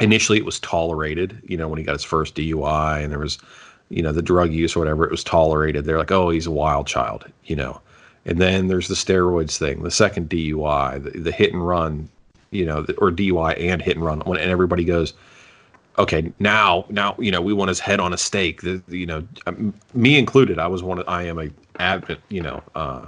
initially 0.00 0.38
it 0.38 0.44
was 0.44 0.60
tolerated. 0.60 1.40
You 1.44 1.56
know, 1.56 1.68
when 1.68 1.78
he 1.78 1.84
got 1.84 1.92
his 1.92 2.04
first 2.04 2.34
DUI 2.34 3.02
and 3.02 3.12
there 3.12 3.18
was, 3.18 3.38
you 3.88 4.02
know, 4.02 4.12
the 4.12 4.22
drug 4.22 4.52
use 4.52 4.76
or 4.76 4.80
whatever, 4.80 5.04
it 5.04 5.10
was 5.10 5.24
tolerated. 5.24 5.84
They're 5.84 5.98
like, 5.98 6.10
oh, 6.10 6.30
he's 6.30 6.46
a 6.46 6.50
wild 6.50 6.86
child. 6.86 7.30
You 7.44 7.56
know, 7.56 7.80
and 8.24 8.38
then 8.38 8.68
there's 8.68 8.88
the 8.88 8.94
steroids 8.94 9.56
thing, 9.58 9.82
the 9.82 9.90
second 9.90 10.30
DUI, 10.30 11.02
the, 11.02 11.18
the 11.18 11.32
hit 11.32 11.52
and 11.52 11.66
run, 11.66 12.08
you 12.50 12.64
know, 12.64 12.82
the, 12.82 12.94
or 12.94 13.10
DUI 13.10 13.58
and 13.58 13.82
hit 13.82 13.96
and 13.96 14.04
run. 14.04 14.20
When 14.20 14.38
and 14.38 14.50
everybody 14.50 14.84
goes, 14.84 15.14
okay, 15.98 16.32
now, 16.38 16.84
now, 16.88 17.14
you 17.18 17.30
know, 17.30 17.40
we 17.40 17.52
want 17.52 17.68
his 17.68 17.80
head 17.80 18.00
on 18.00 18.12
a 18.12 18.18
stake. 18.18 18.62
The, 18.62 18.82
you 18.88 19.06
know, 19.06 19.26
um, 19.46 19.74
me 19.94 20.18
included. 20.18 20.58
I 20.58 20.66
was 20.66 20.82
one. 20.82 20.98
Of, 20.98 21.08
I 21.08 21.24
am 21.24 21.38
a 21.38 21.48
advocate. 21.78 22.20
You 22.28 22.42
know, 22.42 22.62
uh, 22.74 23.06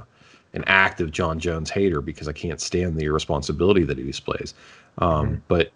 an 0.54 0.64
active 0.66 1.10
Jon 1.10 1.38
Jones 1.38 1.70
hater 1.70 2.00
because 2.00 2.28
I 2.28 2.32
can't 2.32 2.60
stand 2.60 2.96
the 2.96 3.04
irresponsibility 3.04 3.82
that 3.84 3.98
he 3.98 4.04
displays. 4.04 4.54
Um, 4.98 5.42
But 5.48 5.72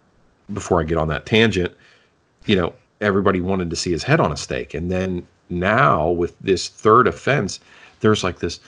before 0.53 0.81
I 0.81 0.83
get 0.83 0.97
on 0.97 1.07
that 1.09 1.25
tangent, 1.25 1.73
you 2.45 2.55
know, 2.55 2.73
everybody 3.01 3.41
wanted 3.41 3.69
to 3.69 3.75
see 3.75 3.91
his 3.91 4.03
head 4.03 4.19
on 4.19 4.31
a 4.31 4.37
stake. 4.37 4.73
And 4.73 4.91
then 4.91 5.27
now 5.49 6.09
with 6.09 6.37
this 6.39 6.67
third 6.67 7.07
offense, 7.07 7.59
there's 8.01 8.23
like 8.23 8.39
this, 8.39 8.59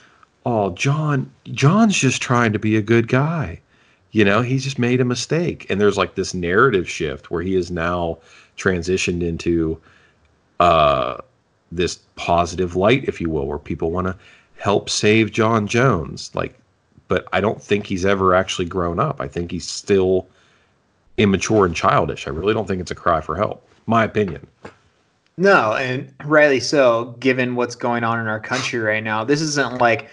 oh, 0.46 0.70
Jon, 0.70 1.30
Jon's 1.46 1.96
just 1.96 2.22
trying 2.22 2.52
to 2.52 2.58
be 2.58 2.76
a 2.76 2.82
good 2.82 3.08
guy. 3.08 3.60
You 4.12 4.24
know, 4.24 4.42
he's 4.42 4.64
just 4.64 4.78
made 4.78 5.00
a 5.00 5.04
mistake. 5.04 5.66
And 5.70 5.80
there's 5.80 5.96
like 5.96 6.14
this 6.14 6.34
narrative 6.34 6.88
shift 6.88 7.30
where 7.30 7.42
he 7.42 7.56
is 7.56 7.70
now 7.70 8.18
transitioned 8.56 9.22
into 9.22 9.80
uh 10.60 11.16
this 11.72 12.00
positive 12.16 12.76
light, 12.76 13.04
if 13.08 13.20
you 13.20 13.30
will, 13.30 13.46
where 13.46 13.58
people 13.58 13.90
want 13.90 14.06
to 14.06 14.16
help 14.56 14.90
save 14.90 15.32
Jon 15.32 15.66
Jones. 15.66 16.30
Like, 16.34 16.54
but 17.08 17.26
I 17.32 17.40
don't 17.40 17.60
think 17.60 17.86
he's 17.86 18.04
ever 18.04 18.34
actually 18.34 18.66
grown 18.66 19.00
up. 19.00 19.20
I 19.20 19.28
think 19.28 19.50
he's 19.50 19.68
still 19.68 20.28
immature 21.18 21.66
and 21.66 21.74
childish. 21.74 22.26
I 22.26 22.30
really 22.30 22.54
don't 22.54 22.66
think 22.66 22.80
it's 22.80 22.90
a 22.90 22.94
cry 22.94 23.20
for 23.20 23.36
help. 23.36 23.66
My 23.86 24.04
opinion. 24.04 24.46
No, 25.36 25.74
and 25.74 26.12
rightly 26.24 26.60
so, 26.60 27.16
given 27.18 27.54
what's 27.54 27.74
going 27.74 28.04
on 28.04 28.20
in 28.20 28.26
our 28.28 28.40
country 28.40 28.78
right 28.80 29.02
now. 29.02 29.24
This 29.24 29.40
isn't 29.40 29.80
like, 29.80 30.10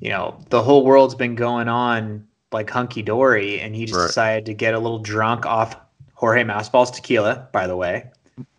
you 0.00 0.10
know, 0.10 0.38
the 0.50 0.62
whole 0.62 0.84
world's 0.84 1.14
been 1.14 1.34
going 1.34 1.68
on 1.68 2.26
like 2.52 2.68
hunky 2.68 3.02
dory, 3.02 3.60
and 3.60 3.74
he 3.74 3.86
just 3.86 3.98
Right. 3.98 4.06
decided 4.08 4.46
to 4.46 4.54
get 4.54 4.74
a 4.74 4.78
little 4.78 4.98
drunk 4.98 5.46
off 5.46 5.74
Jorge 6.14 6.44
Masvidal's 6.44 6.90
tequila, 6.90 7.48
by 7.52 7.66
the 7.66 7.76
way. 7.76 8.10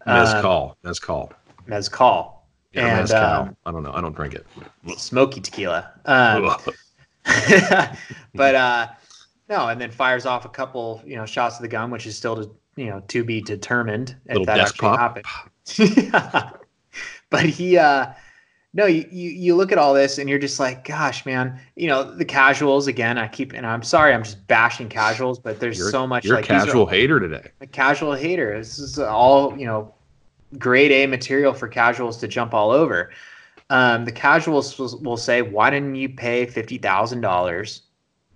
Um, 0.05 0.15
Mezcal. 0.15 0.77
Mezcal. 0.83 1.31
Mezcal. 1.67 2.41
Yeah, 2.73 2.87
and 2.87 2.97
mezcal. 3.01 3.23
um, 3.23 3.55
I 3.67 3.71
don't 3.71 3.83
know. 3.83 3.93
I 3.93 4.01
don't 4.01 4.15
drink 4.15 4.33
it. 4.33 4.47
smoky 4.97 5.39
tequila. 5.41 5.91
Um, 6.05 6.55
but 8.33 8.55
uh 8.55 8.87
no, 9.53 9.67
and 9.69 9.79
then 9.79 9.91
fires 9.91 10.25
off 10.25 10.45
a 10.45 10.49
couple, 10.49 11.01
you 11.05 11.15
know, 11.15 11.25
shots 11.25 11.55
of 11.57 11.61
the 11.61 11.67
gun, 11.67 11.91
which 11.91 12.05
is 12.07 12.15
still 12.17 12.35
to 12.35 12.45
you 12.75 12.87
know 12.89 13.01
to 13.07 13.23
be 13.23 13.41
determined 13.41 14.15
if 14.25 14.43
that 14.45 14.59
actually 14.59 14.89
pop. 14.89 14.99
happened. 14.99 15.25
but 17.29 17.45
he 17.45 17.77
uh 17.77 18.13
no, 18.75 18.85
you, 18.87 19.05
you 19.11 19.29
you 19.29 19.55
look 19.55 19.71
at 19.71 19.77
all 19.77 19.93
this 19.93 20.17
and 20.17 20.27
you're 20.29 20.39
just 20.39 20.59
like, 20.59 20.83
gosh, 20.83 21.25
man, 21.27 21.59
you 21.75 21.87
know, 21.87 22.03
the 22.03 22.25
casuals 22.25 22.87
again, 22.87 23.17
I 23.19 23.27
keep 23.27 23.53
and 23.53 23.65
I'm 23.67 23.83
sorry, 23.83 24.13
I'm 24.13 24.23
just 24.23 24.47
bashing 24.47 24.89
casuals, 24.89 25.37
but 25.39 25.59
there's 25.59 25.77
You're, 25.77 25.91
so 25.91 26.07
much 26.07 26.23
you're 26.25 26.35
like 26.35 26.45
a 26.45 26.47
casual 26.47 26.87
hater 26.87 27.19
today. 27.19 27.51
a 27.61 27.67
casual 27.67 28.13
hater. 28.13 28.57
This 28.57 28.79
is 28.79 28.97
all, 28.99 29.55
you 29.57 29.65
know, 29.67 29.93
grade 30.57 30.91
A 30.91 31.05
material 31.07 31.53
for 31.53 31.67
casuals 31.67 32.17
to 32.17 32.27
jump 32.27 32.53
all 32.53 32.71
over. 32.71 33.11
um, 33.69 34.05
the 34.05 34.11
casuals 34.11 34.77
will, 34.79 34.99
will 35.03 35.17
say, 35.17 35.41
"Why 35.43 35.69
didn't 35.69 35.95
you 35.95 36.09
pay 36.09 36.45
fifty 36.47 36.77
thousand 36.79 37.21
dollars 37.21 37.83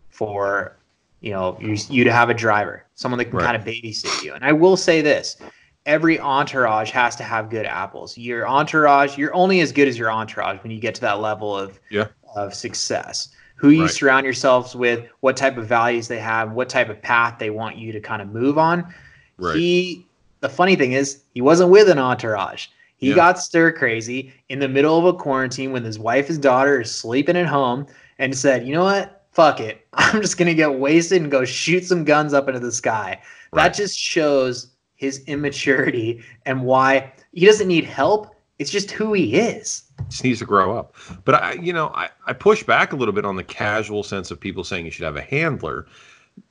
for, 0.10 0.77
you 1.22 1.32
know, 1.32 1.58
you, 1.60 1.76
you 1.90 2.04
to 2.04 2.12
have 2.12 2.30
a 2.30 2.34
driver, 2.34 2.86
someone 2.96 3.18
that 3.20 3.26
can 3.26 3.38
Right. 3.38 3.46
kind 3.46 3.58
of 3.58 3.64
babysit 3.64 4.22
you?" 4.22 4.34
And 4.34 4.44
I 4.46 4.52
will 4.54 4.78
say 4.78 5.02
this: 5.02 5.38
every 5.86 6.20
entourage 6.20 6.92
has 6.92 7.16
to 7.18 7.24
have 7.24 7.50
good 7.50 7.66
apples. 7.66 8.18
Your 8.18 8.48
entourage, 8.48 9.18
you're 9.18 9.34
only 9.34 9.62
as 9.62 9.72
good 9.72 9.88
as 9.88 9.98
your 9.98 10.12
entourage 10.12 10.62
when 10.64 10.72
you 10.72 10.80
get 10.80 10.96
to 10.96 11.02
that 11.02 11.20
level 11.20 11.58
of 11.58 11.80
Yeah. 11.90 12.08
of 12.36 12.54
success. 12.54 13.30
Who 13.56 13.70
you 13.70 13.84
Right. 13.84 13.92
surround 13.92 14.24
yourselves 14.26 14.76
with, 14.76 15.08
what 15.22 15.36
type 15.36 15.58
of 15.58 15.66
values 15.66 16.08
they 16.08 16.20
have, 16.20 16.52
what 16.52 16.70
type 16.70 16.90
of 16.90 17.02
path 17.02 17.40
they 17.40 17.50
want 17.50 17.76
you 17.78 17.92
to 17.92 18.00
kind 18.00 18.22
of 18.22 18.28
move 18.32 18.60
on. 18.60 18.94
Right. 19.40 19.56
He, 19.56 20.06
the 20.42 20.50
funny 20.50 20.76
thing 20.76 20.92
is, 20.92 21.24
he 21.34 21.42
wasn't 21.42 21.72
with 21.72 21.90
an 21.90 21.98
entourage. 21.98 22.68
He 22.98 23.10
Yeah. 23.10 23.16
got 23.16 23.40
stir 23.40 23.72
crazy 23.72 24.32
in 24.50 24.60
the 24.60 24.68
middle 24.68 24.98
of 25.00 25.06
a 25.06 25.14
quarantine 25.14 25.72
when 25.72 25.84
his 25.84 25.98
wife 25.98 26.30
and 26.30 26.40
daughter 26.42 26.82
is 26.82 26.94
sleeping 26.94 27.36
at 27.38 27.48
home 27.48 27.88
and 28.20 28.38
said, 28.38 28.68
you 28.68 28.74
know 28.74 28.84
what? 28.84 29.17
Fuck 29.38 29.60
it. 29.60 29.86
I'm 29.94 30.20
just 30.20 30.40
going 30.40 30.48
to 30.48 30.56
get 30.56 30.80
wasted 30.80 31.22
and 31.22 31.30
go 31.30 31.46
shoot 31.46 31.86
some 31.86 32.04
guns 32.04 32.34
up 32.34 32.48
into 32.48 32.60
the 32.60 32.72
sky. 32.72 33.22
Right. 33.52 33.66
That 33.66 33.76
just 33.76 33.96
shows 33.96 34.72
his 34.96 35.24
immaturity 35.26 36.24
and 36.48 36.64
why 36.64 37.14
he 37.34 37.46
doesn't 37.46 37.68
need 37.68 37.84
help. 37.84 38.36
It's 38.58 38.72
just 38.72 38.90
who 38.90 39.14
he 39.14 39.36
is. 39.36 39.84
just 40.10 40.24
needs 40.24 40.40
to 40.40 40.46
grow 40.46 40.76
up. 40.76 40.96
But 41.24 41.36
I, 41.36 41.54
you 41.54 41.72
know, 41.72 41.90
I, 41.90 42.10
I 42.26 42.34
push 42.34 42.64
back 42.64 42.94
a 42.94 42.96
little 42.96 43.14
bit 43.14 43.26
on 43.26 43.36
the 43.36 43.44
casual 43.44 44.02
sense 44.02 44.32
of 44.32 44.40
people 44.40 44.64
saying 44.64 44.86
you 44.86 44.92
should 44.92 45.06
have 45.06 45.18
a 45.18 45.22
handler. 45.22 45.86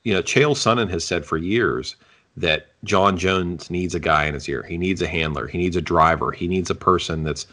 You 0.04 0.14
know, 0.14 0.22
Chael 0.22 0.54
Sonnen 0.54 0.88
has 0.88 1.02
said 1.02 1.26
for 1.26 1.38
years 1.38 1.96
that 2.36 2.68
Jon 2.84 3.18
Jones 3.18 3.68
needs 3.68 3.96
a 3.96 4.00
guy 4.00 4.26
in 4.26 4.34
his 4.34 4.48
ear. 4.48 4.62
He 4.62 4.78
needs 4.78 5.02
a 5.02 5.08
handler. 5.08 5.48
He 5.48 5.58
needs 5.58 5.74
a 5.74 5.82
driver. 5.82 6.30
He 6.30 6.46
needs 6.46 6.70
a 6.70 6.74
person 6.76 7.24
that's 7.24 7.48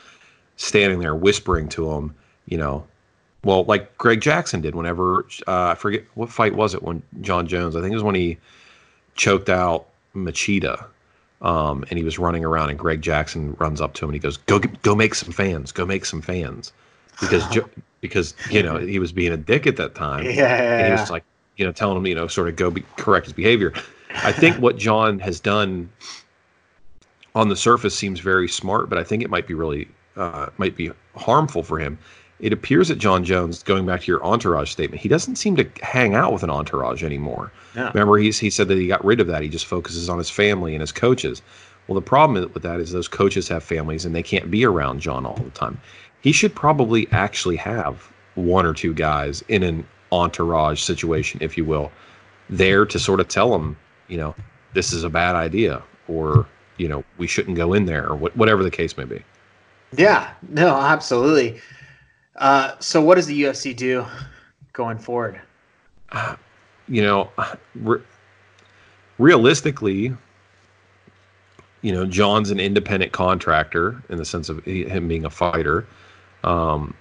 standing 0.58 1.00
there 1.00 1.16
whispering 1.16 1.70
to 1.70 1.92
him. 1.92 2.14
You 2.46 2.58
know, 2.60 2.86
well, 3.44 3.64
like 3.66 3.98
Greg 3.98 4.22
Jackson 4.22 4.62
did 4.62 4.76
whenever 4.76 5.26
uh, 5.48 5.70
I 5.72 5.76
forget 5.76 6.04
what 6.16 6.30
fight 6.30 6.56
was 6.56 6.74
it 6.74 6.84
when 6.84 7.04
Jon 7.22 7.48
Jones. 7.48 7.76
I 7.76 7.82
think 7.82 7.92
it 7.92 7.96
was 7.96 8.04
when 8.04 8.16
he 8.16 8.38
choked 9.16 9.50
out 9.50 9.88
Machida 10.16 10.86
um, 11.42 11.84
and 11.90 11.98
he 11.98 12.04
was 12.06 12.18
running 12.18 12.46
around, 12.46 12.70
and 12.70 12.80
Greg 12.80 13.02
Jackson 13.02 13.54
runs 13.60 13.82
up 13.82 13.94
to 13.96 14.06
him 14.06 14.10
and 14.10 14.16
he 14.16 14.20
goes, 14.20 14.38
"Go, 14.38 14.60
go, 14.60 14.96
make 14.96 15.14
some 15.14 15.32
fans. 15.32 15.72
Go 15.72 15.86
make 15.86 16.06
some 16.06 16.22
fans," 16.22 16.72
because 17.20 17.48
Jo- 17.50 17.70
because 18.02 18.34
you 18.50 18.64
know 18.64 18.78
he 18.78 19.00
was 19.00 19.12
being 19.12 19.32
a 19.34 19.38
dick 19.38 19.68
at 19.68 19.76
that 19.78 19.94
time, 19.96 20.26
and 20.26 20.32
he 20.32 20.40
Yeah. 20.86 20.92
was 20.92 21.10
like, 21.10 21.24
you 21.58 21.66
know, 21.66 21.72
telling 21.72 21.98
him, 21.98 22.08
you 22.08 22.16
know, 22.16 22.28
sort 22.28 22.48
of 22.48 22.56
go 22.56 22.72
be, 22.72 22.84
correct 22.98 23.26
his 23.26 23.34
behavior. 23.34 23.74
I 24.24 24.32
think 24.32 24.58
what 24.58 24.78
Jon 24.78 25.20
has 25.20 25.40
done 25.40 25.90
on 27.36 27.50
the 27.50 27.56
surface 27.56 27.96
seems 27.96 28.20
very 28.20 28.48
smart, 28.48 28.90
but 28.90 28.98
I 28.98 29.04
think 29.04 29.24
it 29.24 29.30
might 29.30 29.48
be 29.48 29.54
really 29.54 29.88
uh, 30.16 30.48
might 30.58 30.76
be 30.76 30.92
harmful 31.16 31.64
for 31.64 31.80
him. 31.80 31.98
It 32.40 32.52
appears 32.52 32.90
that 32.90 32.98
Jon 32.98 33.24
Jones, 33.24 33.64
going 33.64 33.86
back 33.86 34.02
to 34.02 34.08
your 34.12 34.24
entourage 34.24 34.72
statement, 34.72 35.02
he 35.02 35.08
doesn't 35.08 35.38
seem 35.38 35.56
to 35.56 35.70
hang 35.82 36.14
out 36.14 36.34
with 36.34 36.44
an 36.44 36.50
entourage 36.50 37.04
anymore. 37.04 37.52
No. 37.76 37.88
Remember, 37.94 38.18
he's, 38.18 38.38
he 38.38 38.50
said 38.50 38.68
that 38.68 38.78
he 38.78 38.88
got 38.88 39.04
rid 39.06 39.20
of 39.20 39.28
that. 39.28 39.44
He 39.44 39.50
just 39.50 39.66
focuses 39.66 40.10
on 40.10 40.18
his 40.18 40.30
family 40.30 40.74
and 40.74 40.82
his 40.82 40.92
coaches. 40.92 41.42
Well, 41.88 41.96
the 41.96 42.02
problem 42.02 42.52
with 42.54 42.64
that 42.64 42.80
is 42.80 42.92
those 42.92 43.08
coaches 43.08 43.48
have 43.50 43.64
families 43.64 44.06
and 44.06 44.16
they 44.16 44.24
can't 44.24 44.50
be 44.50 44.66
around 44.66 45.00
Jon 45.00 45.26
all 45.26 45.36
the 45.36 45.50
time. 45.52 45.80
He 46.22 46.32
should 46.32 46.56
probably 46.56 47.08
actually 47.12 47.58
have 47.58 48.10
one 48.36 48.66
or 48.66 48.74
two 48.74 48.94
guys 48.94 49.44
in 49.48 49.64
an 49.64 49.86
entourage 50.12 50.82
situation, 50.82 51.40
if 51.42 51.58
you 51.58 51.66
will, 51.66 51.92
there 52.50 52.86
to 52.86 53.00
sort 53.00 53.20
of 53.20 53.28
tell 53.28 53.54
him, 53.54 53.78
you 54.08 54.18
know, 54.18 54.36
this 54.74 54.94
is 54.94 55.04
a 55.04 55.10
bad 55.10 55.36
idea 55.36 55.82
or, 56.08 56.46
you 56.78 56.88
know, 56.88 57.04
we 57.18 57.28
shouldn't 57.28 57.58
go 57.58 57.74
in 57.74 57.86
there 57.86 58.08
or 58.08 58.16
what, 58.16 58.36
whatever 58.36 58.64
the 58.64 58.72
case 58.72 58.98
may 58.98 59.06
be. 59.06 59.24
Yeah, 59.96 60.32
no, 60.50 60.76
absolutely. 60.76 61.62
Uh, 62.36 62.76
so, 62.80 63.02
what 63.02 63.16
does 63.16 63.28
the 63.28 63.44
UFC 63.44 63.76
do 63.76 64.06
going 64.74 64.98
forward? 64.98 65.40
you 66.88 67.02
know, 67.02 67.30
re- 67.76 68.02
realistically, 69.18 70.16
you 71.82 71.92
know, 71.92 72.06
Jon's 72.06 72.50
an 72.50 72.60
independent 72.60 73.12
contractor 73.12 74.02
in 74.10 74.18
the 74.18 74.26
sense 74.26 74.50
of 74.50 74.64
him 74.66 75.08
being 75.08 75.26
a 75.26 75.30
fighter. 75.30 75.86
Um, 76.44 76.96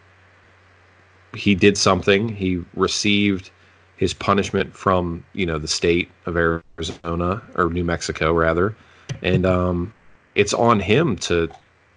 he 1.34 1.54
did 1.54 1.78
something. 1.78 2.28
He 2.28 2.62
received 2.74 3.50
his 3.96 4.12
punishment 4.12 4.74
from 4.74 5.24
you 5.32 5.46
know 5.46 5.58
the 5.58 5.68
state 5.68 6.10
of 6.26 6.36
Arizona 6.36 7.42
or 7.54 7.70
New 7.70 7.84
Mexico 7.84 8.32
rather, 8.32 8.74
and 9.22 9.46
um, 9.46 9.94
it's 10.34 10.52
on 10.52 10.80
him 10.80 11.16
to 11.18 11.48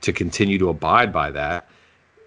to 0.02 0.14
continue 0.14 0.58
to 0.60 0.70
abide 0.70 1.12
by 1.12 1.32
that. 1.32 1.68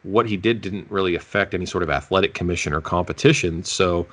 What 0.09 0.27
he 0.27 0.37
did 0.37 0.61
didn't 0.61 0.91
really 0.91 1.15
affect 1.15 1.53
any 1.55 1.67
sort 1.67 1.83
of 1.83 1.91
athletic 1.91 2.33
commission 2.33 2.73
or 2.73 2.81
competition, 2.81 3.63
so 3.63 4.07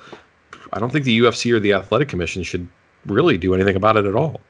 I 0.72 0.78
don't 0.78 0.90
think 0.90 1.04
the 1.04 1.18
UFC 1.20 1.52
or 1.52 1.60
the 1.60 1.72
athletic 1.72 2.08
commission 2.08 2.42
should 2.42 2.68
really 3.06 3.38
do 3.38 3.54
anything 3.54 3.76
about 3.76 3.96
it 3.96 4.04
at 4.04 4.14
all. 4.14 4.40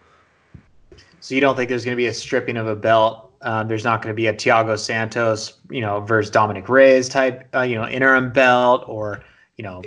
So, 1.21 1.35
you 1.35 1.41
don't 1.41 1.57
think 1.57 1.69
there's 1.69 1.85
going 1.85 1.97
to 1.97 2.01
be 2.01 2.07
a 2.07 2.15
stripping 2.15 2.57
of 2.57 2.67
a 2.67 2.77
belt? 2.77 3.33
Um, 3.43 3.69
there's 3.69 3.85
not 3.85 4.03
going 4.03 4.13
to 4.13 4.17
be 4.17 4.27
a 4.27 4.33
Thiago 4.33 4.79
Santos, 4.79 5.55
you 5.71 5.81
know, 5.81 6.01
versus 6.01 6.31
Dominic 6.31 6.69
Reyes 6.69 7.09
type, 7.09 7.49
uh, 7.55 7.63
you 7.63 7.77
know, 7.77 7.87
interim 7.89 8.33
belt, 8.33 8.85
or 8.87 9.23
you 9.57 9.63
know, 9.63 9.83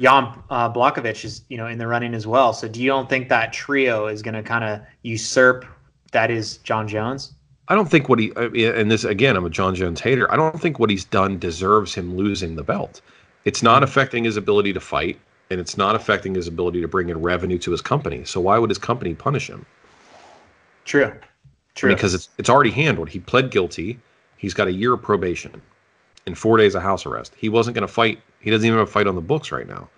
Jan 0.00 0.36
uh, 0.50 0.72
Blachowicz 0.72 1.24
is, 1.24 1.42
you 1.48 1.56
know, 1.56 1.66
in 1.66 1.78
the 1.78 1.86
running 1.86 2.14
as 2.14 2.26
well. 2.26 2.52
So, 2.52 2.68
do 2.68 2.80
you 2.82 2.88
don't 2.88 3.08
think 3.08 3.28
that 3.28 3.52
trio 3.52 4.06
is 4.06 4.22
going 4.22 4.34
to 4.34 4.42
kind 4.42 4.64
of 4.64 4.80
usurp 5.02 5.64
that 6.12 6.30
is 6.30 6.58
Jon 6.58 6.88
Jones? 6.88 7.34
I 7.68 7.74
don't 7.74 7.90
think 7.90 8.08
what 8.08 8.18
he 8.18 8.32
I 8.36 8.48
mean, 8.48 8.74
and 8.74 8.90
this 8.90 9.04
again, 9.04 9.36
I'm 9.36 9.44
a 9.44 9.50
Jon 9.50 9.74
Jones 9.74 10.00
hater. 10.00 10.30
I 10.30 10.36
don't 10.36 10.60
think 10.60 10.78
what 10.78 10.90
he's 10.90 11.04
done 11.04 11.38
deserves 11.38 11.94
him 11.94 12.16
losing 12.16 12.56
the 12.56 12.62
belt. 12.62 13.00
It's 13.44 13.62
not 13.62 13.76
mm-hmm. 13.76 13.84
affecting 13.84 14.24
his 14.24 14.36
ability 14.36 14.72
to 14.74 14.80
fight, 14.80 15.18
and 15.50 15.60
it's 15.60 15.76
not 15.76 15.94
affecting 15.94 16.34
his 16.34 16.46
ability 16.46 16.80
to 16.82 16.88
bring 16.88 17.08
in 17.08 17.20
revenue 17.22 17.58
to 17.58 17.70
his 17.70 17.80
company. 17.80 18.24
So 18.24 18.40
why 18.40 18.58
would 18.58 18.70
his 18.70 18.78
company 18.78 19.14
punish 19.14 19.48
him? 19.48 19.64
True. 20.84 21.12
True. 21.74 21.94
Because 21.94 22.14
it's 22.14 22.28
it's 22.38 22.50
already 22.50 22.70
handled. 22.70 23.08
He 23.08 23.20
pled 23.20 23.50
guilty. 23.50 23.98
He's 24.36 24.54
got 24.54 24.68
a 24.68 24.72
year 24.72 24.92
of 24.92 25.02
probation 25.02 25.60
and 26.26 26.36
four 26.36 26.56
days 26.56 26.74
of 26.74 26.82
house 26.82 27.06
arrest. 27.06 27.32
He 27.36 27.48
wasn't 27.48 27.74
going 27.74 27.86
to 27.86 27.92
fight. 27.92 28.20
He 28.40 28.50
doesn't 28.50 28.66
even 28.66 28.78
have 28.78 28.88
a 28.88 28.90
fight 28.90 29.06
on 29.06 29.14
the 29.14 29.20
books 29.20 29.50
right 29.50 29.66
now. 29.66 29.88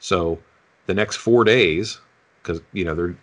So 0.00 0.38
the 0.86 0.94
next 0.94 1.16
four 1.16 1.44
days, 1.44 1.98
because 2.42 2.60
you 2.72 2.84
know 2.84 2.94
they're 2.94 3.16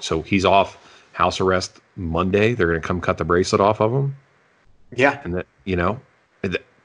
so 0.00 0.22
he's 0.22 0.44
off 0.44 0.78
house 1.12 1.40
arrest 1.40 1.80
Monday. 1.96 2.54
They're 2.54 2.68
going 2.68 2.80
to 2.80 2.86
come 2.86 3.00
cut 3.00 3.18
the 3.18 3.24
bracelet 3.24 3.60
off 3.60 3.80
of 3.80 3.92
him, 3.92 4.16
yeah. 4.94 5.20
and 5.24 5.34
that 5.34 5.46
you 5.64 5.76
know. 5.76 6.00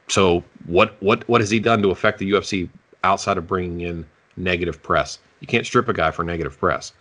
So 0.07 0.43
what 0.65 1.01
what 1.01 1.27
what 1.29 1.39
has 1.39 1.49
he 1.49 1.59
done 1.59 1.81
to 1.83 1.89
affect 1.89 2.19
the 2.19 2.29
UFC 2.31 2.69
outside 3.03 3.37
of 3.37 3.47
bringing 3.47 3.81
in 3.81 4.05
negative 4.35 4.83
press? 4.83 5.19
You 5.39 5.47
can't 5.47 5.65
strip 5.65 5.87
a 5.87 5.93
guy 5.93 6.11
for 6.11 6.23
negative 6.23 6.59
press. 6.59 6.91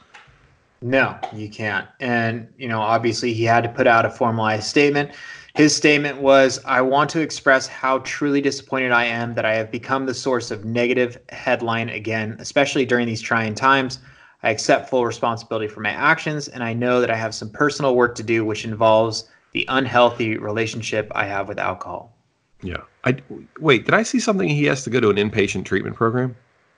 No, 0.82 1.18
you 1.34 1.50
can't. 1.50 1.86
And, 2.00 2.48
you 2.56 2.66
know, 2.66 2.80
obviously 2.80 3.34
he 3.34 3.44
had 3.44 3.62
to 3.64 3.68
put 3.68 3.86
out 3.86 4.06
a 4.06 4.10
formalized 4.10 4.64
statement. 4.64 5.10
His 5.54 5.74
statement 5.76 6.22
was 6.22 6.58
I 6.64 6.80
want 6.80 7.10
to 7.10 7.20
express 7.20 7.66
how 7.66 7.98
truly 7.98 8.40
disappointed 8.40 8.92
I 8.92 9.04
am 9.04 9.34
that 9.34 9.44
I 9.44 9.54
have 9.54 9.70
become 9.70 10.06
the 10.06 10.14
source 10.14 10.50
of 10.50 10.64
negative 10.64 11.18
headline 11.28 11.90
again, 11.90 12.36
especially 12.38 12.86
during 12.86 13.06
these 13.06 13.20
trying 13.20 13.54
times. 13.54 13.98
I 14.42 14.50
accept 14.50 14.88
full 14.88 15.04
responsibility 15.04 15.68
for 15.68 15.80
my 15.80 15.90
actions, 15.90 16.48
and 16.48 16.62
I 16.64 16.72
know 16.72 17.00
that 17.00 17.10
I 17.10 17.16
have 17.16 17.34
some 17.34 17.50
personal 17.50 17.94
work 17.94 18.14
to 18.16 18.22
do, 18.22 18.44
which 18.44 18.64
involves 18.64 19.28
the 19.52 19.66
unhealthy 19.68 20.38
relationship 20.38 21.10
I 21.14 21.26
have 21.26 21.48
with 21.48 21.58
alcohol. 21.58 22.16
Yeah. 22.62 22.78
I 23.04 23.16
wait. 23.58 23.84
Did 23.86 23.94
I 23.94 24.02
see 24.02 24.20
something? 24.20 24.48
He 24.48 24.64
has 24.64 24.84
to 24.84 24.90
go 24.90 25.00
to 25.00 25.10
an 25.10 25.16
inpatient 25.16 25.64
treatment 25.64 25.96
program. 25.96 26.36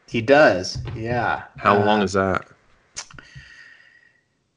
He 0.08 0.20
does, 0.20 0.78
yeah. 0.94 1.44
How 1.56 1.76
Uh, 1.80 1.84
long 1.84 2.02
is 2.02 2.12
that? 2.12 2.46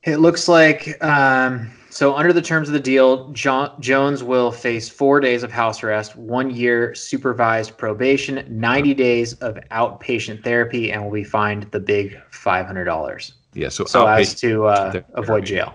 It 0.04 0.18
looks 0.18 0.48
like 0.48 1.04
um, 1.04 1.72
so. 1.96 2.16
Under 2.16 2.34
the 2.34 2.42
terms 2.42 2.68
of 2.70 2.74
the 2.74 2.80
deal, 2.80 3.30
jo- 3.32 3.74
Jones 3.80 4.24
will 4.24 4.52
face 4.52 4.90
four 4.90 5.20
days 5.20 5.44
of 5.44 5.52
house 5.52 5.84
arrest, 5.84 6.16
one 6.16 6.50
year 6.50 6.94
supervised 6.94 7.78
probation, 7.78 8.46
ninety 8.50 8.94
days 8.94 9.34
of 9.36 9.56
outpatient 9.72 10.44
therapy, 10.44 10.92
and 10.92 11.04
will 11.04 11.12
be 11.12 11.24
fined 11.24 11.64
the 11.72 11.80
big 11.80 12.20
five 12.32 12.66
hundred 12.66 12.86
dollars. 12.86 13.34
Yeah. 13.54 13.70
So, 13.70 13.86
So 13.86 14.06
as 14.06 14.36
to 14.42 14.66
uh, 14.66 15.02
avoid 15.14 15.46
jail. 15.46 15.74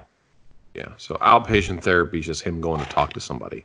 Yeah. 0.75 0.89
So 0.99 1.15
outpatient 1.17 1.83
therapy 1.83 2.21
is 2.21 2.27
just 2.27 2.43
him 2.43 2.61
going 2.61 2.81
to 2.85 2.89
talk 2.91 3.13
to 3.15 3.21
somebody. 3.21 3.65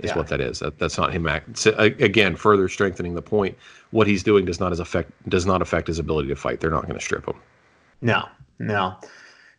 Is 0.00 0.10
Yeah. 0.10 0.16
what 0.16 0.28
that 0.28 0.40
is. 0.40 0.58
That, 0.60 0.78
that's 0.78 0.98
not 0.98 1.12
him. 1.12 1.26
Act, 1.26 1.56
so, 1.58 1.72
again, 1.76 2.36
further 2.36 2.68
strengthening 2.68 3.14
the 3.14 3.22
point. 3.22 3.56
What 3.90 4.06
he's 4.06 4.22
doing 4.22 4.44
does 4.44 4.60
not 4.60 4.70
as 4.70 4.78
affect 4.80 5.10
does 5.28 5.46
not 5.46 5.62
affect 5.62 5.86
his 5.88 5.98
ability 5.98 6.28
to 6.28 6.36
fight. 6.36 6.60
They're 6.60 6.70
not 6.70 6.82
going 6.86 6.98
to 6.98 7.04
strip 7.04 7.26
him. 7.26 7.36
No, 8.00 8.28
no. 8.58 8.96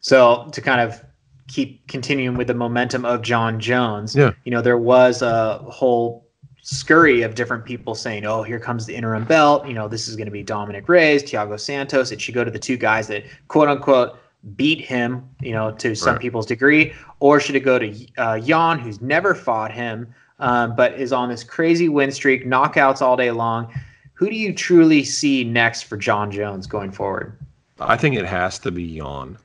So 0.02 0.50
to 0.54 0.62
kind 0.62 0.80
of 0.80 1.04
keep 1.50 1.86
continuing 1.88 2.38
with 2.38 2.48
the 2.48 2.54
momentum 2.54 3.04
of 3.04 3.22
Jon 3.22 3.60
Jones, 3.60 4.16
Yeah. 4.16 4.32
you 4.46 4.52
know, 4.52 4.62
there 4.62 4.78
was 4.78 5.22
a 5.22 5.58
whole 5.68 6.26
scurry 6.62 7.24
of 7.24 7.34
different 7.36 7.66
people 7.66 7.96
saying, 7.96 8.26
"Oh, 8.26 8.44
here 8.44 8.60
comes 8.60 8.86
the 8.86 8.96
interim 8.96 9.24
belt. 9.26 9.68
You 9.68 9.74
know, 9.74 9.88
this 9.88 10.08
is 10.08 10.16
going 10.16 10.28
to 10.28 10.32
be 10.32 10.44
Dominic 10.44 10.88
Reyes, 10.88 11.24
Thiago 11.24 11.60
Santos. 11.60 12.12
It 12.12 12.22
should 12.22 12.36
go 12.36 12.44
to 12.44 12.52
the 12.52 12.60
two 12.60 12.78
guys 12.78 13.08
that 13.08 13.24
quote 13.48 13.68
unquote 13.68 14.18
beat 14.56 14.80
him. 14.82 15.24
You 15.42 15.54
know, 15.54 15.72
to 15.72 15.96
some 15.96 16.14
Right. 16.14 16.22
people's 16.22 16.46
degree, 16.46 16.94
or 17.20 17.40
should 17.40 17.56
it 17.56 17.62
go 17.62 17.80
to 17.80 17.94
uh, 18.18 18.40
Jan, 18.40 18.78
who's 18.80 19.02
never 19.02 19.34
fought 19.34 19.72
him?" 19.72 20.08
um, 20.42 20.74
but 20.78 20.94
is 20.94 21.12
on 21.12 21.28
this 21.28 21.44
crazy 21.44 21.90
win 21.90 22.12
streak, 22.12 22.46
knockouts 22.46 23.02
all 23.02 23.18
day 23.18 23.30
long. 23.32 23.68
Who 24.14 24.30
do 24.30 24.36
you 24.36 24.54
truly 24.54 25.04
see 25.04 25.44
next 25.44 25.82
for 25.84 25.98
Jon 25.98 26.32
Jones 26.32 26.66
going 26.66 26.92
forward? 26.92 27.34
I 27.82 27.98
think 27.98 28.16
it 28.16 28.26
has 28.26 28.58
to 28.60 28.72
be 28.72 28.98
Jan. 28.98 29.38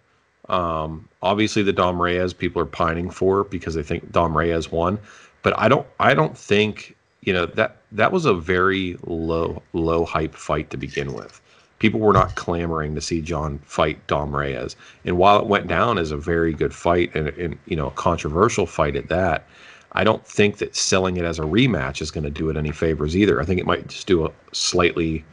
Um, 0.49 1.09
obviously, 1.23 1.63
the 1.63 1.73
Dom 1.73 2.01
Reyes 2.01 2.33
people 2.33 2.61
are 2.61 2.67
pining 2.67 3.11
for 3.11 3.45
because 3.45 3.75
they 3.75 3.83
think 3.83 4.13
Dom 4.13 4.37
Reyes 4.37 4.71
won, 4.71 4.99
but 5.43 5.59
I 5.59 5.69
don't. 5.69 5.87
I 6.01 6.15
don't 6.15 6.37
think 6.37 6.97
you 7.23 7.33
know 7.33 7.47
that 7.47 7.79
that 7.93 8.13
was 8.13 8.27
a 8.27 8.35
very 8.35 8.99
low 9.07 9.63
low 9.73 10.05
hype 10.05 10.35
fight 10.35 10.71
to 10.71 10.77
begin 10.77 11.15
with. 11.15 11.41
People 11.79 12.01
were 12.01 12.13
not 12.13 12.35
clamoring 12.35 12.95
to 12.95 13.01
see 13.01 13.21
Jon 13.21 13.59
fight 13.65 14.07
Dom 14.07 14.35
Reyes, 14.35 14.77
and 15.05 15.17
while 15.17 15.41
it 15.41 15.47
went 15.47 15.67
down 15.67 15.99
as 15.99 16.11
a 16.11 16.17
very 16.17 16.53
good 16.53 16.75
fight 16.75 17.15
and, 17.15 17.29
and 17.29 17.59
you 17.67 17.77
know 17.77 17.89
a 17.89 17.93
controversial 17.93 18.67
fight 18.67 18.97
at 18.97 19.09
that, 19.09 19.47
I 19.93 20.05
don't 20.05 20.27
think 20.27 20.59
that 20.59 20.77
selling 20.77 21.17
it 21.17 21.25
as 21.25 21.39
a 21.39 21.43
rematch 21.43 22.03
is 22.03 22.11
going 22.11 22.25
to 22.25 22.31
do 22.31 22.51
it 22.51 22.57
any 22.57 22.73
favors 22.73 23.17
either. 23.17 23.41
I 23.41 23.45
think 23.45 23.61
it 23.61 23.67
might 23.67 23.89
just 23.89 24.07
do 24.07 24.27
a 24.27 24.31
slightly 24.53 25.25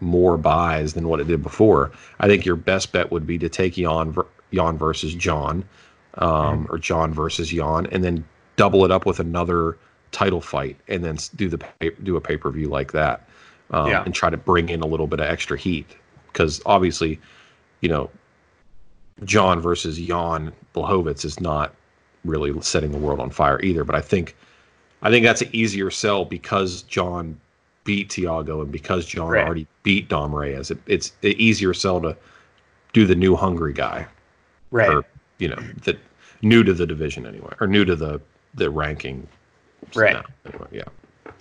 more 0.00 0.36
buys 0.36 0.94
than 0.94 1.08
what 1.08 1.20
it 1.20 1.26
did 1.26 1.42
before. 1.42 1.90
I 2.20 2.28
think 2.28 2.44
your 2.44 2.56
best 2.56 2.92
bet 2.92 3.10
would 3.10 3.26
be 3.26 3.38
to 3.38 3.48
take 3.48 3.74
Jan 3.74 4.16
Jan 4.52 4.78
versus 4.78 5.14
Jon, 5.14 5.64
um, 6.14 6.66
or 6.70 6.78
Jon 6.78 7.12
versus 7.12 7.48
Jan, 7.48 7.86
and 7.86 8.02
then 8.02 8.24
double 8.56 8.84
it 8.84 8.90
up 8.90 9.06
with 9.06 9.20
another 9.20 9.76
title 10.10 10.40
fight, 10.40 10.76
and 10.88 11.04
then 11.04 11.18
do 11.36 11.48
the 11.48 11.58
pay, 11.58 11.90
do 12.02 12.16
a 12.16 12.20
pay 12.20 12.36
per 12.36 12.50
view 12.50 12.68
like 12.68 12.92
that, 12.92 13.28
um, 13.70 13.88
yeah. 13.88 14.02
and 14.04 14.14
try 14.14 14.30
to 14.30 14.36
bring 14.36 14.68
in 14.68 14.80
a 14.80 14.86
little 14.86 15.06
bit 15.06 15.20
of 15.20 15.26
extra 15.26 15.58
heat 15.58 15.96
because 16.32 16.60
obviously, 16.66 17.20
you 17.80 17.88
know, 17.88 18.10
Jon 19.24 19.60
versus 19.60 19.98
Jan 19.98 20.52
Blachowicz 20.74 21.24
is 21.24 21.40
not 21.40 21.74
really 22.24 22.58
setting 22.60 22.92
the 22.92 22.98
world 22.98 23.20
on 23.20 23.30
fire 23.30 23.60
either. 23.62 23.84
But 23.84 23.96
I 23.96 24.00
think, 24.00 24.36
I 25.02 25.10
think 25.10 25.24
that's 25.24 25.42
an 25.42 25.50
easier 25.52 25.90
sell 25.90 26.24
because 26.24 26.82
Jon 26.82 27.40
beat 27.88 28.10
Thiago 28.10 28.60
and 28.62 28.70
because 28.70 29.06
Jon 29.06 29.28
right. 29.28 29.46
already 29.46 29.66
beat 29.82 30.08
Dom 30.08 30.34
Reyes. 30.34 30.70
It, 30.70 30.78
it's 30.86 31.12
an 31.22 31.34
easier 31.38 31.72
sell 31.72 32.00
to 32.02 32.14
do 32.92 33.06
the 33.06 33.14
new 33.14 33.34
hungry 33.34 33.72
guy 33.72 34.06
right? 34.70 34.90
Or, 34.90 35.04
you 35.38 35.48
know, 35.48 35.58
that 35.84 35.98
new 36.42 36.62
to 36.64 36.72
the 36.72 36.86
division 36.86 37.26
anyway, 37.26 37.54
or 37.60 37.66
new 37.66 37.84
to 37.84 37.96
the 37.96 38.20
the 38.54 38.70
ranking, 38.70 39.26
right? 39.94 40.24
Anyway, 40.46 40.68
yeah. 40.72 41.32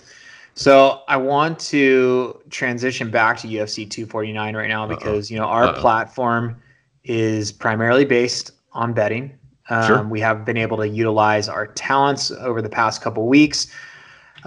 So 0.56 1.04
I 1.08 1.18
want 1.18 1.60
to 1.60 2.42
transition 2.50 3.12
back 3.12 3.38
to 3.40 3.48
UFC 3.48 3.90
249 3.90 4.56
right 4.56 4.68
now 4.68 4.88
because 4.88 5.30
Uh-oh. 5.30 5.34
you 5.34 5.40
know 5.40 5.48
our 5.48 5.66
Uh-oh. 5.66 5.82
platform 5.82 6.62
is 7.04 7.52
primarily 7.52 8.06
based 8.06 8.52
on 8.74 8.94
betting. 8.94 9.34
Um, 9.70 9.88
sure. 9.88 10.04
We 10.04 10.20
have 10.22 10.46
been 10.46 10.58
able 10.58 10.78
to 10.78 10.88
utilize 10.88 11.50
our 11.50 11.68
talents 11.68 12.32
over 12.32 12.62
the 12.62 12.70
past 12.70 13.02
couple 13.02 13.28
weeks. 13.28 13.68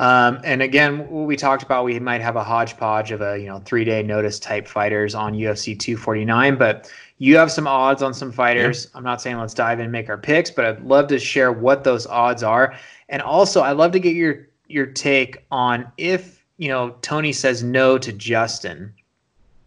Um, 0.00 0.40
and 0.44 0.62
again, 0.62 1.06
what 1.10 1.26
we 1.26 1.36
talked 1.36 1.62
about, 1.62 1.84
we 1.84 2.00
might 2.00 2.22
have 2.22 2.34
a 2.34 2.42
hodgepodge 2.42 3.12
of 3.12 3.20
a 3.20 3.38
you 3.38 3.44
know 3.44 3.58
three 3.66 3.84
day 3.84 4.02
notice 4.02 4.38
type 4.38 4.66
fighters 4.66 5.14
on 5.14 5.34
UFC 5.34 5.78
249, 5.78 6.56
but 6.56 6.90
you 7.18 7.36
have 7.36 7.52
some 7.52 7.66
odds 7.66 8.02
on 8.02 8.14
some 8.14 8.32
fighters. 8.32 8.86
Yeah. 8.86 8.96
I'm 8.96 9.04
not 9.04 9.20
saying 9.20 9.36
let's 9.36 9.52
dive 9.52 9.78
in 9.78 9.84
and 9.84 9.92
make 9.92 10.08
our 10.08 10.16
picks, 10.16 10.50
but 10.50 10.64
I'd 10.64 10.82
love 10.82 11.08
to 11.08 11.18
share 11.18 11.52
what 11.52 11.84
those 11.84 12.06
odds 12.06 12.42
are. 12.42 12.74
And 13.10 13.20
also, 13.20 13.60
I'd 13.60 13.76
love 13.76 13.92
to 13.92 14.00
get 14.00 14.14
your 14.14 14.48
your 14.68 14.86
take 14.86 15.44
on 15.50 15.86
if 15.98 16.42
you 16.56 16.68
know 16.68 16.96
Tony 17.02 17.34
says 17.34 17.62
no 17.62 17.98
to 17.98 18.10
Justin, 18.10 18.94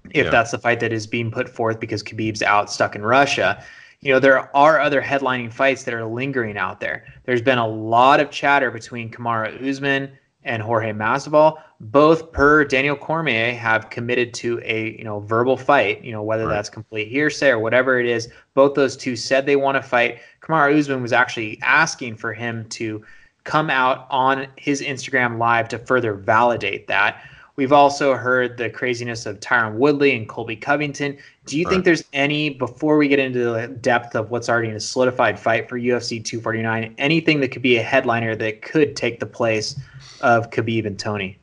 if 0.10 0.26
yeah. 0.26 0.32
that's 0.32 0.50
the 0.50 0.58
fight 0.58 0.80
that 0.80 0.91
is 0.91 1.06
being 1.06 1.30
put 1.30 1.48
forth 1.48 1.80
because 1.80 2.02
Khabib's 2.02 2.41
out 2.41 2.72
stuck 2.72 2.96
in 2.96 3.04
Russia. 3.04 3.63
You 4.02 4.13
know, 4.13 4.19
there 4.19 4.54
are 4.56 4.80
other 4.80 5.02
headlining 5.02 5.54
fights 5.54 5.84
that 5.84 5.93
are 5.93 6.06
lingering 6.06 6.58
out 6.58 6.80
there. 6.80 7.06
There's 7.26 7.41
been 7.41 7.60
a 7.60 7.67
lot 7.67 8.19
of 8.19 8.32
chatter 8.32 8.72
between 8.72 9.12
Kamaru 9.12 9.69
Usman 9.69 10.12
and 10.45 10.62
Jorge 10.62 10.91
Masvidal, 10.91 11.62
both 11.79 12.32
per 12.32 12.63
Daniel 12.65 12.95
Cormier 12.95 13.53
have 13.53 13.89
committed 13.89 14.34
to 14.36 14.60
a 14.63 14.97
you 14.97 15.03
know 15.03 15.19
verbal 15.19 15.58
fight. 15.58 16.03
You 16.03 16.12
know 16.12 16.23
whether 16.23 16.47
right. 16.47 16.56
that's 16.56 16.69
complete 16.69 17.08
hearsay 17.08 17.49
or 17.49 17.60
whatever 17.60 17.99
it 17.99 18.06
is. 18.06 18.29
Both 18.53 18.73
those 18.75 18.97
two 18.97 19.15
said 19.15 19.45
they 19.45 19.56
want 19.56 19.75
to 19.75 19.82
fight. 19.82 20.19
Kamaru 20.41 20.77
Usman 20.77 21.01
was 21.01 21.13
actually 21.13 21.60
asking 21.62 22.17
for 22.17 22.34
him 22.34 22.67
to 22.69 23.03
come 23.43 23.69
out 23.69 24.08
on 24.10 24.47
his 24.58 24.82
Instagram 24.82 25.38
live 25.38 25.67
to 25.69 25.79
further 25.79 26.13
validate 26.13 26.88
that. 26.88 27.21
We've 27.56 27.72
also 27.72 28.16
heard 28.16 28.58
the 28.58 28.70
craziness 28.70 29.28
of 29.28 29.39
Tyron 29.39 29.76
Woodley 29.76 30.16
and 30.16 30.28
Colby 30.28 30.56
Covington. 30.56 31.18
Do 31.46 31.58
you 31.58 31.66
right. 31.66 31.74
think 31.74 31.86
there's 31.86 32.04
any, 32.12 32.50
before 32.50 32.98
we 32.98 33.08
get 33.08 33.20
into 33.20 33.54
the 33.54 33.68
depth 33.68 34.16
of 34.16 34.32
what's 34.32 34.50
already 34.50 34.70
in 34.70 34.76
a 34.76 34.80
solidified 34.80 35.39
fight 35.39 35.70
for 35.70 35.78
UFC 35.78 36.24
249, 36.24 36.96
anything 36.98 37.42
that 37.42 37.50
could 37.50 37.62
be 37.62 37.78
a 37.78 37.84
headliner 37.84 38.36
that 38.36 38.63
could 38.63 38.96
take 38.96 39.20
the 39.20 39.28
place 39.28 39.80
of 40.22 40.50
Khabib 40.50 40.88
and 40.88 40.98
Tony? 40.98 41.38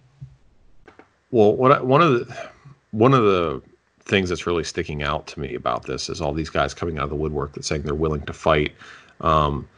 Well, 1.31 1.55
what 1.55 1.87
one 1.87 2.03
of 2.03 2.13
the 2.13 2.51
one 2.91 3.15
of 3.15 3.23
the 3.23 3.63
things 4.05 4.29
that's 4.29 4.47
really 4.47 4.65
sticking 4.65 5.05
out 5.05 5.29
to 5.29 5.39
me 5.39 5.55
about 5.55 5.85
this 5.85 6.09
is 6.09 6.21
all 6.21 6.33
these 6.33 6.51
guys 6.51 6.75
coming 6.75 6.99
out 6.99 7.05
of 7.05 7.11
the 7.11 7.17
woodwork 7.17 7.53
that 7.53 7.65
saying 7.65 7.83
they're 7.83 7.95
willing 7.95 8.23
to 8.23 8.33
fight. 8.33 8.73
Um, 9.21 9.69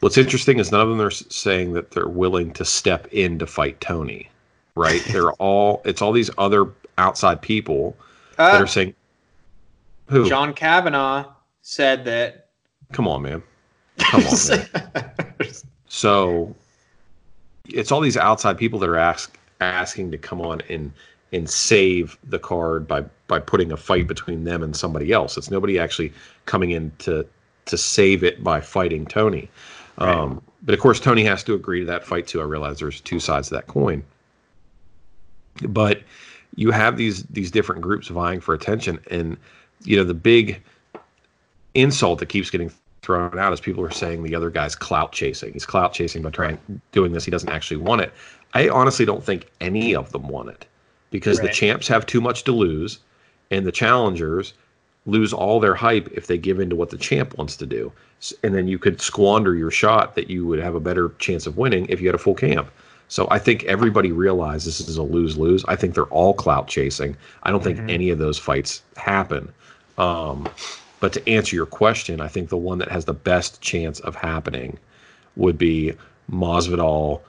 what's 0.00 0.16
interesting 0.16 0.58
is 0.58 0.72
none 0.72 0.80
of 0.80 0.88
them 0.88 1.00
are 1.00 1.10
saying 1.10 1.74
that 1.74 1.90
they're 1.90 2.08
willing 2.08 2.52
to 2.54 2.64
step 2.64 3.06
in 3.12 3.38
to 3.38 3.46
fight 3.46 3.78
Tony. 3.82 4.30
Right? 4.74 5.02
they're 5.08 5.32
all 5.32 5.82
it's 5.84 6.02
all 6.02 6.12
these 6.12 6.30
other 6.38 6.66
outside 6.98 7.40
people 7.42 7.96
uh, 8.38 8.52
that 8.52 8.62
are 8.62 8.66
saying. 8.66 8.94
Who? 10.08 10.28
John 10.28 10.52
Kavanagh 10.52 11.24
said 11.62 12.04
that. 12.04 12.48
Come 12.92 13.08
on, 13.08 13.22
man. 13.22 13.42
Come 13.98 14.26
on, 14.26 14.48
man. 14.48 15.10
so 15.88 16.54
it's 17.66 17.90
all 17.90 18.00
these 18.00 18.16
outside 18.16 18.58
people 18.58 18.78
that 18.80 18.88
are 18.88 18.96
ask, 18.96 19.38
asking 19.60 20.10
to 20.10 20.18
come 20.18 20.40
on 20.40 20.60
and 20.68 20.92
and 21.32 21.48
save 21.48 22.18
the 22.24 22.38
card 22.38 22.86
by 22.86 23.02
by 23.26 23.38
putting 23.38 23.72
a 23.72 23.76
fight 23.76 24.06
between 24.06 24.44
them 24.44 24.62
and 24.62 24.76
somebody 24.76 25.12
else. 25.12 25.36
It's 25.36 25.50
nobody 25.50 25.78
actually 25.78 26.12
coming 26.46 26.72
in 26.72 26.92
to 26.98 27.26
to 27.66 27.78
save 27.78 28.24
it 28.24 28.42
by 28.42 28.60
fighting 28.60 29.06
Tony. 29.06 29.48
Right. 29.98 30.14
Um, 30.14 30.42
but 30.62 30.74
of 30.74 30.80
course, 30.80 31.00
Tony 31.00 31.24
has 31.24 31.42
to 31.44 31.54
agree 31.54 31.80
to 31.80 31.86
that 31.86 32.04
fight 32.04 32.26
too. 32.26 32.40
I 32.40 32.44
realize 32.44 32.78
there's 32.78 33.00
two 33.00 33.20
sides 33.20 33.48
to 33.48 33.54
that 33.54 33.66
coin. 33.66 34.04
But 35.68 36.02
you 36.56 36.70
have 36.70 36.96
these 36.96 37.22
these 37.24 37.50
different 37.50 37.80
groups 37.80 38.08
vying 38.08 38.40
for 38.40 38.54
attention, 38.54 38.98
and 39.10 39.36
you 39.84 39.96
know 39.96 40.04
the 40.04 40.14
big 40.14 40.62
insult 41.74 42.18
that 42.18 42.26
keeps 42.26 42.50
getting 42.50 42.70
thrown 43.02 43.38
out 43.38 43.52
is 43.52 43.60
people 43.60 43.84
are 43.84 43.90
saying 43.90 44.22
the 44.22 44.34
other 44.34 44.50
guy's 44.50 44.74
clout 44.74 45.12
chasing. 45.12 45.52
He's 45.52 45.66
clout 45.66 45.92
chasing 45.92 46.22
by 46.22 46.30
trying 46.30 46.58
doing 46.92 47.12
this. 47.12 47.24
He 47.24 47.30
doesn't 47.30 47.48
actually 47.48 47.78
want 47.78 48.00
it. 48.00 48.12
I 48.54 48.68
honestly 48.68 49.04
don't 49.04 49.24
think 49.24 49.50
any 49.60 49.94
of 49.94 50.12
them 50.12 50.28
want 50.28 50.50
it 50.50 50.66
because 51.10 51.38
right. 51.38 51.48
the 51.48 51.54
champs 51.54 51.88
have 51.88 52.06
too 52.06 52.20
much 52.20 52.44
to 52.44 52.52
lose, 52.52 52.98
and 53.50 53.66
the 53.66 53.72
challengers 53.72 54.54
lose 55.06 55.32
all 55.32 55.58
their 55.58 55.74
hype 55.74 56.08
if 56.12 56.26
they 56.26 56.38
give 56.38 56.60
in 56.60 56.70
to 56.70 56.76
what 56.76 56.90
the 56.90 56.98
champ 56.98 57.36
wants 57.36 57.56
to 57.56 57.66
do. 57.66 57.92
And 58.44 58.54
then 58.54 58.68
you 58.68 58.78
could 58.78 59.00
squander 59.00 59.54
your 59.54 59.70
shot 59.70 60.14
that 60.14 60.30
you 60.30 60.46
would 60.46 60.60
have 60.60 60.76
a 60.76 60.80
better 60.80 61.08
chance 61.18 61.46
of 61.46 61.56
winning 61.56 61.86
if 61.88 62.00
you 62.00 62.06
had 62.06 62.14
a 62.14 62.18
full 62.18 62.34
camp. 62.34 62.70
So 63.12 63.28
I 63.30 63.38
think 63.38 63.64
everybody 63.64 64.10
realizes 64.10 64.78
this 64.78 64.88
is 64.88 64.96
a 64.96 65.02
lose 65.02 65.36
lose. 65.36 65.66
I 65.68 65.76
think 65.76 65.94
they're 65.94 66.04
all 66.04 66.32
clout 66.32 66.66
chasing. 66.66 67.14
I 67.42 67.50
don't 67.50 67.62
think 67.62 67.76
mm-hmm. 67.76 67.90
any 67.90 68.08
of 68.08 68.18
those 68.18 68.38
fights 68.38 68.80
happen. 68.96 69.52
Um, 69.98 70.48
but 70.98 71.12
to 71.12 71.28
answer 71.28 71.54
your 71.54 71.66
question, 71.66 72.22
I 72.22 72.28
think 72.28 72.48
the 72.48 72.56
one 72.56 72.78
that 72.78 72.90
has 72.90 73.04
the 73.04 73.12
best 73.12 73.60
chance 73.60 74.00
of 74.00 74.14
happening 74.14 74.78
would 75.36 75.58
be 75.58 75.92
Masvidal 76.30 77.20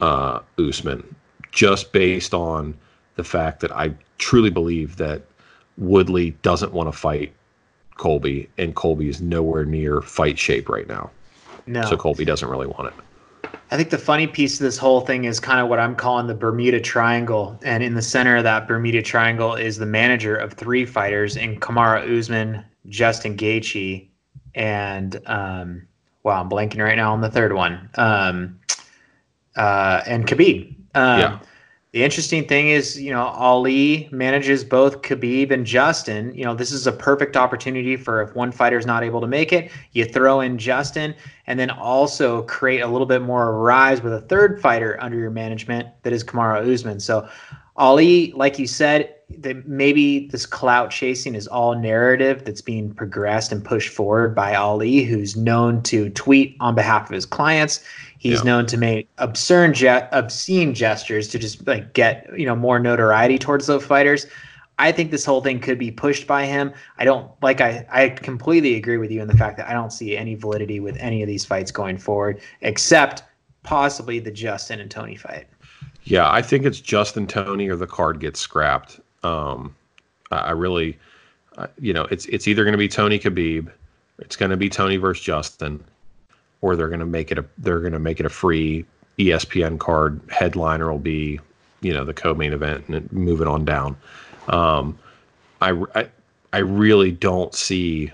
uh, 0.00 0.40
Usman, 0.58 1.14
just 1.52 1.92
based 1.92 2.34
on 2.34 2.76
the 3.14 3.22
fact 3.22 3.60
that 3.60 3.70
I 3.70 3.94
truly 4.18 4.50
believe 4.50 4.96
that 4.96 5.22
Woodley 5.78 6.32
doesn't 6.42 6.72
want 6.72 6.92
to 6.92 6.98
fight 6.98 7.32
Colby, 7.98 8.50
and 8.58 8.74
Colby 8.74 9.08
is 9.08 9.20
nowhere 9.20 9.64
near 9.64 10.02
fight 10.02 10.40
shape 10.40 10.68
right 10.68 10.88
now. 10.88 11.08
No. 11.68 11.82
So 11.82 11.96
Colby 11.96 12.24
doesn't 12.24 12.48
really 12.48 12.66
want 12.66 12.88
it. 12.88 12.94
I 13.72 13.76
think 13.76 13.90
the 13.90 13.98
funny 13.98 14.26
piece 14.26 14.58
of 14.58 14.64
this 14.64 14.76
whole 14.76 15.00
thing 15.00 15.24
is 15.24 15.38
kind 15.38 15.60
of 15.60 15.68
what 15.68 15.78
I'm 15.78 15.94
calling 15.94 16.26
the 16.26 16.34
Bermuda 16.34 16.80
Triangle. 16.80 17.58
And 17.62 17.84
in 17.84 17.94
the 17.94 18.02
center 18.02 18.36
of 18.36 18.42
that 18.42 18.66
Bermuda 18.66 19.00
Triangle 19.00 19.54
is 19.54 19.78
the 19.78 19.86
manager 19.86 20.36
of 20.36 20.54
three 20.54 20.84
fighters 20.84 21.36
in 21.36 21.60
Kamaru 21.60 22.18
Usman, 22.18 22.64
Justin 22.88 23.36
Gaethje, 23.36 24.08
and 24.56 25.20
um, 25.26 25.86
wow, 26.24 26.40
I'm 26.40 26.50
blanking 26.50 26.82
right 26.82 26.96
now 26.96 27.12
on 27.12 27.20
the 27.20 27.30
third 27.30 27.52
one. 27.52 27.88
Um, 27.94 28.58
uh, 29.56 30.02
and 30.04 30.26
Khabib. 30.26 30.74
Um, 30.96 31.20
yeah. 31.20 31.38
The 31.92 32.04
interesting 32.04 32.46
thing 32.46 32.68
is, 32.68 33.00
you 33.00 33.10
know, 33.10 33.22
Ali 33.22 34.08
manages 34.12 34.62
both 34.62 35.02
Khabib 35.02 35.50
and 35.50 35.66
Justin. 35.66 36.32
You 36.34 36.44
know, 36.44 36.54
this 36.54 36.70
is 36.70 36.86
a 36.86 36.92
perfect 36.92 37.36
opportunity 37.36 37.96
for 37.96 38.22
if 38.22 38.32
one 38.36 38.52
fighter 38.52 38.78
is 38.78 38.86
not 38.86 39.02
able 39.02 39.20
to 39.20 39.26
make 39.26 39.52
it, 39.52 39.72
you 39.90 40.04
throw 40.04 40.40
in 40.40 40.56
Justin, 40.56 41.16
and 41.48 41.58
then 41.58 41.68
also 41.68 42.42
create 42.42 42.80
a 42.80 42.86
little 42.86 43.08
bit 43.08 43.22
more 43.22 43.58
rise 43.58 44.02
with 44.02 44.12
a 44.12 44.20
third 44.20 44.60
fighter 44.60 44.98
under 45.02 45.18
your 45.18 45.32
management 45.32 45.88
that 46.04 46.12
is 46.12 46.22
Kamaru 46.22 46.72
Usman. 46.72 47.00
So 47.00 47.28
Ali, 47.76 48.32
like 48.36 48.58
you 48.60 48.68
said, 48.68 49.16
that 49.38 49.66
maybe 49.66 50.28
this 50.28 50.46
clout 50.46 50.90
chasing 50.90 51.34
is 51.34 51.46
all 51.48 51.74
narrative 51.74 52.44
that's 52.44 52.60
being 52.60 52.92
progressed 52.92 53.50
and 53.50 53.64
pushed 53.64 53.88
forward 53.88 54.34
by 54.34 54.54
Ali, 54.54 55.02
who's 55.02 55.36
known 55.36 55.82
to 55.84 56.10
tweet 56.10 56.56
on 56.60 56.74
behalf 56.74 57.08
of 57.08 57.14
his 57.14 57.26
clients. 57.26 57.82
He's 58.20 58.40
yeah. 58.40 58.42
known 58.44 58.66
to 58.66 58.76
make 58.76 59.08
absurd, 59.16 59.76
ge- 59.76 60.06
obscene 60.12 60.74
gestures 60.74 61.26
to 61.28 61.38
just 61.38 61.66
like 61.66 61.94
get 61.94 62.28
you 62.38 62.44
know 62.44 62.54
more 62.54 62.78
notoriety 62.78 63.38
towards 63.38 63.66
those 63.66 63.82
fighters. 63.82 64.26
I 64.78 64.92
think 64.92 65.10
this 65.10 65.24
whole 65.24 65.40
thing 65.40 65.58
could 65.58 65.78
be 65.78 65.90
pushed 65.90 66.26
by 66.26 66.44
him. 66.44 66.70
I 66.98 67.04
don't 67.04 67.32
like 67.40 67.62
I 67.62 67.86
I 67.90 68.10
completely 68.10 68.74
agree 68.74 68.98
with 68.98 69.10
you 69.10 69.22
in 69.22 69.26
the 69.26 69.36
fact 69.36 69.56
that 69.56 69.70
I 69.70 69.72
don't 69.72 69.90
see 69.90 70.18
any 70.18 70.34
validity 70.34 70.80
with 70.80 70.98
any 70.98 71.22
of 71.22 71.28
these 71.28 71.46
fights 71.46 71.70
going 71.70 71.96
forward 71.96 72.42
except 72.60 73.22
possibly 73.62 74.18
the 74.18 74.30
Justin 74.30 74.80
and 74.80 74.90
Tony 74.90 75.16
fight. 75.16 75.46
Yeah, 76.04 76.30
I 76.30 76.42
think 76.42 76.66
it's 76.66 76.78
Justin 76.78 77.26
Tony 77.26 77.70
or 77.70 77.76
the 77.76 77.86
card 77.86 78.20
gets 78.20 78.38
scrapped. 78.38 79.00
Um, 79.22 79.74
I 80.30 80.50
really, 80.50 80.98
uh, 81.56 81.68
you 81.78 81.94
know, 81.94 82.04
it's 82.10 82.26
it's 82.26 82.46
either 82.46 82.64
going 82.64 82.72
to 82.72 82.78
be 82.78 82.88
Tony 82.88 83.18
Khabib, 83.18 83.70
it's 84.18 84.36
going 84.36 84.50
to 84.50 84.58
be 84.58 84.68
Tony 84.68 84.98
versus 84.98 85.24
Justin, 85.24 85.82
or 86.62 86.76
they're 86.76 86.88
going 86.88 87.00
to 87.00 87.06
make 87.06 87.30
it 87.30 87.38
a 87.38 87.44
they're 87.58 87.80
going 87.80 87.92
to 87.92 87.98
make 87.98 88.20
it 88.20 88.26
a 88.26 88.30
free 88.30 88.84
ESPN 89.18 89.78
card. 89.78 90.20
Headliner 90.30 90.90
will 90.90 90.98
be, 90.98 91.40
you 91.80 91.92
know, 91.92 92.04
the 92.04 92.14
co-main 92.14 92.52
event 92.52 92.88
and 92.88 93.10
move 93.12 93.40
it 93.40 93.48
on 93.48 93.64
down. 93.64 93.96
Um, 94.48 94.98
I, 95.60 95.82
I 95.94 96.08
I 96.52 96.58
really 96.58 97.12
don't 97.12 97.54
see 97.54 98.12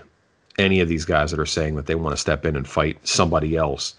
any 0.59 0.79
of 0.81 0.89
these 0.89 1.05
guys 1.05 1.31
that 1.31 1.39
are 1.39 1.45
saying 1.45 1.75
that 1.75 1.85
they 1.85 1.95
want 1.95 2.15
to 2.15 2.21
step 2.21 2.45
in 2.45 2.55
and 2.55 2.67
fight 2.67 2.97
somebody 3.07 3.55
else 3.55 3.95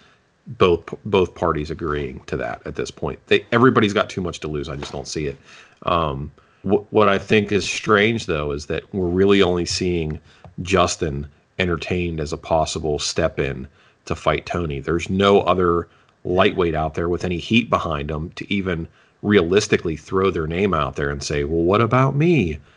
both 0.46 0.82
both 1.04 1.34
parties 1.34 1.70
agreeing 1.70 2.20
to 2.26 2.36
that 2.36 2.62
at 2.66 2.76
this 2.76 2.90
point. 2.90 3.18
They 3.26 3.46
everybody's 3.52 3.92
got 3.92 4.10
too 4.10 4.20
much 4.22 4.40
to 4.40 4.48
lose. 4.48 4.68
I 4.68 4.76
just 4.76 4.92
don't 4.92 5.08
see 5.08 5.26
it. 5.26 5.36
Um, 5.84 6.32
wh- 6.62 6.90
what 6.92 7.08
I 7.08 7.18
think 7.18 7.52
is 7.52 7.68
strange 7.68 8.26
though 8.26 8.52
is 8.52 8.66
that 8.66 8.82
we're 8.94 9.08
really 9.08 9.42
only 9.42 9.66
seeing 9.66 10.20
Justin 10.62 11.26
entertained 11.58 12.20
as 12.20 12.32
a 12.32 12.38
possible 12.38 12.98
step 12.98 13.38
in 13.38 13.68
to 14.08 14.14
fight 14.14 14.46
Tony. 14.46 14.80
There's 14.80 15.08
no 15.08 15.40
other 15.42 15.88
lightweight 16.24 16.74
out 16.74 16.94
there 16.94 17.08
with 17.08 17.24
any 17.24 17.38
heat 17.38 17.70
behind 17.70 18.10
them 18.10 18.30
to 18.32 18.52
even 18.52 18.88
realistically 19.22 19.96
throw 19.96 20.30
their 20.30 20.46
name 20.46 20.74
out 20.74 20.96
there 20.96 21.10
and 21.10 21.22
say, 21.22 21.44
"Well, 21.44 21.62
what 21.62 21.80
about 21.80 22.14
me?" 22.16 22.58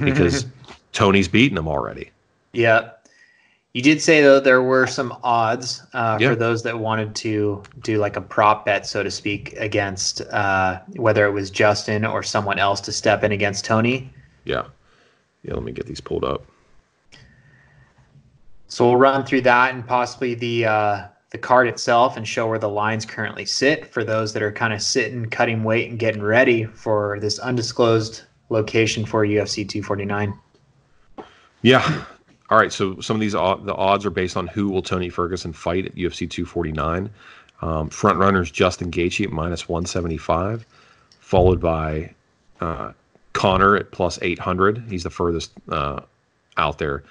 Because 0.00 0.46
Tony's 0.92 1.26
beaten 1.26 1.56
them 1.56 1.66
already. 1.66 2.10
Yeah, 2.52 2.90
you 3.72 3.82
did 3.82 4.02
say 4.02 4.20
though 4.20 4.40
there 4.40 4.62
were 4.62 4.86
some 4.86 5.16
odds 5.22 5.82
uh, 5.92 6.18
yeah. 6.20 6.30
for 6.30 6.36
those 6.36 6.62
that 6.64 6.78
wanted 6.78 7.14
to 7.16 7.62
do 7.82 7.98
like 7.98 8.16
a 8.16 8.20
prop 8.20 8.64
bet, 8.64 8.84
so 8.84 9.02
to 9.02 9.10
speak, 9.10 9.52
against 9.54 10.22
uh, 10.22 10.80
whether 10.96 11.24
it 11.26 11.30
was 11.30 11.50
Justin 11.50 12.04
or 12.04 12.22
someone 12.22 12.58
else 12.58 12.80
to 12.82 12.92
step 12.92 13.22
in 13.22 13.30
against 13.30 13.64
Tony. 13.64 14.12
Yeah, 14.44 14.64
yeah. 15.44 15.54
Let 15.54 15.62
me 15.62 15.72
get 15.72 15.86
these 15.86 16.00
pulled 16.00 16.24
up. 16.24 16.44
So 18.70 18.86
we'll 18.86 18.96
run 18.96 19.24
through 19.24 19.40
that 19.42 19.74
and 19.74 19.86
possibly 19.86 20.34
the 20.34 20.64
uh, 20.64 21.06
the 21.30 21.38
card 21.38 21.66
itself 21.66 22.16
and 22.16 22.26
show 22.26 22.46
where 22.46 22.58
the 22.58 22.68
lines 22.68 23.04
currently 23.04 23.44
sit 23.44 23.86
for 23.92 24.04
those 24.04 24.32
that 24.32 24.42
are 24.42 24.52
kind 24.52 24.72
of 24.72 24.80
sitting, 24.80 25.26
cutting 25.26 25.64
weight, 25.64 25.90
and 25.90 25.98
getting 25.98 26.22
ready 26.22 26.64
for 26.64 27.18
this 27.20 27.38
undisclosed 27.40 28.22
location 28.48 29.04
for 29.04 29.26
UFC 29.26 29.68
249. 29.68 30.38
Yeah, 31.62 32.04
all 32.48 32.58
right, 32.58 32.72
so 32.72 33.00
some 33.00 33.16
of 33.16 33.20
these 33.20 33.32
the 33.32 33.74
odds 33.76 34.06
are 34.06 34.10
based 34.10 34.36
on 34.36 34.46
who 34.46 34.68
will 34.68 34.82
Tony 34.82 35.08
Ferguson 35.08 35.52
fight 35.52 35.86
at 35.86 35.94
UFC 35.96 36.30
249. 36.30 37.10
Um, 37.62 37.90
front 37.90 38.18
runners 38.18 38.50
Justin 38.50 38.90
Gaethje 38.90 39.26
at 39.26 39.32
minus 39.32 39.68
175, 39.68 40.64
followed 41.20 41.60
by 41.60 42.14
uh, 42.60 42.92
Conor 43.32 43.76
at 43.76 43.90
plus 43.90 44.18
800. 44.22 44.84
He's 44.88 45.02
the 45.02 45.10
furthest 45.10 45.52
uh, 45.68 46.00
out 46.56 46.78
there. 46.78 47.02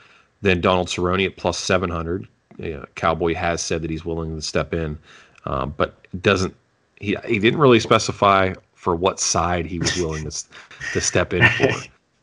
Then 0.41 0.61
Donald 0.61 0.87
Cerrone 0.87 1.25
at 1.25 1.37
plus 1.37 1.57
700. 1.57 2.27
You 2.57 2.73
know, 2.75 2.85
Cowboy 2.95 3.33
has 3.35 3.61
said 3.61 3.81
that 3.81 3.89
he's 3.89 4.05
willing 4.05 4.35
to 4.35 4.41
step 4.41 4.73
in, 4.73 4.97
um, 5.45 5.73
but 5.77 5.95
doesn't. 6.21 6.55
He 6.99 7.15
he 7.25 7.39
didn't 7.39 7.59
really 7.59 7.79
specify 7.79 8.53
for 8.73 8.95
what 8.95 9.19
side 9.19 9.65
he 9.65 9.79
was 9.79 9.95
willing 9.95 10.29
to 10.29 10.43
to 10.93 11.01
step 11.01 11.33
in 11.33 11.47
for. 11.49 11.69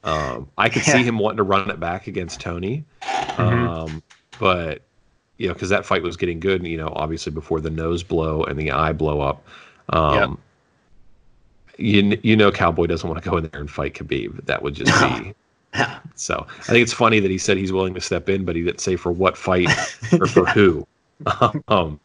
Um, 0.05 0.49
I 0.57 0.69
could 0.69 0.87
yeah. 0.87 0.95
see 0.95 1.03
him 1.03 1.19
wanting 1.19 1.39
to 1.39 1.43
run 1.43 1.71
it 1.71 1.81
back 1.81 2.07
against 2.07 2.41
Tony, 2.41 2.85
mm-hmm. 3.03 3.43
um, 3.43 4.03
but 4.39 4.83
you 5.39 5.49
know, 5.49 5.55
because 5.55 5.69
that 5.71 5.85
fight 5.85 6.03
was 6.03 6.17
getting 6.17 6.39
good. 6.39 6.67
You 6.67 6.77
know, 6.77 6.93
obviously 6.95 7.33
before 7.33 7.61
the 7.61 7.71
nose 7.71 8.03
blow 8.03 8.45
and 8.45 8.59
the 8.59 8.71
eye 8.71 8.93
blow 8.93 9.21
up. 9.21 9.47
Um, 9.91 10.15
yep. 10.15 10.31
You 11.79 12.19
you 12.23 12.37
know, 12.37 12.53
Cowboy 12.53 12.87
doesn't 12.87 13.09
want 13.09 13.23
to 13.23 13.29
go 13.29 13.37
in 13.37 13.49
there 13.49 13.61
and 13.61 13.71
fight 13.71 13.95
Khabib. 13.95 14.45
That 14.47 14.63
would 14.63 14.75
just 14.75 14.93
be. 15.23 15.35
so 16.15 16.47
I 16.49 16.63
think 16.63 16.83
it's 16.83 16.93
funny 16.93 17.21
that 17.21 17.31
he 17.31 17.39
said 17.39 17.57
he's 17.57 17.73
willing 17.73 17.95
to 17.95 18.01
step 18.01 18.29
in, 18.29 18.45
but 18.45 18.57
he 18.57 18.63
didn't 18.63 18.81
say 18.81 18.97
for 18.97 19.13
what 19.13 19.37
fight 19.37 19.69
or 20.13 20.27
for 20.27 20.47
who. 20.55 20.87
um, 21.69 22.01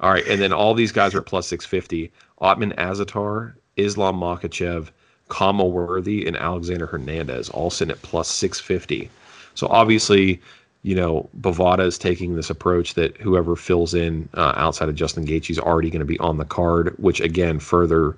all 0.00 0.10
right, 0.10 0.26
and 0.26 0.40
then 0.40 0.52
all 0.52 0.74
these 0.74 0.92
guys 0.92 1.14
are 1.14 1.18
at 1.18 1.26
plus 1.26 1.46
six 1.46 1.64
fifty. 1.64 2.10
Ottman 2.40 2.74
Azaitar, 2.76 3.54
Islam 3.76 4.18
Makhachev, 4.18 4.90
Khama 5.28 5.64
Worthy 5.64 6.26
and 6.26 6.36
Alexander 6.36 6.86
Hernandez, 6.86 7.48
all 7.50 7.70
sitting 7.70 7.92
at 7.92 8.02
plus 8.02 8.28
650. 8.28 9.08
So 9.54 9.68
obviously, 9.68 10.40
you 10.82 10.96
know, 10.96 11.28
Bovada 11.40 11.86
is 11.86 11.96
taking 11.96 12.34
this 12.34 12.50
approach 12.50 12.94
that 12.94 13.16
whoever 13.18 13.54
fills 13.54 13.94
in 13.94 14.28
uh, 14.34 14.54
outside 14.56 14.88
of 14.88 14.96
Justin 14.96 15.24
Gaethje 15.24 15.50
is 15.50 15.58
already 15.58 15.88
going 15.88 16.00
to 16.00 16.04
be 16.04 16.18
on 16.18 16.36
the 16.36 16.44
card, 16.44 16.94
which 16.98 17.20
again 17.20 17.60
further 17.60 18.16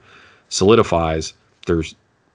solidifies 0.48 1.34
there's 1.66 1.94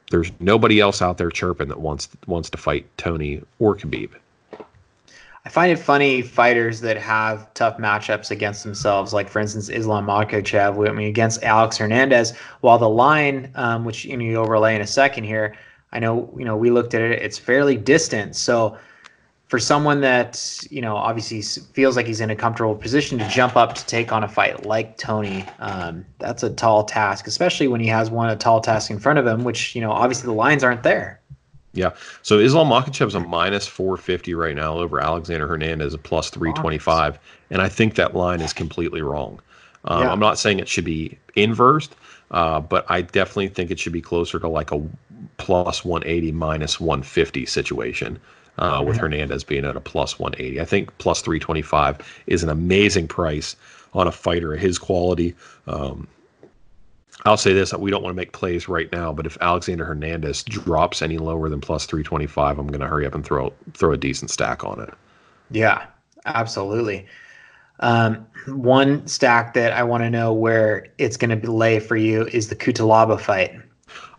there's 0.09 0.31
nobody 0.39 0.79
else 0.79 1.01
out 1.01 1.17
there 1.17 1.29
chirping 1.29 1.67
that 1.69 1.79
wants 1.79 2.09
wants 2.27 2.49
to 2.49 2.57
fight 2.57 2.85
Tony 2.97 3.41
or 3.59 3.75
Khabib. 3.75 4.11
I 5.45 5.49
find 5.49 5.71
it 5.71 5.77
funny 5.77 6.21
fighters 6.21 6.81
that 6.81 6.97
have 6.97 7.53
tough 7.53 7.77
matchups 7.77 8.29
against 8.29 8.63
themselves, 8.63 9.13
like 9.13 9.29
for 9.29 9.39
instance 9.39 9.69
Islam 9.69 10.05
Makhachev, 10.05 11.07
against 11.07 11.43
Alex 11.43 11.77
Hernandez. 11.77 12.33
While 12.61 12.77
the 12.77 12.89
line, 12.89 13.51
um, 13.55 13.85
which 13.85 14.05
you, 14.05 14.17
know, 14.17 14.23
you 14.23 14.35
overlay 14.37 14.75
in 14.75 14.81
a 14.81 14.87
second 14.87 15.23
here, 15.23 15.55
I 15.91 15.99
know 15.99 16.31
you 16.37 16.45
know 16.45 16.57
we 16.57 16.71
looked 16.71 16.93
at 16.93 17.01
it; 17.01 17.21
it's 17.21 17.37
fairly 17.37 17.77
distant. 17.77 18.35
So 18.35 18.77
for 19.49 19.57
someone 19.59 19.99
that 20.01 20.63
you 20.69 20.79
know 20.79 20.95
obviously 20.95 21.41
feels 21.73 21.97
like 21.97 22.05
he's 22.05 22.21
in 22.21 22.29
a 22.29 22.35
comfortable 22.35 22.75
position 22.75 23.17
to 23.17 23.27
jump 23.27 23.57
up 23.57 23.73
to 23.73 23.85
take 23.87 24.13
on 24.13 24.23
a 24.23 24.27
fight 24.27 24.65
like 24.65 24.95
Tony, 24.97 25.43
um, 25.59 26.05
that's 26.19 26.43
a 26.43 26.51
tall 26.51 26.83
task, 26.85 27.27
especially 27.27 27.67
when 27.67 27.81
he 27.81 27.87
has 27.87 28.09
one 28.09 28.29
a 28.29 28.35
tall 28.35 28.61
task 28.61 28.89
in 28.89 28.99
front 28.99 29.19
of 29.19 29.27
him, 29.27 29.43
which 29.43 29.75
you 29.75 29.81
know 29.81 29.91
obviously 29.91 30.27
the 30.27 30.33
lines 30.33 30.63
aren't 30.63 30.83
there. 30.83 31.19
Yeah. 31.73 31.91
So 32.21 32.39
Islam 32.39 32.67
Makhachev's 32.69 33.15
a 33.15 33.19
minus 33.19 33.67
450 33.67 34.33
right 34.33 34.55
now 34.55 34.77
over 34.77 34.99
Alexander 34.99 35.47
Hernandez, 35.47 35.93
a 35.93 35.99
plus 35.99 36.29
325. 36.29 37.19
And 37.51 37.61
I 37.61 37.69
think 37.69 37.95
that 37.95 38.15
line 38.15 38.41
is 38.41 38.53
completely 38.53 39.03
wrong. 39.03 39.39
Um, 39.85 40.01
yeah. 40.01 40.11
I'm 40.11 40.19
not 40.19 40.39
saying 40.39 40.59
it 40.59 40.67
should 40.67 40.83
be 40.83 41.17
inversed, 41.35 41.95
uh, 42.31 42.59
but 42.59 42.89
I 42.89 43.01
definitely 43.01 43.49
think 43.49 43.69
it 43.69 43.79
should 43.79 43.93
be 43.93 44.01
closer 44.01 44.39
to 44.39 44.47
like 44.47 44.71
a 44.71 44.81
plus 45.37 45.85
180 45.85 46.31
minus 46.31 46.79
150 46.79 47.45
situation. 47.45 48.19
Uh, 48.59 48.83
with 48.83 48.97
Hernandez 48.97 49.45
being 49.45 49.63
at 49.63 49.77
a 49.77 49.79
plus 49.79 50.19
180. 50.19 50.59
I 50.59 50.65
think 50.65 50.97
plus 50.97 51.21
325 51.21 52.23
is 52.27 52.43
an 52.43 52.49
amazing 52.49 53.07
price 53.07 53.55
on 53.93 54.05
a 54.05 54.11
fighter 54.11 54.53
of 54.53 54.59
his 54.59 54.77
quality. 54.77 55.33
Um, 55.65 56.07
I'll 57.25 57.37
say 57.37 57.53
this: 57.53 57.73
we 57.73 57.89
don't 57.89 58.03
want 58.03 58.13
to 58.13 58.17
make 58.17 58.33
plays 58.33 58.67
right 58.67 58.91
now, 58.91 59.13
but 59.13 59.25
if 59.25 59.37
Alexander 59.39 59.85
Hernandez 59.85 60.43
drops 60.43 61.01
any 61.01 61.17
lower 61.17 61.49
than 61.49 61.61
plus 61.61 61.85
three 61.85 62.03
twenty 62.03 62.27
five, 62.27 62.59
I'm 62.59 62.67
going 62.67 62.81
to 62.81 62.87
hurry 62.87 63.05
up 63.05 63.15
and 63.15 63.25
throw 63.25 63.53
throw 63.73 63.93
a 63.93 63.97
decent 63.97 64.31
stack 64.31 64.63
on 64.63 64.81
it. 64.81 64.93
Yeah, 65.51 65.85
absolutely. 66.25 67.07
Um, 67.79 68.27
one 68.47 69.07
stack 69.07 69.53
that 69.53 69.71
I 69.71 69.83
want 69.83 70.03
to 70.03 70.09
know 70.09 70.33
where 70.33 70.87
it's 70.97 71.15
going 71.17 71.39
to 71.39 71.51
lay 71.51 71.79
for 71.79 71.95
you 71.95 72.27
is 72.27 72.49
the 72.49 72.55
Cutelaba 72.55 73.19
fight. 73.19 73.53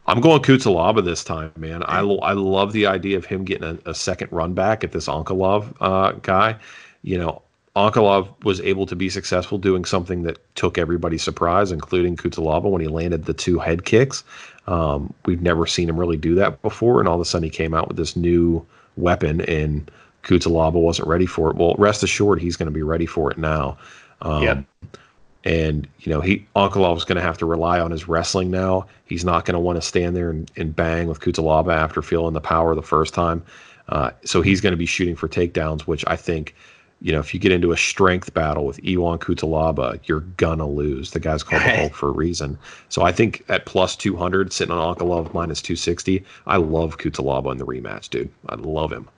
I'm 0.06 0.20
going 0.20 0.42
Cutelaba 0.42 1.04
this 1.04 1.22
time, 1.22 1.52
man. 1.56 1.82
I, 1.84 2.00
I 2.00 2.32
love 2.32 2.72
the 2.72 2.86
idea 2.86 3.16
of 3.16 3.24
him 3.24 3.44
getting 3.44 3.64
a, 3.64 3.90
a 3.90 3.94
second 3.94 4.32
run 4.32 4.54
back 4.54 4.82
at 4.82 4.92
this 4.92 5.06
Ankalaev 5.06 5.72
uh, 5.80 6.12
guy. 6.22 6.56
You 7.02 7.18
know, 7.18 7.42
Ankalaev 7.76 8.28
was 8.44 8.60
able 8.62 8.86
to 8.86 8.96
be 8.96 9.08
successful 9.08 9.56
doing 9.56 9.84
something 9.84 10.22
that 10.24 10.38
took 10.56 10.78
everybody 10.78 11.16
surprise, 11.18 11.70
including 11.70 12.16
Cutelaba 12.16 12.68
when 12.68 12.80
he 12.80 12.88
landed 12.88 13.26
the 13.26 13.34
two 13.34 13.58
head 13.58 13.84
kicks. 13.84 14.24
Um, 14.66 15.12
we've 15.26 15.42
never 15.42 15.66
seen 15.66 15.88
him 15.88 15.98
really 15.98 16.16
do 16.16 16.34
that 16.34 16.60
before, 16.62 16.98
and 16.98 17.08
all 17.08 17.14
of 17.14 17.20
a 17.20 17.24
sudden 17.24 17.44
he 17.44 17.50
came 17.50 17.72
out 17.72 17.88
with 17.88 17.96
this 17.96 18.16
new 18.16 18.64
weapon, 18.96 19.40
and 19.42 19.88
Cutelaba 20.24 20.74
wasn't 20.74 21.08
ready 21.08 21.26
for 21.26 21.50
it. 21.50 21.56
Well, 21.56 21.74
rest 21.78 22.02
assured, 22.02 22.40
he's 22.40 22.56
going 22.56 22.66
to 22.66 22.72
be 22.72 22.82
ready 22.82 23.06
for 23.06 23.30
it 23.30 23.38
now. 23.38 23.78
Um, 24.22 24.42
yep. 24.42 24.64
And 25.44 25.88
you 26.00 26.12
know, 26.12 26.20
he 26.20 26.34
is 26.34 26.44
going 26.54 27.16
to 27.16 27.20
have 27.20 27.38
to 27.38 27.46
rely 27.46 27.80
on 27.80 27.90
his 27.90 28.08
wrestling 28.08 28.50
now. 28.50 28.86
He's 29.06 29.24
not 29.24 29.44
going 29.44 29.54
to 29.54 29.60
want 29.60 29.76
to 29.76 29.82
stand 29.82 30.14
there 30.14 30.30
and, 30.30 30.50
and 30.56 30.74
bang 30.74 31.08
with 31.08 31.20
Cutelaba 31.20 31.74
after 31.74 32.02
feeling 32.02 32.34
the 32.34 32.40
power 32.40 32.74
the 32.74 32.82
first 32.82 33.14
time. 33.14 33.42
Uh, 33.88 34.10
so 34.24 34.42
he's 34.42 34.60
going 34.60 34.72
to 34.72 34.76
be 34.76 34.86
shooting 34.86 35.16
for 35.16 35.28
takedowns, 35.28 35.82
which 35.82 36.04
I 36.06 36.16
think 36.16 36.54
you 37.02 37.12
know, 37.12 37.18
if 37.18 37.32
you 37.32 37.40
get 37.40 37.52
into 37.52 37.72
a 37.72 37.76
strength 37.76 38.34
battle 38.34 38.66
with 38.66 38.78
Ion 38.86 39.18
Cutelaba, 39.18 39.98
you're 40.04 40.20
gonna 40.20 40.68
lose. 40.68 41.12
The 41.12 41.20
guy's 41.20 41.42
called 41.42 41.62
the 41.62 41.76
Hulk 41.76 41.94
for 41.94 42.10
a 42.10 42.12
reason. 42.12 42.58
So 42.90 43.02
I 43.02 43.12
think 43.12 43.42
at 43.48 43.64
plus 43.64 43.96
200, 43.96 44.52
sitting 44.52 44.74
on 44.74 44.94
Ankalaev 44.94 45.32
minus 45.32 45.62
260, 45.62 46.22
I 46.46 46.58
love 46.58 46.98
Cutelaba 46.98 47.52
in 47.52 47.58
the 47.58 47.64
rematch, 47.64 48.10
dude. 48.10 48.30
I 48.48 48.56
love 48.56 48.92
him. 48.92 49.08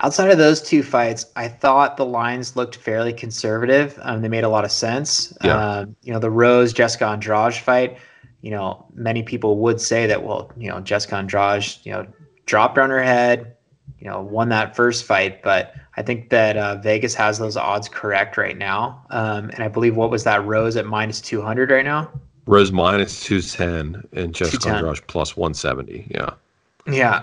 Outside 0.00 0.30
of 0.30 0.38
those 0.38 0.60
two 0.60 0.82
fights, 0.82 1.26
I 1.36 1.48
thought 1.48 1.96
the 1.96 2.04
lines 2.04 2.56
looked 2.56 2.76
fairly 2.76 3.12
conservative. 3.12 3.98
Um, 4.02 4.22
they 4.22 4.28
made 4.28 4.44
a 4.44 4.48
lot 4.48 4.64
of 4.64 4.72
sense. 4.72 5.36
Yeah. 5.42 5.56
Um, 5.56 5.96
you 6.02 6.12
know, 6.12 6.18
the 6.18 6.30
Rose 6.30 6.72
Jessica 6.72 7.06
Andrade 7.06 7.54
fight. 7.54 7.98
You 8.42 8.50
know, 8.50 8.86
many 8.94 9.22
people 9.22 9.58
would 9.58 9.80
say 9.80 10.06
that. 10.06 10.22
Well, 10.24 10.50
you 10.56 10.68
know, 10.68 10.80
Jessica 10.80 11.16
Andrade, 11.16 11.64
you 11.84 11.92
know, 11.92 12.06
dropped 12.46 12.78
on 12.78 12.90
her 12.90 13.02
head. 13.02 13.56
You 13.98 14.10
know, 14.10 14.20
won 14.20 14.50
that 14.50 14.76
first 14.76 15.04
fight, 15.04 15.42
but 15.42 15.74
I 15.96 16.02
think 16.02 16.28
that 16.30 16.56
uh, 16.56 16.76
Vegas 16.76 17.14
has 17.14 17.38
those 17.38 17.56
odds 17.56 17.88
correct 17.88 18.36
right 18.36 18.56
now. 18.56 19.02
Um, 19.10 19.48
and 19.50 19.62
I 19.62 19.68
believe 19.68 19.96
what 19.96 20.10
was 20.10 20.24
that 20.24 20.44
Rose 20.44 20.76
at 20.76 20.84
minus 20.84 21.20
two 21.22 21.40
hundred 21.40 21.70
right 21.70 21.84
now? 21.84 22.10
Rose 22.46 22.72
minus 22.72 23.22
210 23.24 24.06
and 24.12 24.34
Jessica 24.34 24.58
210. 24.58 24.74
Andrade 24.74 25.06
plus 25.06 25.36
170. 25.36 26.06
Yeah. 26.10 26.30
Yeah, 26.86 27.22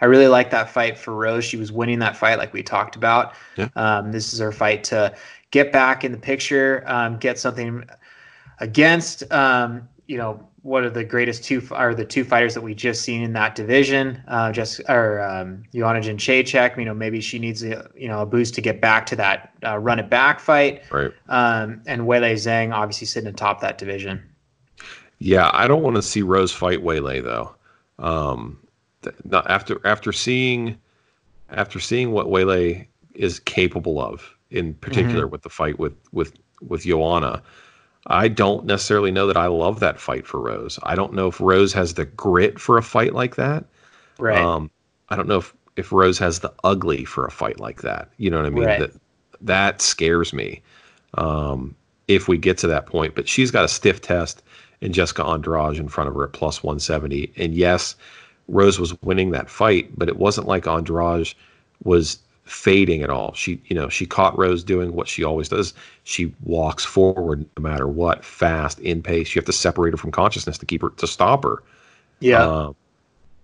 I 0.00 0.06
really 0.06 0.28
like 0.28 0.50
that 0.50 0.70
fight 0.70 0.98
for 0.98 1.14
Rose. 1.14 1.44
She 1.44 1.56
was 1.56 1.70
winning 1.70 1.98
that 2.00 2.16
fight, 2.16 2.38
like 2.38 2.52
we 2.52 2.62
talked 2.62 2.96
about. 2.96 3.34
Yeah. 3.56 3.68
Um, 3.76 4.12
this 4.12 4.32
is 4.32 4.40
her 4.40 4.52
fight 4.52 4.84
to 4.84 5.14
get 5.50 5.72
back 5.72 6.04
in 6.04 6.12
the 6.12 6.18
picture, 6.18 6.82
um, 6.86 7.16
get 7.18 7.38
something 7.38 7.84
against, 8.60 9.30
um, 9.32 9.88
you 10.06 10.16
know, 10.16 10.48
one 10.62 10.84
of 10.84 10.92
the 10.92 11.04
greatest 11.04 11.44
two 11.44 11.62
are 11.70 11.94
the 11.94 12.04
two 12.04 12.24
fighters 12.24 12.52
that 12.54 12.60
we 12.60 12.74
just 12.74 13.02
seen 13.02 13.22
in 13.22 13.32
that 13.32 13.54
division. 13.54 14.22
Uh, 14.28 14.52
just 14.52 14.80
or 14.88 15.22
um, 15.22 15.62
Joanna 15.72 16.00
Jędrzejczyk, 16.00 16.76
You 16.76 16.84
know, 16.84 16.94
maybe 16.94 17.20
she 17.20 17.38
needs 17.38 17.62
a 17.62 17.88
you 17.96 18.08
know 18.08 18.20
a 18.20 18.26
boost 18.26 18.54
to 18.54 18.60
get 18.60 18.80
back 18.80 19.06
to 19.06 19.16
that 19.16 19.52
uh, 19.64 19.78
run 19.78 19.98
it 19.98 20.10
back 20.10 20.40
fight. 20.40 20.82
Right. 20.90 21.12
Um, 21.28 21.82
and 21.86 22.02
Weili 22.02 22.32
Zhang 22.32 22.74
obviously 22.74 23.06
sitting 23.06 23.30
atop 23.30 23.60
that 23.60 23.78
division. 23.78 24.22
Yeah, 25.18 25.50
I 25.52 25.66
don't 25.66 25.82
want 25.82 25.96
to 25.96 26.02
see 26.02 26.22
Rose 26.22 26.52
fight 26.52 26.82
Weili 26.84 27.22
though. 27.22 27.54
Um, 27.98 28.58
not 29.24 29.48
after 29.50 29.80
after 29.84 30.12
seeing 30.12 30.76
after 31.50 31.80
seeing 31.80 32.12
what 32.12 32.26
Weili 32.26 32.86
is 33.14 33.40
capable 33.40 34.00
of, 34.00 34.36
in 34.50 34.74
particular 34.74 35.26
with 35.26 35.42
the 35.42 35.50
fight 35.50 35.78
with 35.78 35.94
with 36.12 36.34
with 36.60 36.82
Joanna, 36.82 37.42
I 38.06 38.28
don't 38.28 38.64
necessarily 38.64 39.10
know 39.10 39.26
that 39.26 39.36
I 39.36 39.46
love 39.46 39.80
that 39.80 40.00
fight 40.00 40.26
for 40.26 40.40
Rose. 40.40 40.78
I 40.82 40.94
don't 40.94 41.12
know 41.12 41.28
if 41.28 41.40
Rose 41.40 41.72
has 41.72 41.94
the 41.94 42.04
grit 42.04 42.58
for 42.58 42.78
a 42.78 42.82
fight 42.82 43.14
like 43.14 43.36
that. 43.36 43.64
Right. 44.18 44.38
Um, 44.38 44.70
I 45.08 45.16
don't 45.16 45.28
know 45.28 45.38
if 45.38 45.54
if 45.76 45.92
Rose 45.92 46.18
has 46.18 46.40
the 46.40 46.52
ugly 46.64 47.04
for 47.04 47.24
a 47.26 47.30
fight 47.30 47.60
like 47.60 47.82
that. 47.82 48.10
You 48.16 48.30
know 48.30 48.38
what 48.38 48.46
I 48.46 48.50
mean? 48.50 48.64
Right. 48.64 48.80
That 48.80 48.92
that 49.40 49.80
scares 49.80 50.32
me. 50.32 50.62
Um, 51.14 51.74
if 52.08 52.26
we 52.26 52.38
get 52.38 52.58
to 52.58 52.66
that 52.66 52.86
point, 52.86 53.14
but 53.14 53.28
she's 53.28 53.50
got 53.50 53.64
a 53.64 53.68
stiff 53.68 54.00
test 54.00 54.42
in 54.80 54.92
Jessica 54.92 55.24
Andrade 55.24 55.76
in 55.76 55.88
front 55.88 56.08
of 56.08 56.14
her 56.14 56.24
at 56.24 56.32
plus 56.32 56.62
170. 56.62 57.32
And 57.36 57.54
yes, 57.54 57.94
Rose 58.48 58.78
was 58.80 59.00
winning 59.02 59.30
that 59.32 59.50
fight, 59.50 59.90
but 59.96 60.08
it 60.08 60.16
wasn't 60.16 60.46
like 60.46 60.66
Andrade 60.66 61.34
was 61.84 62.18
fading 62.44 63.02
at 63.02 63.10
all. 63.10 63.34
She, 63.34 63.60
you 63.66 63.76
know, 63.76 63.88
she 63.90 64.06
caught 64.06 64.36
Rose 64.38 64.64
doing 64.64 64.94
what 64.94 65.06
she 65.06 65.22
always 65.22 65.48
does. 65.50 65.74
She 66.04 66.34
walks 66.44 66.84
forward 66.84 67.44
no 67.56 67.62
matter 67.62 67.86
what, 67.86 68.24
fast, 68.24 68.80
in 68.80 69.02
pace. 69.02 69.34
You 69.34 69.40
have 69.40 69.46
to 69.46 69.52
separate 69.52 69.90
her 69.92 69.98
from 69.98 70.10
consciousness 70.10 70.56
to 70.58 70.66
keep 70.66 70.80
her 70.82 70.90
to 70.90 71.06
stop 71.06 71.44
her. 71.44 71.62
yeah. 72.20 72.42
Um, 72.42 72.74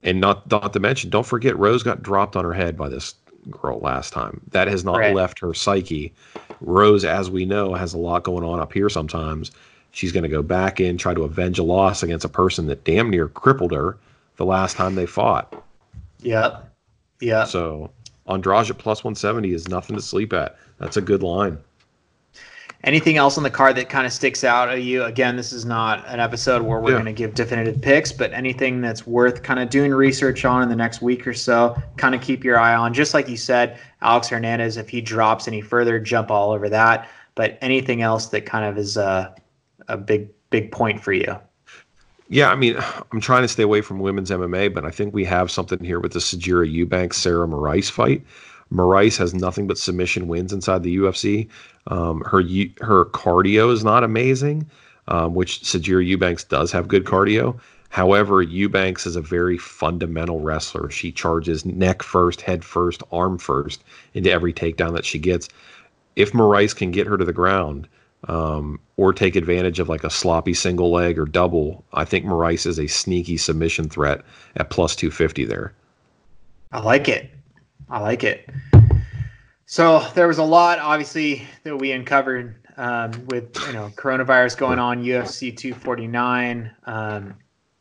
and 0.02 0.20
not 0.20 0.50
not 0.50 0.72
to 0.74 0.80
mention, 0.80 1.10
don't 1.10 1.26
forget 1.26 1.58
Rose 1.58 1.82
got 1.82 2.02
dropped 2.02 2.36
on 2.36 2.44
her 2.44 2.52
head 2.52 2.76
by 2.76 2.88
this 2.88 3.14
girl 3.50 3.78
last 3.80 4.12
time. 4.12 4.40
That 4.50 4.68
has 4.68 4.84
not 4.84 4.98
Right. 4.98 5.14
left 5.14 5.38
her 5.40 5.54
psyche. 5.54 6.12
Rose, 6.60 7.04
as 7.04 7.30
we 7.30 7.44
know, 7.44 7.74
has 7.74 7.94
a 7.94 7.98
lot 7.98 8.22
going 8.22 8.44
on 8.44 8.60
up 8.60 8.72
here 8.72 8.88
sometimes. 8.88 9.50
She's 9.92 10.12
going 10.12 10.22
to 10.24 10.28
go 10.28 10.42
back 10.42 10.80
in, 10.80 10.98
try 10.98 11.14
to 11.14 11.24
avenge 11.24 11.58
a 11.58 11.62
loss 11.62 12.02
against 12.02 12.24
a 12.24 12.28
person 12.28 12.66
that 12.66 12.84
damn 12.84 13.10
near 13.10 13.28
crippled 13.28 13.72
her 13.72 13.96
the 14.36 14.44
last 14.44 14.76
time 14.76 14.94
they 14.94 15.06
fought. 15.06 15.64
Yep. 16.20 16.68
Yeah. 17.20 17.44
So 17.44 17.90
Andrade 18.28 18.70
at 18.70 18.78
plus 18.78 19.04
170 19.04 19.52
is 19.52 19.68
nothing 19.68 19.96
to 19.96 20.02
sleep 20.02 20.32
at. 20.32 20.56
That's 20.78 20.96
a 20.96 21.00
good 21.00 21.22
line. 21.22 21.58
Anything 22.82 23.16
else 23.16 23.38
on 23.38 23.44
the 23.44 23.50
card 23.50 23.76
that 23.76 23.88
kind 23.88 24.06
of 24.06 24.12
sticks 24.12 24.44
out 24.44 24.68
at 24.68 24.82
you? 24.82 25.04
Again, 25.04 25.36
this 25.36 25.54
is 25.54 25.64
not 25.64 26.06
an 26.06 26.20
episode 26.20 26.60
where 26.60 26.80
we're 26.80 26.90
Yeah. 26.90 26.96
going 26.96 27.06
to 27.06 27.12
give 27.14 27.32
definitive 27.34 27.80
picks, 27.80 28.12
but 28.12 28.30
anything 28.34 28.82
that's 28.82 29.06
worth 29.06 29.42
kind 29.42 29.58
of 29.58 29.70
doing 29.70 29.90
research 29.92 30.44
on 30.44 30.62
in 30.62 30.68
the 30.68 30.76
next 30.76 31.00
week 31.00 31.26
or 31.26 31.32
so, 31.32 31.80
kind 31.96 32.14
of 32.14 32.20
keep 32.20 32.44
your 32.44 32.58
eye 32.58 32.74
on. 32.74 32.92
Just 32.92 33.14
like 33.14 33.26
you 33.26 33.38
said, 33.38 33.78
Alex 34.02 34.28
Hernandez, 34.28 34.76
if 34.76 34.90
he 34.90 35.00
drops 35.00 35.48
any 35.48 35.62
further, 35.62 35.98
jump 35.98 36.30
all 36.30 36.50
over 36.50 36.68
that. 36.68 37.08
But 37.36 37.56
anything 37.62 38.02
else 38.02 38.26
that 38.26 38.44
kind 38.44 38.66
of 38.66 38.76
is 38.76 38.98
a, 38.98 39.34
a 39.88 39.96
big, 39.96 40.28
big 40.50 40.70
point 40.70 41.02
for 41.02 41.12
you? 41.14 41.38
Yeah, 42.28 42.50
I 42.50 42.56
mean, 42.56 42.76
I'm 43.12 43.20
trying 43.20 43.42
to 43.42 43.48
stay 43.48 43.62
away 43.62 43.80
from 43.80 44.00
women's 44.00 44.30
MMA, 44.30 44.72
but 44.72 44.84
I 44.84 44.90
think 44.90 45.14
we 45.14 45.24
have 45.24 45.50
something 45.50 45.82
here 45.82 46.00
with 46.00 46.12
the 46.12 46.20
Sijara 46.20 46.70
Eubanks 46.70 47.16
Sarah 47.18 47.46
Moraes 47.46 47.90
fight. 47.90 48.22
Moraes 48.72 49.16
has 49.18 49.34
nothing 49.34 49.66
but 49.66 49.78
submission 49.78 50.26
wins 50.26 50.52
inside 50.52 50.82
the 50.82 50.96
UFC. 50.96 51.48
Um, 51.86 52.22
her 52.22 52.42
her 52.80 53.04
cardio 53.06 53.70
is 53.70 53.84
not 53.84 54.04
amazing, 54.04 54.68
um, 55.08 55.34
which 55.34 55.60
Sijara 55.60 56.04
Eubanks 56.04 56.44
does 56.44 56.72
have 56.72 56.88
good 56.88 57.04
cardio. 57.04 57.58
However, 57.90 58.42
Eubanks 58.42 59.06
is 59.06 59.14
a 59.14 59.20
very 59.20 59.58
fundamental 59.58 60.40
wrestler. 60.40 60.90
She 60.90 61.12
charges 61.12 61.64
neck 61.64 62.02
first, 62.02 62.40
head 62.40 62.64
first, 62.64 63.04
arm 63.12 63.38
first 63.38 63.84
into 64.14 64.32
every 64.32 64.52
takedown 64.52 64.94
that 64.94 65.04
she 65.04 65.18
gets. 65.18 65.48
If 66.16 66.32
Moraes 66.32 66.74
can 66.74 66.90
get 66.90 67.06
her 67.06 67.16
to 67.16 67.24
the 67.24 67.32
ground, 67.32 67.86
um, 68.28 68.80
or 68.96 69.12
take 69.12 69.36
advantage 69.36 69.78
of 69.78 69.88
like 69.88 70.04
a 70.04 70.10
sloppy 70.10 70.54
single 70.54 70.90
leg 70.90 71.18
or 71.18 71.24
double, 71.24 71.84
I 71.92 72.04
think 72.04 72.24
Moraes 72.24 72.66
is 72.66 72.78
a 72.78 72.86
sneaky 72.86 73.36
submission 73.36 73.88
threat 73.88 74.22
at 74.56 74.70
plus 74.70 74.96
250 74.96 75.44
there. 75.44 75.72
I 76.72 76.80
like 76.80 77.08
it. 77.08 77.30
I 77.88 78.00
like 78.00 78.24
it. 78.24 78.48
So 79.66 80.06
there 80.14 80.28
was 80.28 80.38
a 80.38 80.44
lot, 80.44 80.78
obviously, 80.78 81.46
that 81.64 81.76
we 81.76 81.92
uncovered 81.92 82.56
um, 82.76 83.12
with 83.26 83.56
you 83.66 83.72
know 83.72 83.90
coronavirus 83.96 84.58
going 84.58 84.78
on, 84.78 85.02
UFC 85.02 85.56
249. 85.56 86.70
Um, 86.86 87.34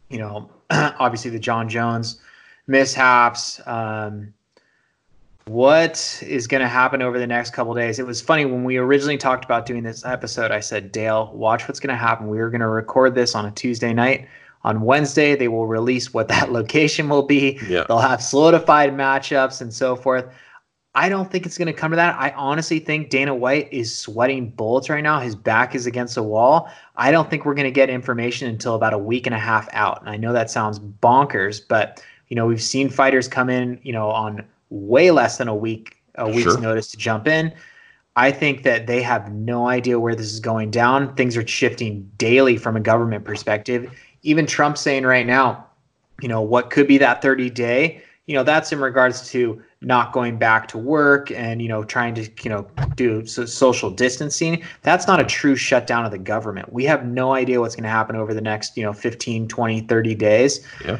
you 0.09 0.19
know, 0.19 0.49
obviously 0.69 1.31
the 1.31 1.39
Jon 1.39 1.67
Jones 1.69 2.19
mishaps. 2.67 3.59
Um, 3.65 4.33
what 5.45 6.21
is 6.25 6.47
going 6.47 6.61
to 6.61 6.67
happen 6.67 7.01
over 7.01 7.19
the 7.19 7.27
next 7.27 7.51
couple 7.51 7.73
days? 7.73 7.99
It 7.99 8.07
was 8.07 8.21
funny 8.21 8.45
when 8.45 8.63
we 8.63 8.77
originally 8.77 9.17
talked 9.17 9.43
about 9.43 9.65
doing 9.65 9.83
this 9.83 10.05
episode. 10.05 10.51
I 10.51 10.61
said, 10.61 10.91
Dale, 10.91 11.31
watch 11.33 11.67
what's 11.67 11.79
going 11.79 11.89
to 11.89 11.97
happen. 11.97 12.27
We 12.27 12.39
are 12.39 12.49
going 12.49 12.61
to 12.61 12.67
record 12.67 13.15
this 13.15 13.35
on 13.35 13.45
a 13.45 13.51
Tuesday 13.51 13.93
night. 13.93 14.27
On 14.63 14.81
Wednesday, 14.81 15.35
they 15.35 15.49
will 15.49 15.67
release 15.67 16.13
what 16.13 16.29
that 16.29 16.51
location 16.53 17.09
will 17.09 17.23
be. 17.23 17.59
Yeah. 17.67 17.83
They'll 17.87 17.99
have 17.99 18.21
solidified 18.21 18.93
matchups 18.93 19.61
and 19.61 19.73
so 19.73 19.95
forth. 19.95 20.25
I 20.95 21.09
don't 21.09 21.29
think 21.29 21.45
it's 21.45 21.57
going 21.57 21.65
to 21.65 21.73
come 21.73 21.91
to 21.91 21.95
that. 21.95 22.15
I 22.19 22.29
honestly 22.31 22.79
think 22.79 23.09
Dana 23.09 23.33
White 23.33 23.67
is 23.73 23.97
sweating 23.97 24.51
bullets 24.51 24.89
right 24.89 25.03
now. 25.03 25.19
His 25.19 25.35
back 25.35 25.73
is 25.73 25.87
against 25.87 26.15
the 26.15 26.23
wall. 26.23 26.71
I 26.95 27.11
don't 27.11 27.29
think 27.31 27.45
we're 27.45 27.55
going 27.55 27.65
to 27.65 27.71
get 27.71 27.89
information 27.89 28.47
until 28.47 28.75
about 28.75 28.93
a 28.93 28.97
week 28.97 29.25
and 29.25 29.33
a 29.33 29.39
half 29.39 29.67
out. 29.73 30.01
And 30.01 30.09
I 30.09 30.17
know 30.17 30.31
that 30.33 30.51
sounds 30.51 30.79
bonkers, 30.79 31.61
but 31.67 32.01
you 32.29 32.35
know, 32.35 32.45
we've 32.45 32.61
seen 32.61 32.89
fighters 32.89 33.27
come 33.27 33.49
in, 33.49 33.79
you 33.83 33.91
know, 33.91 34.09
on 34.09 34.45
way 34.73 35.11
less 35.11 35.37
than 35.37 35.47
a 35.47 35.55
week, 35.55 35.97
a 36.15 36.27
week's 36.27 36.43
Sure. 36.53 36.59
notice 36.59 36.87
to 36.89 36.97
jump 36.97 37.27
in. 37.27 37.53
I 38.15 38.31
think 38.31 38.63
that 38.63 38.87
they 38.87 39.01
have 39.01 39.31
no 39.31 39.67
idea 39.67 39.99
where 39.99 40.15
this 40.15 40.31
is 40.31 40.39
going 40.39 40.71
down. 40.71 41.15
Things 41.15 41.37
are 41.37 41.47
shifting 41.47 42.09
daily 42.17 42.57
from 42.57 42.75
a 42.75 42.79
government 42.79 43.23
perspective. 43.23 43.91
Even 44.23 44.45
Trump 44.45 44.77
saying 44.77 45.03
right 45.05 45.25
now, 45.25 45.65
you 46.21 46.27
know, 46.27 46.41
what 46.41 46.69
could 46.69 46.87
be 46.87 46.97
that 46.99 47.21
30 47.21 47.49
day, 47.49 48.01
you 48.27 48.35
know, 48.35 48.43
that's 48.43 48.71
in 48.71 48.79
regards 48.79 49.29
to 49.31 49.61
not 49.81 50.13
going 50.13 50.37
back 50.37 50.67
to 50.69 50.77
work 50.77 51.29
and, 51.31 51.61
you 51.61 51.67
know, 51.67 51.83
trying 51.83 52.15
to, 52.15 52.29
you 52.41 52.49
know, 52.49 52.65
do 52.95 53.25
so 53.25 53.45
social 53.45 53.89
distancing. 53.89 54.63
That's 54.81 55.07
not 55.07 55.19
a 55.19 55.25
true 55.25 55.55
shutdown 55.55 56.05
of 56.05 56.11
the 56.11 56.17
government. 56.19 56.71
We 56.71 56.85
have 56.85 57.05
no 57.05 57.33
idea 57.33 57.59
what's 57.59 57.75
going 57.75 57.83
to 57.83 57.89
happen 57.89 58.15
over 58.15 58.33
the 58.33 58.41
next, 58.41 58.77
you 58.77 58.83
know, 58.83 58.93
15, 58.93 59.47
20, 59.47 59.81
30 59.81 60.15
days. 60.15 60.65
Yeah. 60.85 60.99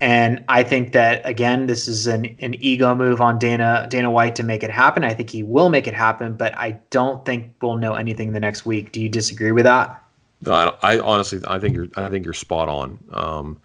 And 0.00 0.44
I 0.48 0.62
think 0.62 0.92
that 0.92 1.22
again, 1.24 1.66
this 1.66 1.88
is 1.88 2.06
an, 2.06 2.36
an 2.40 2.54
ego 2.60 2.94
move 2.94 3.20
on 3.20 3.38
Dana 3.38 3.86
Dana 3.90 4.10
White 4.10 4.36
to 4.36 4.42
make 4.44 4.62
it 4.62 4.70
happen. 4.70 5.02
I 5.02 5.12
think 5.12 5.30
he 5.30 5.42
will 5.42 5.70
make 5.70 5.86
it 5.86 5.94
happen, 5.94 6.34
but 6.34 6.56
I 6.56 6.78
don't 6.90 7.24
think 7.24 7.52
we'll 7.60 7.78
know 7.78 7.94
anything 7.94 8.32
the 8.32 8.40
next 8.40 8.64
week. 8.64 8.92
Do 8.92 9.00
you 9.00 9.08
disagree 9.08 9.52
with 9.52 9.64
that? 9.64 10.02
No, 10.42 10.52
I, 10.52 10.94
I 10.94 11.00
honestly, 11.00 11.40
I 11.48 11.58
think 11.58 11.74
you're, 11.74 11.88
I 11.96 12.08
think 12.08 12.24
you're 12.24 12.34
spot 12.34 12.68
on. 12.68 12.98
Um, 13.12 13.60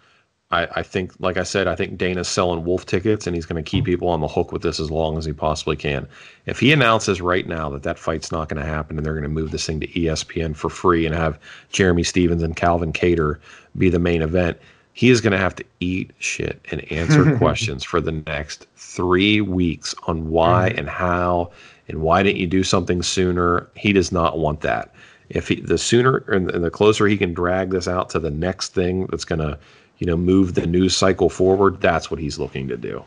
I, 0.50 0.68
I 0.76 0.82
think, 0.82 1.12
like 1.18 1.36
I 1.36 1.42
said, 1.42 1.66
I 1.66 1.74
think 1.74 1.98
Dana's 1.98 2.28
selling 2.28 2.64
wolf 2.64 2.86
tickets, 2.86 3.26
and 3.26 3.34
he's 3.34 3.46
going 3.46 3.62
to 3.62 3.68
keep 3.68 3.84
people 3.84 4.08
on 4.08 4.20
the 4.20 4.28
hook 4.28 4.52
with 4.52 4.62
this 4.62 4.78
as 4.78 4.90
long 4.90 5.18
as 5.18 5.24
he 5.24 5.32
possibly 5.32 5.76
can. 5.76 6.06
If 6.46 6.60
he 6.60 6.72
announces 6.72 7.20
right 7.20 7.46
now 7.46 7.70
that 7.70 7.82
that 7.82 7.98
fight's 7.98 8.30
not 8.30 8.48
going 8.48 8.62
to 8.62 8.68
happen, 8.68 8.96
and 8.96 9.04
they're 9.04 9.14
going 9.14 9.24
to 9.24 9.28
move 9.28 9.50
this 9.50 9.66
thing 9.66 9.80
to 9.80 9.88
ESPN 9.88 10.54
for 10.54 10.68
free 10.68 11.06
and 11.06 11.14
have 11.14 11.38
Jeremy 11.70 12.04
Stephens 12.04 12.42
and 12.42 12.54
Calvin 12.54 12.92
Kattar 12.92 13.38
be 13.76 13.88
the 13.88 13.98
main 13.98 14.22
event, 14.22 14.58
he 14.94 15.10
is 15.10 15.20
going 15.20 15.32
to 15.32 15.38
have 15.38 15.56
to 15.56 15.64
eat 15.80 16.12
shit 16.20 16.64
and 16.70 16.90
answer 16.90 17.36
questions 17.38 17.82
for 17.84 18.00
the 18.00 18.12
next 18.12 18.66
three 18.76 19.40
weeks 19.40 19.92
on 20.06 20.30
why 20.30 20.68
and 20.68 20.88
how 20.88 21.50
and 21.88 22.00
why 22.00 22.22
didn't 22.22 22.38
you 22.38 22.46
do 22.46 22.62
something 22.62 23.02
sooner? 23.02 23.68
He 23.76 23.92
does 23.92 24.12
not 24.12 24.38
want 24.38 24.60
that. 24.62 24.94
If 25.28 25.48
he, 25.48 25.56
the 25.56 25.78
sooner 25.78 26.18
and 26.28 26.48
the 26.48 26.70
closer 26.70 27.06
he 27.06 27.18
can 27.18 27.34
drag 27.34 27.70
this 27.70 27.88
out 27.88 28.08
to 28.10 28.20
the 28.20 28.30
next 28.30 28.72
thing 28.72 29.06
that's 29.06 29.24
going 29.24 29.40
to, 29.40 29.58
you 29.98 30.06
know, 30.06 30.16
move 30.16 30.54
the 30.54 30.66
news 30.66 30.96
cycle 30.96 31.28
forward, 31.28 31.80
that's 31.80 32.10
what 32.10 32.20
he's 32.20 32.38
looking 32.38 32.68
to 32.68 32.76
do. 32.76 33.04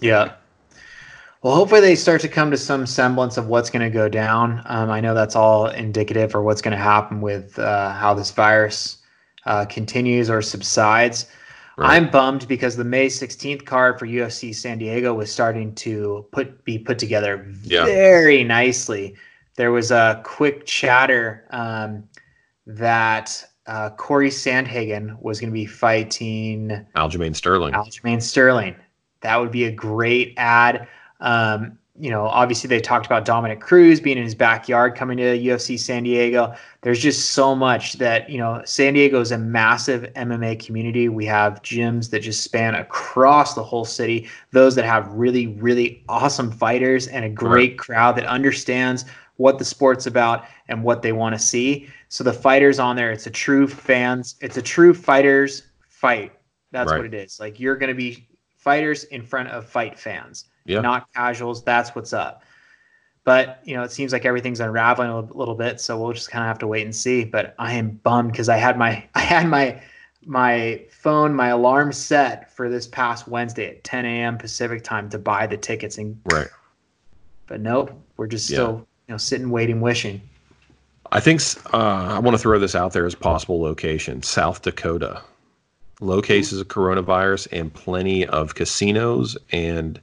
Yeah. 0.00 0.34
Well, 1.40 1.54
hopefully 1.54 1.80
they 1.80 1.96
start 1.96 2.20
to 2.20 2.28
come 2.28 2.50
to 2.50 2.58
some 2.58 2.86
semblance 2.86 3.38
of 3.38 3.48
what's 3.48 3.70
going 3.70 3.82
to 3.82 3.90
go 3.90 4.08
down. 4.08 4.62
Um, 4.66 4.90
I 4.90 5.00
know 5.00 5.14
that's 5.14 5.34
all 5.34 5.66
indicative 5.66 6.34
or 6.34 6.42
what's 6.42 6.60
going 6.60 6.76
to 6.76 6.82
happen 6.82 7.20
with 7.22 7.58
uh, 7.58 7.92
how 7.92 8.12
this 8.12 8.30
virus 8.30 8.98
uh, 9.46 9.64
continues 9.66 10.30
or 10.30 10.42
subsides. 10.42 11.26
Right. 11.76 11.96
I'm 11.96 12.10
bummed 12.10 12.46
because 12.48 12.76
the 12.76 12.84
May 12.84 13.06
16th 13.06 13.64
card 13.64 13.98
for 13.98 14.06
UFC 14.06 14.54
San 14.54 14.78
Diego 14.78 15.14
was 15.14 15.32
starting 15.32 15.74
to 15.76 16.26
put 16.30 16.64
be 16.64 16.78
put 16.78 16.98
together 16.98 17.46
yeah. 17.62 17.84
very 17.84 18.44
nicely. 18.44 19.16
There 19.56 19.72
was 19.72 19.90
a 19.90 20.20
quick 20.24 20.66
chatter 20.66 21.46
um, 21.50 22.04
that 22.66 23.44
uh, 23.66 23.90
Corey 23.90 24.28
Sandhagen 24.28 25.20
was 25.22 25.40
going 25.40 25.50
to 25.50 25.54
be 25.54 25.66
fighting 25.66 26.86
Aljamain 26.94 27.34
Sterling. 27.34 27.72
Aljamain 27.72 28.20
Sterling. 28.20 28.76
That 29.20 29.36
would 29.36 29.52
be 29.52 29.64
a 29.64 29.72
great 29.72 30.34
ad. 30.36 30.88
Um, 31.20 31.78
you 32.02 32.10
know, 32.10 32.26
obviously 32.26 32.66
they 32.66 32.80
talked 32.80 33.06
about 33.06 33.24
Dominick 33.24 33.60
Cruz 33.60 34.00
being 34.00 34.18
in 34.18 34.24
his 34.24 34.34
backyard 34.34 34.96
coming 34.96 35.18
to 35.18 35.38
UFC 35.38 35.78
San 35.78 36.02
Diego. 36.02 36.52
There's 36.80 36.98
just 36.98 37.30
so 37.30 37.54
much 37.54 37.92
that, 37.98 38.28
you 38.28 38.38
know, 38.38 38.60
San 38.64 38.94
Diego 38.94 39.20
is 39.20 39.30
a 39.30 39.38
massive 39.38 40.12
MMA 40.14 40.58
community. 40.58 41.08
We 41.08 41.24
have 41.26 41.62
gyms 41.62 42.10
that 42.10 42.18
just 42.18 42.42
span 42.42 42.74
across 42.74 43.54
the 43.54 43.62
whole 43.62 43.84
city, 43.84 44.28
those 44.50 44.74
that 44.74 44.84
have 44.84 45.12
really, 45.12 45.46
really 45.46 46.02
awesome 46.08 46.50
fighters 46.50 47.06
and 47.06 47.24
a 47.24 47.28
great 47.28 47.78
crowd 47.78 48.16
that 48.16 48.26
understands 48.26 49.04
what 49.36 49.60
the 49.60 49.64
sport's 49.64 50.06
about 50.06 50.44
and 50.66 50.82
what 50.82 51.02
they 51.02 51.12
want 51.12 51.36
to 51.36 51.38
see. 51.38 51.88
So 52.08 52.24
the 52.24 52.32
fighters 52.32 52.80
on 52.80 52.96
there, 52.96 53.12
it's 53.12 53.28
a 53.28 53.30
true 53.30 53.68
fans, 53.68 54.34
it's 54.40 54.56
a 54.56 54.62
true 54.62 54.92
fighters 54.92 55.68
fight. 55.86 56.32
That's 56.72 56.90
right. 56.90 56.96
what 56.96 57.06
it 57.06 57.14
is. 57.14 57.38
Like 57.38 57.60
you're 57.60 57.76
going 57.76 57.90
to 57.90 57.94
be 57.94 58.26
fighters 58.56 59.04
in 59.04 59.22
front 59.22 59.50
of 59.50 59.68
fight 59.68 59.96
fans 59.96 60.46
yeah. 60.64 60.80
not 60.80 61.12
casuals. 61.12 61.62
That's 61.62 61.90
what's 61.94 62.12
up. 62.12 62.42
But 63.24 63.60
you 63.64 63.76
know, 63.76 63.82
it 63.82 63.92
seems 63.92 64.12
like 64.12 64.24
everything's 64.24 64.60
unraveling 64.60 65.10
a 65.10 65.20
little 65.20 65.54
bit, 65.54 65.80
so 65.80 66.00
we'll 66.00 66.12
just 66.12 66.30
kind 66.30 66.42
of 66.42 66.48
have 66.48 66.58
to 66.60 66.66
wait 66.66 66.84
and 66.84 66.94
see. 66.94 67.24
But 67.24 67.54
I 67.58 67.74
am 67.74 67.90
bummed 67.90 68.32
because 68.32 68.48
I 68.48 68.56
had 68.56 68.76
my 68.76 69.06
I 69.14 69.20
had 69.20 69.46
my 69.48 69.80
my 70.24 70.82
phone, 70.90 71.34
my 71.34 71.48
alarm 71.48 71.92
set 71.92 72.52
for 72.52 72.68
this 72.68 72.86
past 72.86 73.26
Wednesday 73.26 73.66
at 73.68 73.84
10 73.84 74.04
a.m. 74.04 74.38
Pacific 74.38 74.84
time 74.84 75.08
to 75.10 75.18
buy 75.18 75.46
the 75.46 75.56
tickets 75.56 75.98
and 75.98 76.20
right. 76.26 76.48
But 77.46 77.60
nope, 77.60 77.92
we're 78.16 78.26
just 78.26 78.48
yeah. 78.50 78.56
still 78.56 78.86
you 79.08 79.12
know 79.12 79.18
sitting, 79.18 79.50
waiting, 79.50 79.80
wishing. 79.80 80.20
I 81.12 81.20
think 81.20 81.42
uh, 81.74 81.76
I 81.76 82.18
want 82.18 82.34
to 82.34 82.38
throw 82.38 82.58
this 82.58 82.74
out 82.74 82.92
there 82.92 83.06
as 83.06 83.14
possible 83.14 83.60
location: 83.60 84.22
South 84.22 84.62
Dakota. 84.62 85.22
Low 86.00 86.20
cases 86.20 86.60
of 86.60 86.66
coronavirus 86.66 87.46
and 87.52 87.72
plenty 87.72 88.26
of 88.26 88.56
casinos 88.56 89.36
and 89.52 90.00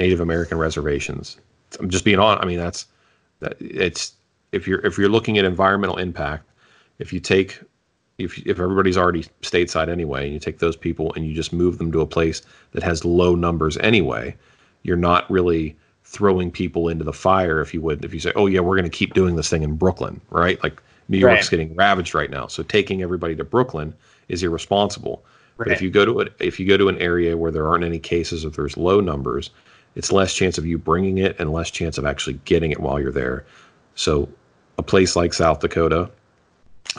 Native 0.00 0.20
American 0.20 0.56
reservations. 0.56 1.36
I'm 1.78 1.90
just 1.90 2.06
being 2.06 2.18
on. 2.18 2.38
I 2.38 2.46
mean, 2.46 2.58
that's 2.58 2.86
that. 3.40 3.54
It's 3.60 4.14
if 4.50 4.66
you're 4.66 4.80
if 4.84 4.96
you're 4.96 5.10
looking 5.10 5.36
at 5.36 5.44
environmental 5.44 5.98
impact, 5.98 6.48
if 6.98 7.12
you 7.12 7.20
take 7.20 7.60
if 8.16 8.38
if 8.46 8.58
everybody's 8.58 8.96
already 8.96 9.24
stateside 9.42 9.90
anyway, 9.90 10.24
and 10.24 10.32
you 10.32 10.40
take 10.40 10.58
those 10.58 10.74
people 10.74 11.12
and 11.14 11.26
you 11.26 11.34
just 11.34 11.52
move 11.52 11.76
them 11.76 11.92
to 11.92 12.00
a 12.00 12.06
place 12.06 12.40
that 12.72 12.82
has 12.82 13.04
low 13.04 13.34
numbers 13.34 13.76
anyway, 13.78 14.34
you're 14.84 14.96
not 14.96 15.30
really 15.30 15.76
throwing 16.04 16.50
people 16.50 16.88
into 16.88 17.04
the 17.04 17.12
fire 17.12 17.60
if 17.60 17.74
you 17.74 17.82
would 17.82 18.02
if 18.02 18.14
you 18.14 18.20
say, 18.20 18.32
oh 18.36 18.46
yeah, 18.46 18.60
we're 18.60 18.76
going 18.76 18.90
to 18.90 18.98
keep 18.98 19.12
doing 19.12 19.36
this 19.36 19.50
thing 19.50 19.62
in 19.62 19.76
Brooklyn, 19.76 20.18
right? 20.30 20.60
Like 20.62 20.82
New 21.08 21.18
York's 21.18 21.44
right. 21.44 21.50
getting 21.50 21.74
ravaged 21.74 22.14
right 22.14 22.30
now, 22.30 22.46
so 22.46 22.62
taking 22.62 23.02
everybody 23.02 23.36
to 23.36 23.44
Brooklyn 23.44 23.92
is 24.28 24.42
irresponsible. 24.42 25.22
Right. 25.58 25.66
But 25.66 25.72
if 25.74 25.82
you 25.82 25.90
go 25.90 26.06
to 26.06 26.20
it, 26.20 26.32
if 26.40 26.58
you 26.58 26.66
go 26.66 26.78
to 26.78 26.88
an 26.88 26.96
area 26.98 27.36
where 27.36 27.50
there 27.50 27.68
aren't 27.68 27.84
any 27.84 27.98
cases, 27.98 28.46
if 28.46 28.56
there's 28.56 28.78
low 28.78 29.00
numbers, 29.00 29.50
it's 29.96 30.12
less 30.12 30.34
chance 30.34 30.58
of 30.58 30.66
you 30.66 30.78
bringing 30.78 31.18
it 31.18 31.36
and 31.38 31.52
less 31.52 31.70
chance 31.70 31.98
of 31.98 32.06
actually 32.06 32.40
getting 32.44 32.70
it 32.70 32.80
while 32.80 33.00
you're 33.00 33.12
there. 33.12 33.44
So, 33.94 34.28
a 34.78 34.82
place 34.82 35.16
like 35.16 35.34
South 35.34 35.60
Dakota 35.60 36.10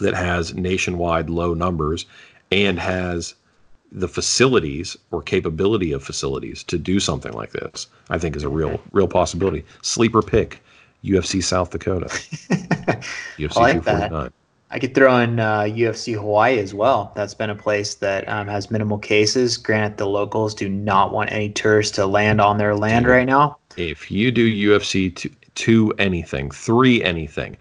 that 0.01 0.13
has 0.13 0.53
nationwide 0.53 1.29
low 1.29 1.53
numbers 1.53 2.05
and 2.51 2.79
has 2.79 3.33
the 3.91 4.07
facilities 4.07 4.97
or 5.11 5.21
capability 5.21 5.91
of 5.91 6.03
facilities 6.03 6.63
to 6.63 6.77
do 6.77 6.99
something 6.99 7.33
like 7.33 7.51
this, 7.51 7.87
I 8.09 8.17
think 8.17 8.35
is 8.35 8.43
a 8.43 8.49
real 8.49 8.79
real 8.91 9.07
possibility. 9.07 9.65
Sleeper 9.81 10.21
pick, 10.21 10.61
UFC 11.03 11.43
South 11.43 11.71
Dakota. 11.71 12.05
UFC 13.37 13.57
I 13.57 13.61
like 13.61 13.83
249. 13.83 14.09
That. 14.11 14.33
I 14.73 14.79
could 14.79 14.95
throw 14.95 15.17
in 15.17 15.39
uh, 15.39 15.63
UFC 15.63 16.15
Hawaii 16.15 16.57
as 16.57 16.73
well. 16.73 17.11
That's 17.13 17.33
been 17.33 17.49
a 17.49 17.55
place 17.55 17.95
that 17.95 18.27
um, 18.29 18.47
has 18.47 18.71
minimal 18.71 18.97
cases. 18.97 19.57
Granted, 19.57 19.97
the 19.97 20.07
locals 20.07 20.55
do 20.55 20.69
not 20.69 21.11
want 21.11 21.29
any 21.29 21.49
tourists 21.49 21.93
to 21.97 22.05
land 22.05 22.39
on 22.39 22.57
their 22.57 22.73
land 22.73 23.05
right 23.05 23.27
now. 23.27 23.57
If 23.75 24.09
you 24.09 24.31
do 24.31 24.49
UFC 24.49 25.13
two, 25.13 25.29
two 25.55 25.93
anything, 25.99 26.51
three 26.51 27.03
anything 27.03 27.57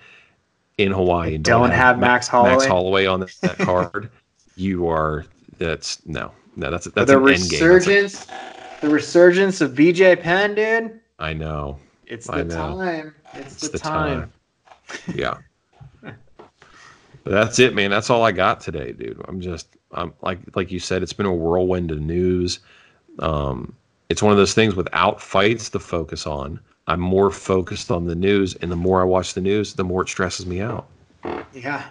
in 0.79 0.93
Hawaii, 0.93 1.37
don't, 1.37 1.63
don't, 1.63 1.71
have, 1.71 1.79
have 1.79 1.99
Max 1.99 2.29
Holloway, 2.29 2.53
Max 2.53 2.67
Holloway 2.67 3.07
on 3.07 3.21
that 3.21 3.59
card, 3.59 4.09
you 4.55 4.87
are 4.89 5.25
that's 5.59 6.07
no, 6.07 6.31
no, 6.55 6.71
that's 6.71 6.87
that's 6.87 7.11
the 7.11 7.19
resurgence, 7.19 8.29
the 8.81 8.89
resurgence 8.89 9.61
of 9.61 9.73
BJ 9.73 10.21
Penn, 10.21 10.55
dude. 10.55 11.01
I 11.19 11.33
know. 11.33 11.81
It's 12.07 12.29
the 12.29 12.45
time. 12.45 13.15
It's, 13.35 13.55
it's 13.55 13.63
the, 13.63 13.69
the, 13.71 13.79
time. 13.79 14.21
time. 14.87 14.99
Yeah. 15.15 15.39
That's 17.25 17.59
it, 17.59 17.75
man. 17.75 17.91
That's 17.91 18.11
all 18.11 18.25
I 18.25 18.33
got 18.33 18.61
today, 18.61 18.93
dude. 18.93 19.21
I'm 19.29 19.41
just, 19.41 19.69
I'm 19.93 20.13
like, 20.23 20.39
like 20.55 20.71
you 20.71 20.79
said, 20.79 21.03
it's 21.03 21.13
been 21.13 21.27
a 21.27 21.35
whirlwind 21.35 21.91
of 21.91 22.01
news. 22.01 22.61
Um, 23.19 23.75
it's 24.09 24.23
one 24.23 24.33
of 24.33 24.39
those 24.39 24.55
things 24.55 24.75
without 24.75 25.21
fights 25.21 25.71
to 25.71 25.79
focus 25.79 26.27
on. 26.27 26.61
I'm 26.87 27.01
more 27.01 27.31
focused 27.31 27.91
on 27.91 28.07
the 28.07 28.15
news, 28.15 28.57
and 28.57 28.73
the 28.73 28.77
more 28.77 29.01
I 29.01 29.05
watch 29.05 29.35
the 29.35 29.41
news, 29.41 29.75
the 29.75 29.85
more 29.85 30.03
it 30.03 30.09
stresses 30.09 30.47
me 30.47 30.61
out. 30.61 30.89
Yeah, 31.53 31.85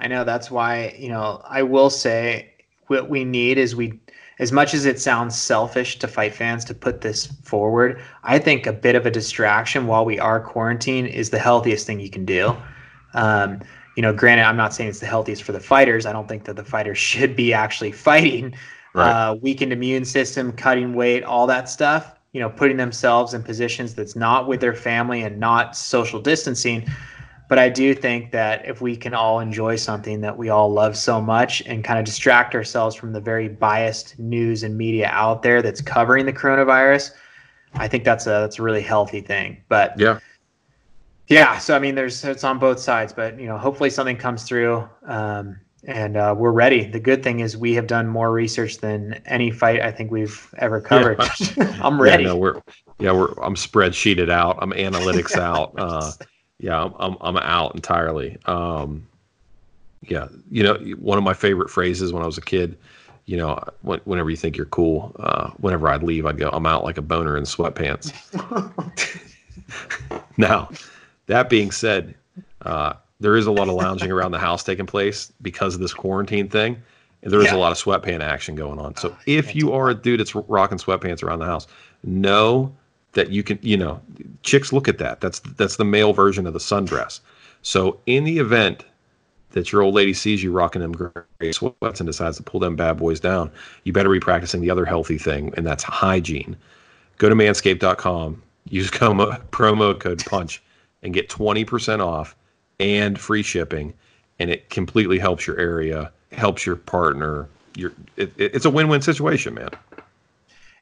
I 0.00 0.08
know. 0.08 0.24
That's 0.24 0.50
why 0.50 0.96
you 0.98 1.08
know 1.08 1.42
I 1.48 1.62
will 1.62 1.90
say 1.90 2.52
what 2.88 3.08
we 3.08 3.24
need 3.24 3.58
is 3.58 3.76
we, 3.76 4.00
as 4.40 4.50
much 4.50 4.74
as 4.74 4.84
it 4.84 4.98
sounds 4.98 5.40
selfish 5.40 5.98
to 6.00 6.08
fight 6.08 6.34
fans 6.34 6.64
to 6.64 6.74
put 6.74 7.02
this 7.02 7.26
forward, 7.26 8.00
I 8.24 8.38
think 8.40 8.66
a 8.66 8.72
bit 8.72 8.96
of 8.96 9.06
a 9.06 9.10
distraction 9.10 9.86
while 9.86 10.04
we 10.04 10.18
are 10.18 10.40
quarantined 10.40 11.08
is 11.08 11.30
the 11.30 11.38
healthiest 11.38 11.86
thing 11.86 12.00
you 12.00 12.10
can 12.10 12.24
do. 12.24 12.56
Um, 13.14 13.60
you 13.96 14.02
know, 14.02 14.12
granted, 14.12 14.44
I'm 14.44 14.58
not 14.58 14.74
saying 14.74 14.90
it's 14.90 15.00
the 15.00 15.06
healthiest 15.06 15.42
for 15.42 15.52
the 15.52 15.60
fighters. 15.60 16.04
I 16.06 16.12
don't 16.12 16.28
think 16.28 16.44
that 16.44 16.56
the 16.56 16.64
fighters 16.64 16.98
should 17.10 17.34
be 17.34 17.52
actually 17.52 17.92
fighting. 17.92 18.54
Right. 18.94 19.10
Uh, 19.10 19.34
weakened 19.34 19.72
immune 19.72 20.04
system, 20.04 20.52
cutting 20.52 20.94
weight, 20.94 21.24
all 21.24 21.46
that 21.48 21.68
stuff. 21.68 22.12
You 22.32 22.40
know, 22.40 22.50
putting 22.50 22.76
themselves 22.76 23.32
in 23.32 23.42
positions 23.42 23.94
that's 23.94 24.14
not 24.14 24.46
with 24.46 24.60
their 24.60 24.74
family 24.74 25.22
and 25.22 25.40
not 25.40 25.74
social 25.74 26.20
distancing. 26.20 26.86
But 27.48 27.58
I 27.58 27.68
do 27.68 27.94
think 27.94 28.32
that 28.32 28.66
if 28.66 28.80
we 28.80 28.96
can 28.96 29.14
all 29.14 29.40
enjoy 29.40 29.76
something 29.76 30.20
that 30.20 30.36
we 30.36 30.50
all 30.50 30.70
love 30.70 30.96
so 30.96 31.20
much 31.20 31.62
and 31.64 31.84
kind 31.84 31.98
of 31.98 32.04
distract 32.04 32.54
ourselves 32.54 32.94
from 32.94 33.12
the 33.12 33.20
very 33.20 33.48
biased 33.48 34.18
news 34.18 34.64
and 34.64 34.76
media 34.76 35.08
out 35.12 35.42
there 35.42 35.62
that's 35.62 35.80
covering 35.80 36.26
the 36.26 36.32
coronavirus, 36.32 37.12
I 37.74 37.88
think 37.88 38.04
that's 38.04 38.26
a 38.26 38.30
that's 38.30 38.58
a 38.58 38.62
really 38.62 38.82
healthy 38.82 39.20
thing. 39.20 39.62
But 39.68 39.98
yeah 39.98 40.18
yeah, 41.28 41.58
so 41.58 41.74
I 41.74 41.78
mean, 41.78 41.94
there's 41.94 42.24
it's 42.24 42.44
on 42.44 42.58
both 42.58 42.78
sides, 42.78 43.12
but 43.12 43.38
you 43.38 43.46
know, 43.46 43.58
hopefully 43.58 43.90
something 43.90 44.16
comes 44.16 44.44
through, 44.44 44.88
um, 45.06 45.58
and 45.84 46.16
uh, 46.16 46.34
we're 46.36 46.52
ready. 46.52 46.84
The 46.84 47.00
good 47.00 47.22
thing 47.24 47.40
is 47.40 47.56
we 47.56 47.74
have 47.74 47.88
done 47.88 48.06
more 48.06 48.30
research 48.30 48.78
than 48.78 49.20
any 49.26 49.50
fight 49.50 49.80
I 49.80 49.90
think 49.90 50.12
we've 50.12 50.54
ever 50.58 50.80
covered. 50.80 51.18
Yeah. 51.56 51.78
I'm 51.82 52.00
ready. 52.00 52.22
Yeah, 52.22 52.30
no, 52.30 52.36
we're 52.36 52.62
yeah, 53.00 53.12
we're 53.12 53.32
I'm 53.42 53.56
spreadsheeted 53.56 54.30
out. 54.30 54.58
I'm 54.62 54.70
analytics 54.70 55.36
out. 55.40 55.74
Uh, 55.76 56.12
yeah, 56.58 56.80
I'm, 56.80 56.94
I'm 57.00 57.16
I'm 57.20 57.36
out 57.38 57.74
entirely. 57.74 58.38
Um, 58.46 59.06
yeah, 60.02 60.28
you 60.48 60.62
know, 60.62 60.74
one 60.98 61.18
of 61.18 61.24
my 61.24 61.34
favorite 61.34 61.70
phrases 61.70 62.12
when 62.12 62.22
I 62.22 62.26
was 62.26 62.38
a 62.38 62.42
kid. 62.42 62.78
You 63.24 63.36
know, 63.36 63.60
whenever 63.82 64.30
you 64.30 64.36
think 64.36 64.56
you're 64.56 64.66
cool, 64.66 65.10
uh, 65.18 65.50
whenever 65.56 65.88
I'd 65.88 66.04
leave, 66.04 66.26
I'd 66.26 66.38
go, 66.38 66.48
"I'm 66.52 66.66
out 66.66 66.84
like 66.84 66.96
a 66.96 67.02
boner 67.02 67.36
in 67.36 67.42
sweatpants." 67.42 68.12
now 70.36 70.68
that 71.26 71.48
being 71.48 71.70
said, 71.70 72.14
uh, 72.62 72.94
there 73.20 73.36
is 73.36 73.46
a 73.46 73.52
lot 73.52 73.68
of 73.68 73.74
lounging 73.74 74.10
around 74.10 74.32
the 74.32 74.38
house 74.38 74.62
taking 74.62 74.86
place 74.86 75.32
because 75.42 75.74
of 75.74 75.80
this 75.80 75.94
quarantine 75.94 76.48
thing. 76.48 76.82
And 77.22 77.32
there 77.32 77.40
is 77.40 77.46
yeah. 77.46 77.56
a 77.56 77.58
lot 77.58 77.72
of 77.72 77.78
sweatpant 77.78 78.20
action 78.20 78.54
going 78.54 78.78
on. 78.78 78.94
So 78.96 79.16
if 79.26 79.54
you 79.54 79.72
are 79.72 79.88
a 79.88 79.94
dude 79.94 80.20
that's 80.20 80.34
rocking 80.34 80.78
sweatpants 80.78 81.22
around 81.22 81.40
the 81.40 81.46
house, 81.46 81.66
know 82.04 82.74
that 83.12 83.30
you 83.30 83.42
can, 83.42 83.58
you 83.62 83.76
know, 83.76 84.00
chicks 84.42 84.72
look 84.72 84.86
at 84.86 84.98
that. 84.98 85.20
That's 85.20 85.40
that's 85.40 85.76
the 85.76 85.84
male 85.84 86.12
version 86.12 86.46
of 86.46 86.52
the 86.52 86.58
sundress. 86.58 87.20
So 87.62 87.98
in 88.06 88.24
the 88.24 88.38
event 88.38 88.84
that 89.52 89.72
your 89.72 89.82
old 89.82 89.94
lady 89.94 90.12
sees 90.12 90.42
you 90.42 90.52
rocking 90.52 90.82
them 90.82 90.92
gray 90.92 91.52
sweats 91.52 92.00
and 92.00 92.06
decides 92.06 92.36
to 92.36 92.42
pull 92.42 92.60
them 92.60 92.76
bad 92.76 92.98
boys 92.98 93.18
down, 93.18 93.50
you 93.84 93.92
better 93.92 94.10
be 94.10 94.20
practicing 94.20 94.60
the 94.60 94.70
other 94.70 94.84
healthy 94.84 95.18
thing, 95.18 95.52
and 95.56 95.66
that's 95.66 95.82
hygiene. 95.82 96.56
Go 97.16 97.30
to 97.30 97.34
manscaped.com 97.34 98.42
use 98.68 98.90
promo, 98.92 99.40
promo 99.50 99.98
code 99.98 100.24
punch 100.26 100.62
and 101.06 101.14
get 101.14 101.28
20% 101.28 102.04
off 102.04 102.36
and 102.80 103.18
free 103.18 103.42
shipping 103.42 103.94
and 104.40 104.50
it 104.50 104.68
completely 104.68 105.18
helps 105.18 105.46
your 105.46 105.58
area 105.58 106.12
helps 106.32 106.66
your 106.66 106.76
partner 106.76 107.48
your 107.76 107.92
it, 108.16 108.32
it's 108.36 108.64
a 108.64 108.70
win-win 108.70 109.00
situation 109.00 109.54
man. 109.54 109.70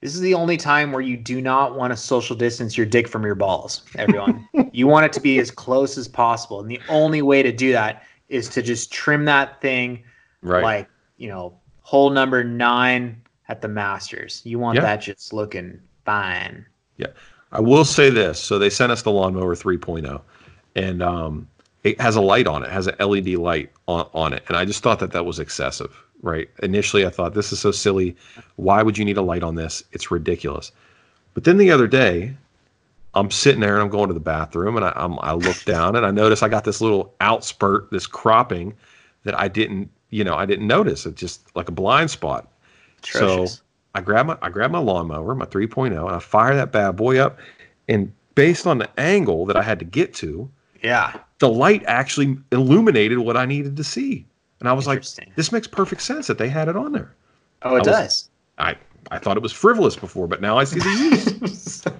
This 0.01 0.15
is 0.15 0.21
the 0.21 0.35
only 0.35 0.57
time 0.57 0.93
where 0.93 1.03
you 1.03 1.17
do 1.17 1.41
not 1.41 1.77
want 1.77 1.93
to 1.93 1.97
social 1.97 2.35
distance 2.35 2.77
your 2.77 2.87
dick 2.87 3.07
from 3.07 3.23
your 3.23 3.35
balls 3.37 3.83
everyone. 3.97 4.49
You 4.73 4.89
want 4.89 5.07
it 5.07 5.13
to 5.13 5.21
be 5.21 5.39
as 5.39 5.53
close 5.53 5.97
as 5.97 6.09
possible 6.09 6.59
and 6.59 6.69
the 6.69 6.81
only 6.89 7.23
way 7.23 7.43
to 7.43 7.53
do 7.53 7.71
that 7.73 8.03
is 8.29 8.49
to 8.49 8.63
just 8.63 8.93
trim 8.93 9.27
that 9.27 9.61
thing 9.61 10.03
right. 10.43 10.65
like 10.65 10.89
you 11.19 11.29
know 11.29 11.55
hole 11.83 12.11
number 12.11 12.43
nine 12.43 13.21
at 13.49 13.61
the 13.61 13.69
masters. 13.69 14.41
You 14.45 14.59
want 14.59 14.77
Yeah. 14.77 14.83
that 14.83 15.03
just 15.03 15.35
looking 15.35 15.81
fine. 16.07 16.65
Yeah. 16.97 17.09
I 17.55 17.61
will 17.61 17.85
say 17.85 18.11
this. 18.11 18.41
So 18.41 18.59
they 18.59 18.69
sent 18.69 18.93
us 18.93 19.03
the 19.03 19.13
lawnmower 19.13 19.55
3.0 19.55 20.21
and 20.75 21.03
um, 21.03 21.49
it 21.85 22.01
has 22.01 22.17
a 22.17 22.21
light 22.21 22.49
on 22.49 22.65
it, 22.65 22.71
has 22.71 22.89
an 22.89 22.97
LED 22.99 23.29
light 23.35 23.71
on, 23.87 24.09
on 24.13 24.33
it. 24.33 24.43
And 24.49 24.57
I 24.57 24.65
just 24.65 24.83
thought 24.83 24.99
that 24.99 25.13
that 25.13 25.25
was 25.25 25.39
excessive, 25.39 25.97
right? 26.23 26.51
Initially, 26.63 27.07
I 27.07 27.11
thought 27.11 27.35
this 27.35 27.53
is 27.53 27.61
so 27.61 27.71
silly. 27.71 28.17
Why 28.57 28.83
would 28.83 28.99
you 28.99 29.05
need 29.05 29.17
a 29.17 29.23
light 29.23 29.45
on 29.45 29.55
this? 29.55 29.85
It's 29.93 30.11
ridiculous. 30.11 30.73
But 31.33 31.45
then 31.45 31.57
the 31.57 31.71
other 31.71 31.87
day, 31.87 32.37
I'm 33.15 33.31
sitting 33.31 33.61
there 33.61 33.75
and 33.75 33.83
I'm 33.83 33.89
going 33.89 34.09
to 34.09 34.15
the 34.15 34.21
bathroom 34.21 34.77
and 34.77 34.85
I, 34.85 34.93
I'm, 34.97 35.19
I 35.21 35.35
look 35.35 35.63
down 35.65 35.95
and 35.95 36.05
I 36.05 36.11
notice 36.11 36.43
I 36.43 36.49
got 36.49 36.65
this 36.65 36.81
little 36.81 37.15
outspurt, 37.21 37.91
this 37.91 38.09
cropping 38.09 38.75
that 39.23 39.39
I 39.39 39.47
didn't, 39.47 39.91
you 40.11 40.25
know, 40.25 40.35
I 40.35 40.45
didn't 40.45 40.67
notice. 40.67 41.07
It's 41.07 41.21
just 41.21 41.55
like 41.55 41.69
a 41.69 41.73
blind 41.73 42.11
spot. 42.11 42.49
Atrocious. 42.99 43.59
So 43.59 43.64
I 43.95 44.01
grab 44.01 44.27
my 44.27 44.37
I 44.43 44.51
grab 44.51 44.71
my 44.71 44.79
lawnmower, 44.79 45.35
my 45.35 45.47
3.0, 45.47 45.87
and 45.87 45.99
I 45.99 46.19
fire 46.19 46.55
that 46.57 46.73
bad 46.73 46.97
boy 46.97 47.19
up. 47.19 47.39
And 47.89 48.13
based 48.35 48.67
on 48.67 48.79
the 48.79 48.89
angle 49.01 49.47
that 49.47 49.57
I 49.57 49.63
had 49.63 49.79
to 49.79 49.85
get 49.85 50.15
to, 50.15 50.51
yeah 50.83 51.19
the 51.39 51.49
light 51.49 51.83
actually 51.87 52.39
illuminated 52.53 53.19
what 53.19 53.37
I 53.37 53.45
needed 53.45 53.77
to 53.77 53.85
see. 53.85 54.25
And 54.61 54.69
I 54.69 54.73
was 54.73 54.87
like, 54.87 55.05
this 55.37 55.53
makes 55.53 55.67
perfect 55.67 56.01
sense 56.01 56.27
that 56.27 56.39
they 56.39 56.49
had 56.49 56.69
it 56.69 56.77
on 56.77 56.93
there. 56.93 57.13
oh 57.63 57.71
it 57.71 57.75
I 57.75 57.79
was- 57.79 57.87
does 57.87 58.31
I 58.59 58.77
I 59.11 59.19
thought 59.19 59.37
it 59.37 59.43
was 59.43 59.53
frivolous 59.53 59.97
before, 59.97 60.27
but 60.27 60.41
now 60.41 60.57
I 60.57 60.65
see 60.65 60.79
the 60.79 61.39
use. 61.43 61.85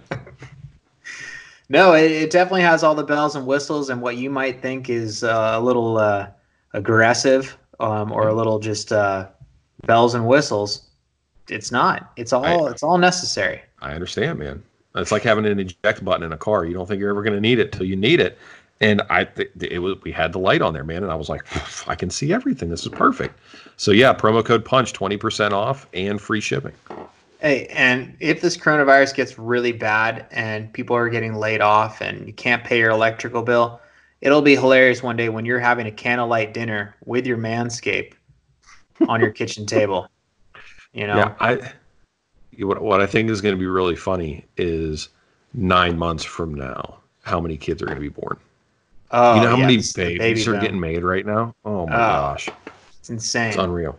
No, 1.71 1.95
it, 1.95 2.11
it 2.11 2.31
definitely 2.31 2.63
has 2.63 2.83
all 2.85 2.95
the 2.95 3.05
bells 3.05 3.37
and 3.37 3.47
whistles, 3.47 3.89
and 3.89 4.03
what 4.03 4.17
you 4.17 4.29
might 4.29 4.61
think 4.61 4.91
is 4.91 5.25
uh, 5.25 5.53
a 5.55 5.61
little 5.61 5.97
uh, 5.97 6.29
aggressive 6.75 7.57
um, 7.81 8.13
or 8.13 8.29
a 8.29 8.35
little 8.35 8.59
just 8.59 8.93
uh, 8.93 9.29
bells 9.87 10.15
and 10.15 10.27
whistles. 10.27 10.84
It's 11.49 11.71
not. 11.71 12.13
It's 12.17 12.33
all. 12.33 12.45
I- 12.45 12.71
it's 12.71 12.83
all 12.83 12.99
necessary. 12.99 13.63
I 13.81 13.93
understand, 13.93 14.39
man. 14.39 14.63
It's 14.97 15.11
like 15.13 15.23
having 15.23 15.45
an 15.45 15.59
eject 15.59 16.05
button 16.05 16.23
in 16.23 16.33
a 16.33 16.37
car. 16.39 16.65
You 16.65 16.73
don't 16.73 16.87
think 16.87 17.01
you're 17.01 17.11
ever 17.11 17.23
going 17.23 17.35
to 17.35 17.41
need 17.41 17.59
it 17.59 17.73
till 17.73 17.85
you 17.85 17.97
need 17.97 18.21
it. 18.21 18.39
And 18.81 19.03
I, 19.11 19.25
th- 19.25 19.51
it 19.61 19.79
was 19.81 20.01
we 20.03 20.13
had 20.13 20.33
the 20.33 20.39
light 20.39 20.63
on 20.63 20.73
there, 20.73 20.85
man, 20.85 21.03
and 21.03 21.11
I 21.11 21.15
was 21.15 21.29
like, 21.29 21.45
I 21.89 21.95
can 21.95 22.11
see 22.11 22.33
everything. 22.33 22.69
This 22.69 22.83
is 22.83 22.89
perfect. 22.89 23.39
So 23.77 23.91
yeah, 23.91 24.13
promo 24.15 24.45
code 24.45 24.65
punch 24.65 24.93
twenty 24.93 25.17
percent 25.17 25.53
off 25.53 25.89
and 25.95 26.21
free 26.21 26.41
shipping. 26.41 26.73
Hey, 27.41 27.67
and 27.67 28.17
if 28.21 28.41
this 28.41 28.57
coronavirus 28.57 29.15
gets 29.15 29.39
really 29.39 29.73
bad 29.73 30.27
and 30.31 30.73
people 30.73 30.97
are 30.97 31.09
getting 31.09 31.35
laid 31.35 31.61
off 31.61 32.01
and 32.01 32.27
you 32.27 32.33
can't 32.33 32.65
pay 32.65 32.79
your 32.79 32.91
electrical 32.91 33.43
bill, 33.43 33.81
it'll 34.23 34.43
be 34.43 34.55
hilarious 34.55 35.03
one 35.03 35.17
day 35.17 35.29
when 35.29 35.45
you're 35.45 35.59
having 35.61 35.87
a 35.87 35.93
candlelight 35.93 36.55
dinner 36.55 36.95
with 37.05 37.27
your 37.27 37.37
manscape 37.37 38.15
on 39.09 39.21
your 39.21 39.31
kitchen 39.31 39.67
table. 39.67 40.09
You 40.95 41.09
know, 41.09 41.17
Yeah, 41.17 41.35
I. 41.41 41.73
What 42.65 42.81
what 42.81 43.01
I 43.01 43.07
think 43.07 43.29
is 43.31 43.41
going 43.41 43.55
to 43.55 43.59
be 43.59 43.67
really 43.67 43.97
funny 43.97 44.45
is 44.57 45.09
nine 45.55 45.99
months 45.99 46.23
from 46.25 46.55
now, 46.55 46.99
how 47.23 47.41
many 47.41 47.57
kids 47.57 47.83
are 47.83 47.87
going 47.87 47.97
to 47.97 48.01
be 48.01 48.09
born? 48.09 48.37
oh, 49.11 49.35
you 49.35 49.41
know 49.43 49.49
how 49.51 49.57
yeah, 49.57 49.63
many 49.63 49.77
this 49.77 49.87
is 49.89 49.93
the 49.93 50.19
babies 50.19 50.47
are 50.47 50.61
getting 50.61 50.79
made 50.79 51.03
right 51.03 51.27
now? 51.27 51.53
Oh 51.65 51.87
my 51.87 51.95
Oh, 51.95 51.99
gosh, 51.99 52.49
It's 53.01 53.11
insane. 53.11 53.49
it's 53.49 53.57
unreal. 53.57 53.99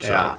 So, 0.00 0.08
Yeah. 0.08 0.38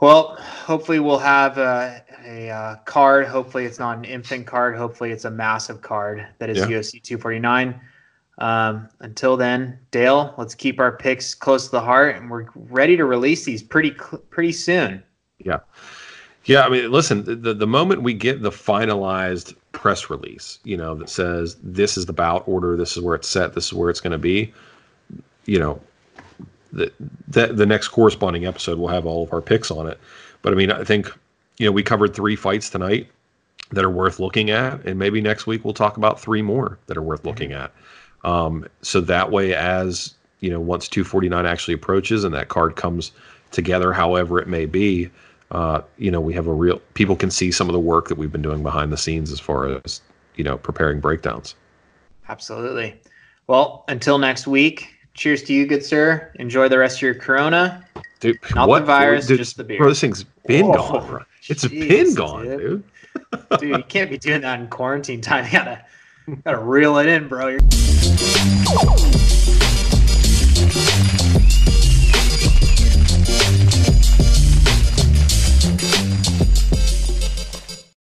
Well, 0.00 0.36
hopefully 0.36 0.98
we'll 1.00 1.18
have 1.18 1.58
uh, 1.58 2.00
a 2.24 2.50
uh, 2.50 2.76
card. 2.84 3.26
Hopefully 3.26 3.64
it's 3.66 3.78
not 3.78 3.98
an 3.98 4.04
infant 4.04 4.46
card. 4.46 4.76
Hopefully 4.76 5.10
it's 5.12 5.24
a 5.26 5.30
massive 5.30 5.80
card 5.80 6.26
that 6.38 6.50
is 6.50 6.58
Yeah. 6.58 6.66
UFC 6.66 7.00
249. 7.02 7.80
Um, 8.38 8.88
until 9.00 9.36
then, 9.36 9.78
Dale, 9.90 10.34
let's 10.38 10.54
keep 10.54 10.80
our 10.80 10.92
picks 10.96 11.34
close 11.34 11.66
to 11.66 11.70
the 11.70 11.80
heart, 11.80 12.16
and 12.16 12.30
we're 12.30 12.46
ready 12.54 12.96
to 12.96 13.04
release 13.04 13.44
these 13.44 13.62
pretty 13.62 13.90
pretty 14.30 14.52
soon. 14.52 15.02
Yeah. 15.38 15.60
Yeah, 16.44 16.62
I 16.62 16.68
mean, 16.70 16.90
listen, 16.90 17.42
the, 17.42 17.54
the 17.54 17.66
moment 17.68 18.02
we 18.02 18.14
get 18.14 18.42
the 18.42 18.50
finalized 18.50 19.54
press 19.70 20.10
release, 20.10 20.58
you 20.64 20.76
know, 20.76 20.94
that 20.96 21.08
says 21.08 21.56
this 21.62 21.96
is 21.96 22.06
the 22.06 22.12
bout 22.12 22.42
order, 22.48 22.76
this 22.76 22.96
is 22.96 23.02
where 23.02 23.14
it's 23.14 23.28
set, 23.28 23.54
this 23.54 23.66
is 23.66 23.72
where 23.72 23.90
it's 23.90 24.00
going 24.00 24.12
to 24.12 24.18
be, 24.18 24.52
you 25.46 25.60
know, 25.60 25.80
the, 26.72 26.90
the 27.28 27.48
the 27.48 27.66
next 27.66 27.88
corresponding 27.88 28.46
episode 28.46 28.78
will 28.78 28.88
have 28.88 29.06
all 29.06 29.22
of 29.22 29.32
our 29.32 29.42
picks 29.42 29.70
on 29.70 29.86
it. 29.86 30.00
But 30.40 30.52
I 30.52 30.56
mean, 30.56 30.72
I 30.72 30.82
think, 30.82 31.12
you 31.58 31.66
know, 31.66 31.72
we 31.72 31.82
covered 31.82 32.14
three 32.14 32.34
fights 32.34 32.70
tonight 32.70 33.08
that 33.70 33.84
are 33.84 33.90
worth 33.90 34.18
looking 34.18 34.50
at, 34.50 34.84
and 34.84 34.98
maybe 34.98 35.20
next 35.20 35.46
week 35.46 35.64
we'll 35.64 35.74
talk 35.74 35.96
about 35.96 36.20
three 36.20 36.42
more 36.42 36.78
that 36.86 36.96
are 36.96 37.02
worth 37.02 37.24
looking 37.24 37.52
at. 37.52 37.72
Um, 38.24 38.66
so 38.82 39.00
that 39.02 39.30
way, 39.30 39.54
as 39.54 40.14
you 40.40 40.50
know, 40.50 40.60
once 40.60 40.88
249 40.88 41.46
actually 41.46 41.74
approaches 41.74 42.24
and 42.24 42.34
that 42.34 42.48
card 42.48 42.76
comes 42.76 43.12
together, 43.50 43.92
however 43.92 44.38
it 44.38 44.48
may 44.48 44.66
be, 44.66 45.10
uh, 45.50 45.82
you 45.98 46.10
know, 46.10 46.20
we 46.20 46.32
have 46.34 46.46
a 46.46 46.52
real 46.52 46.80
people 46.94 47.16
can 47.16 47.30
see 47.30 47.50
some 47.52 47.68
of 47.68 47.72
the 47.72 47.80
work 47.80 48.08
that 48.08 48.16
we've 48.18 48.32
been 48.32 48.42
doing 48.42 48.62
behind 48.62 48.92
the 48.92 48.96
scenes 48.96 49.30
as 49.30 49.38
far 49.40 49.80
as 49.84 50.00
you 50.36 50.44
know 50.44 50.56
preparing 50.58 51.00
breakdowns. 51.00 51.54
Absolutely. 52.28 53.00
Well, 53.46 53.84
until 53.88 54.18
next 54.18 54.46
week. 54.46 54.94
Cheers 55.14 55.42
to 55.42 55.52
you, 55.52 55.66
good 55.66 55.84
sir. 55.84 56.32
Enjoy 56.36 56.68
the 56.70 56.78
rest 56.78 56.96
of 56.96 57.02
your 57.02 57.14
Corona. 57.14 57.84
Dude, 58.20 58.38
Not 58.54 58.66
the 58.66 58.80
virus, 58.86 59.26
just 59.26 59.58
the 59.58 59.64
beer. 59.64 59.76
Bro, 59.76 59.90
this 59.90 60.00
thing's 60.00 60.24
been 60.46 60.66
Whoa. 60.68 60.74
gone. 60.74 61.06
Bro. 61.06 61.22
It's 61.48 61.64
Jeez, 61.66 61.88
been 61.88 62.14
gone, 62.14 62.44
dude. 62.44 62.58
dude. 62.58 63.58
Dude, 63.60 63.76
you 63.76 63.82
can't 63.88 64.08
be 64.10 64.16
doing 64.16 64.40
that 64.40 64.58
in 64.60 64.68
quarantine 64.68 65.20
time. 65.20 65.44
You 65.52 65.52
gotta, 65.52 65.84
gotta 66.44 66.58
reel 66.58 66.98
it 66.98 67.06
in, 67.06 67.28
bro. 67.28 67.48
You're- 67.48 67.68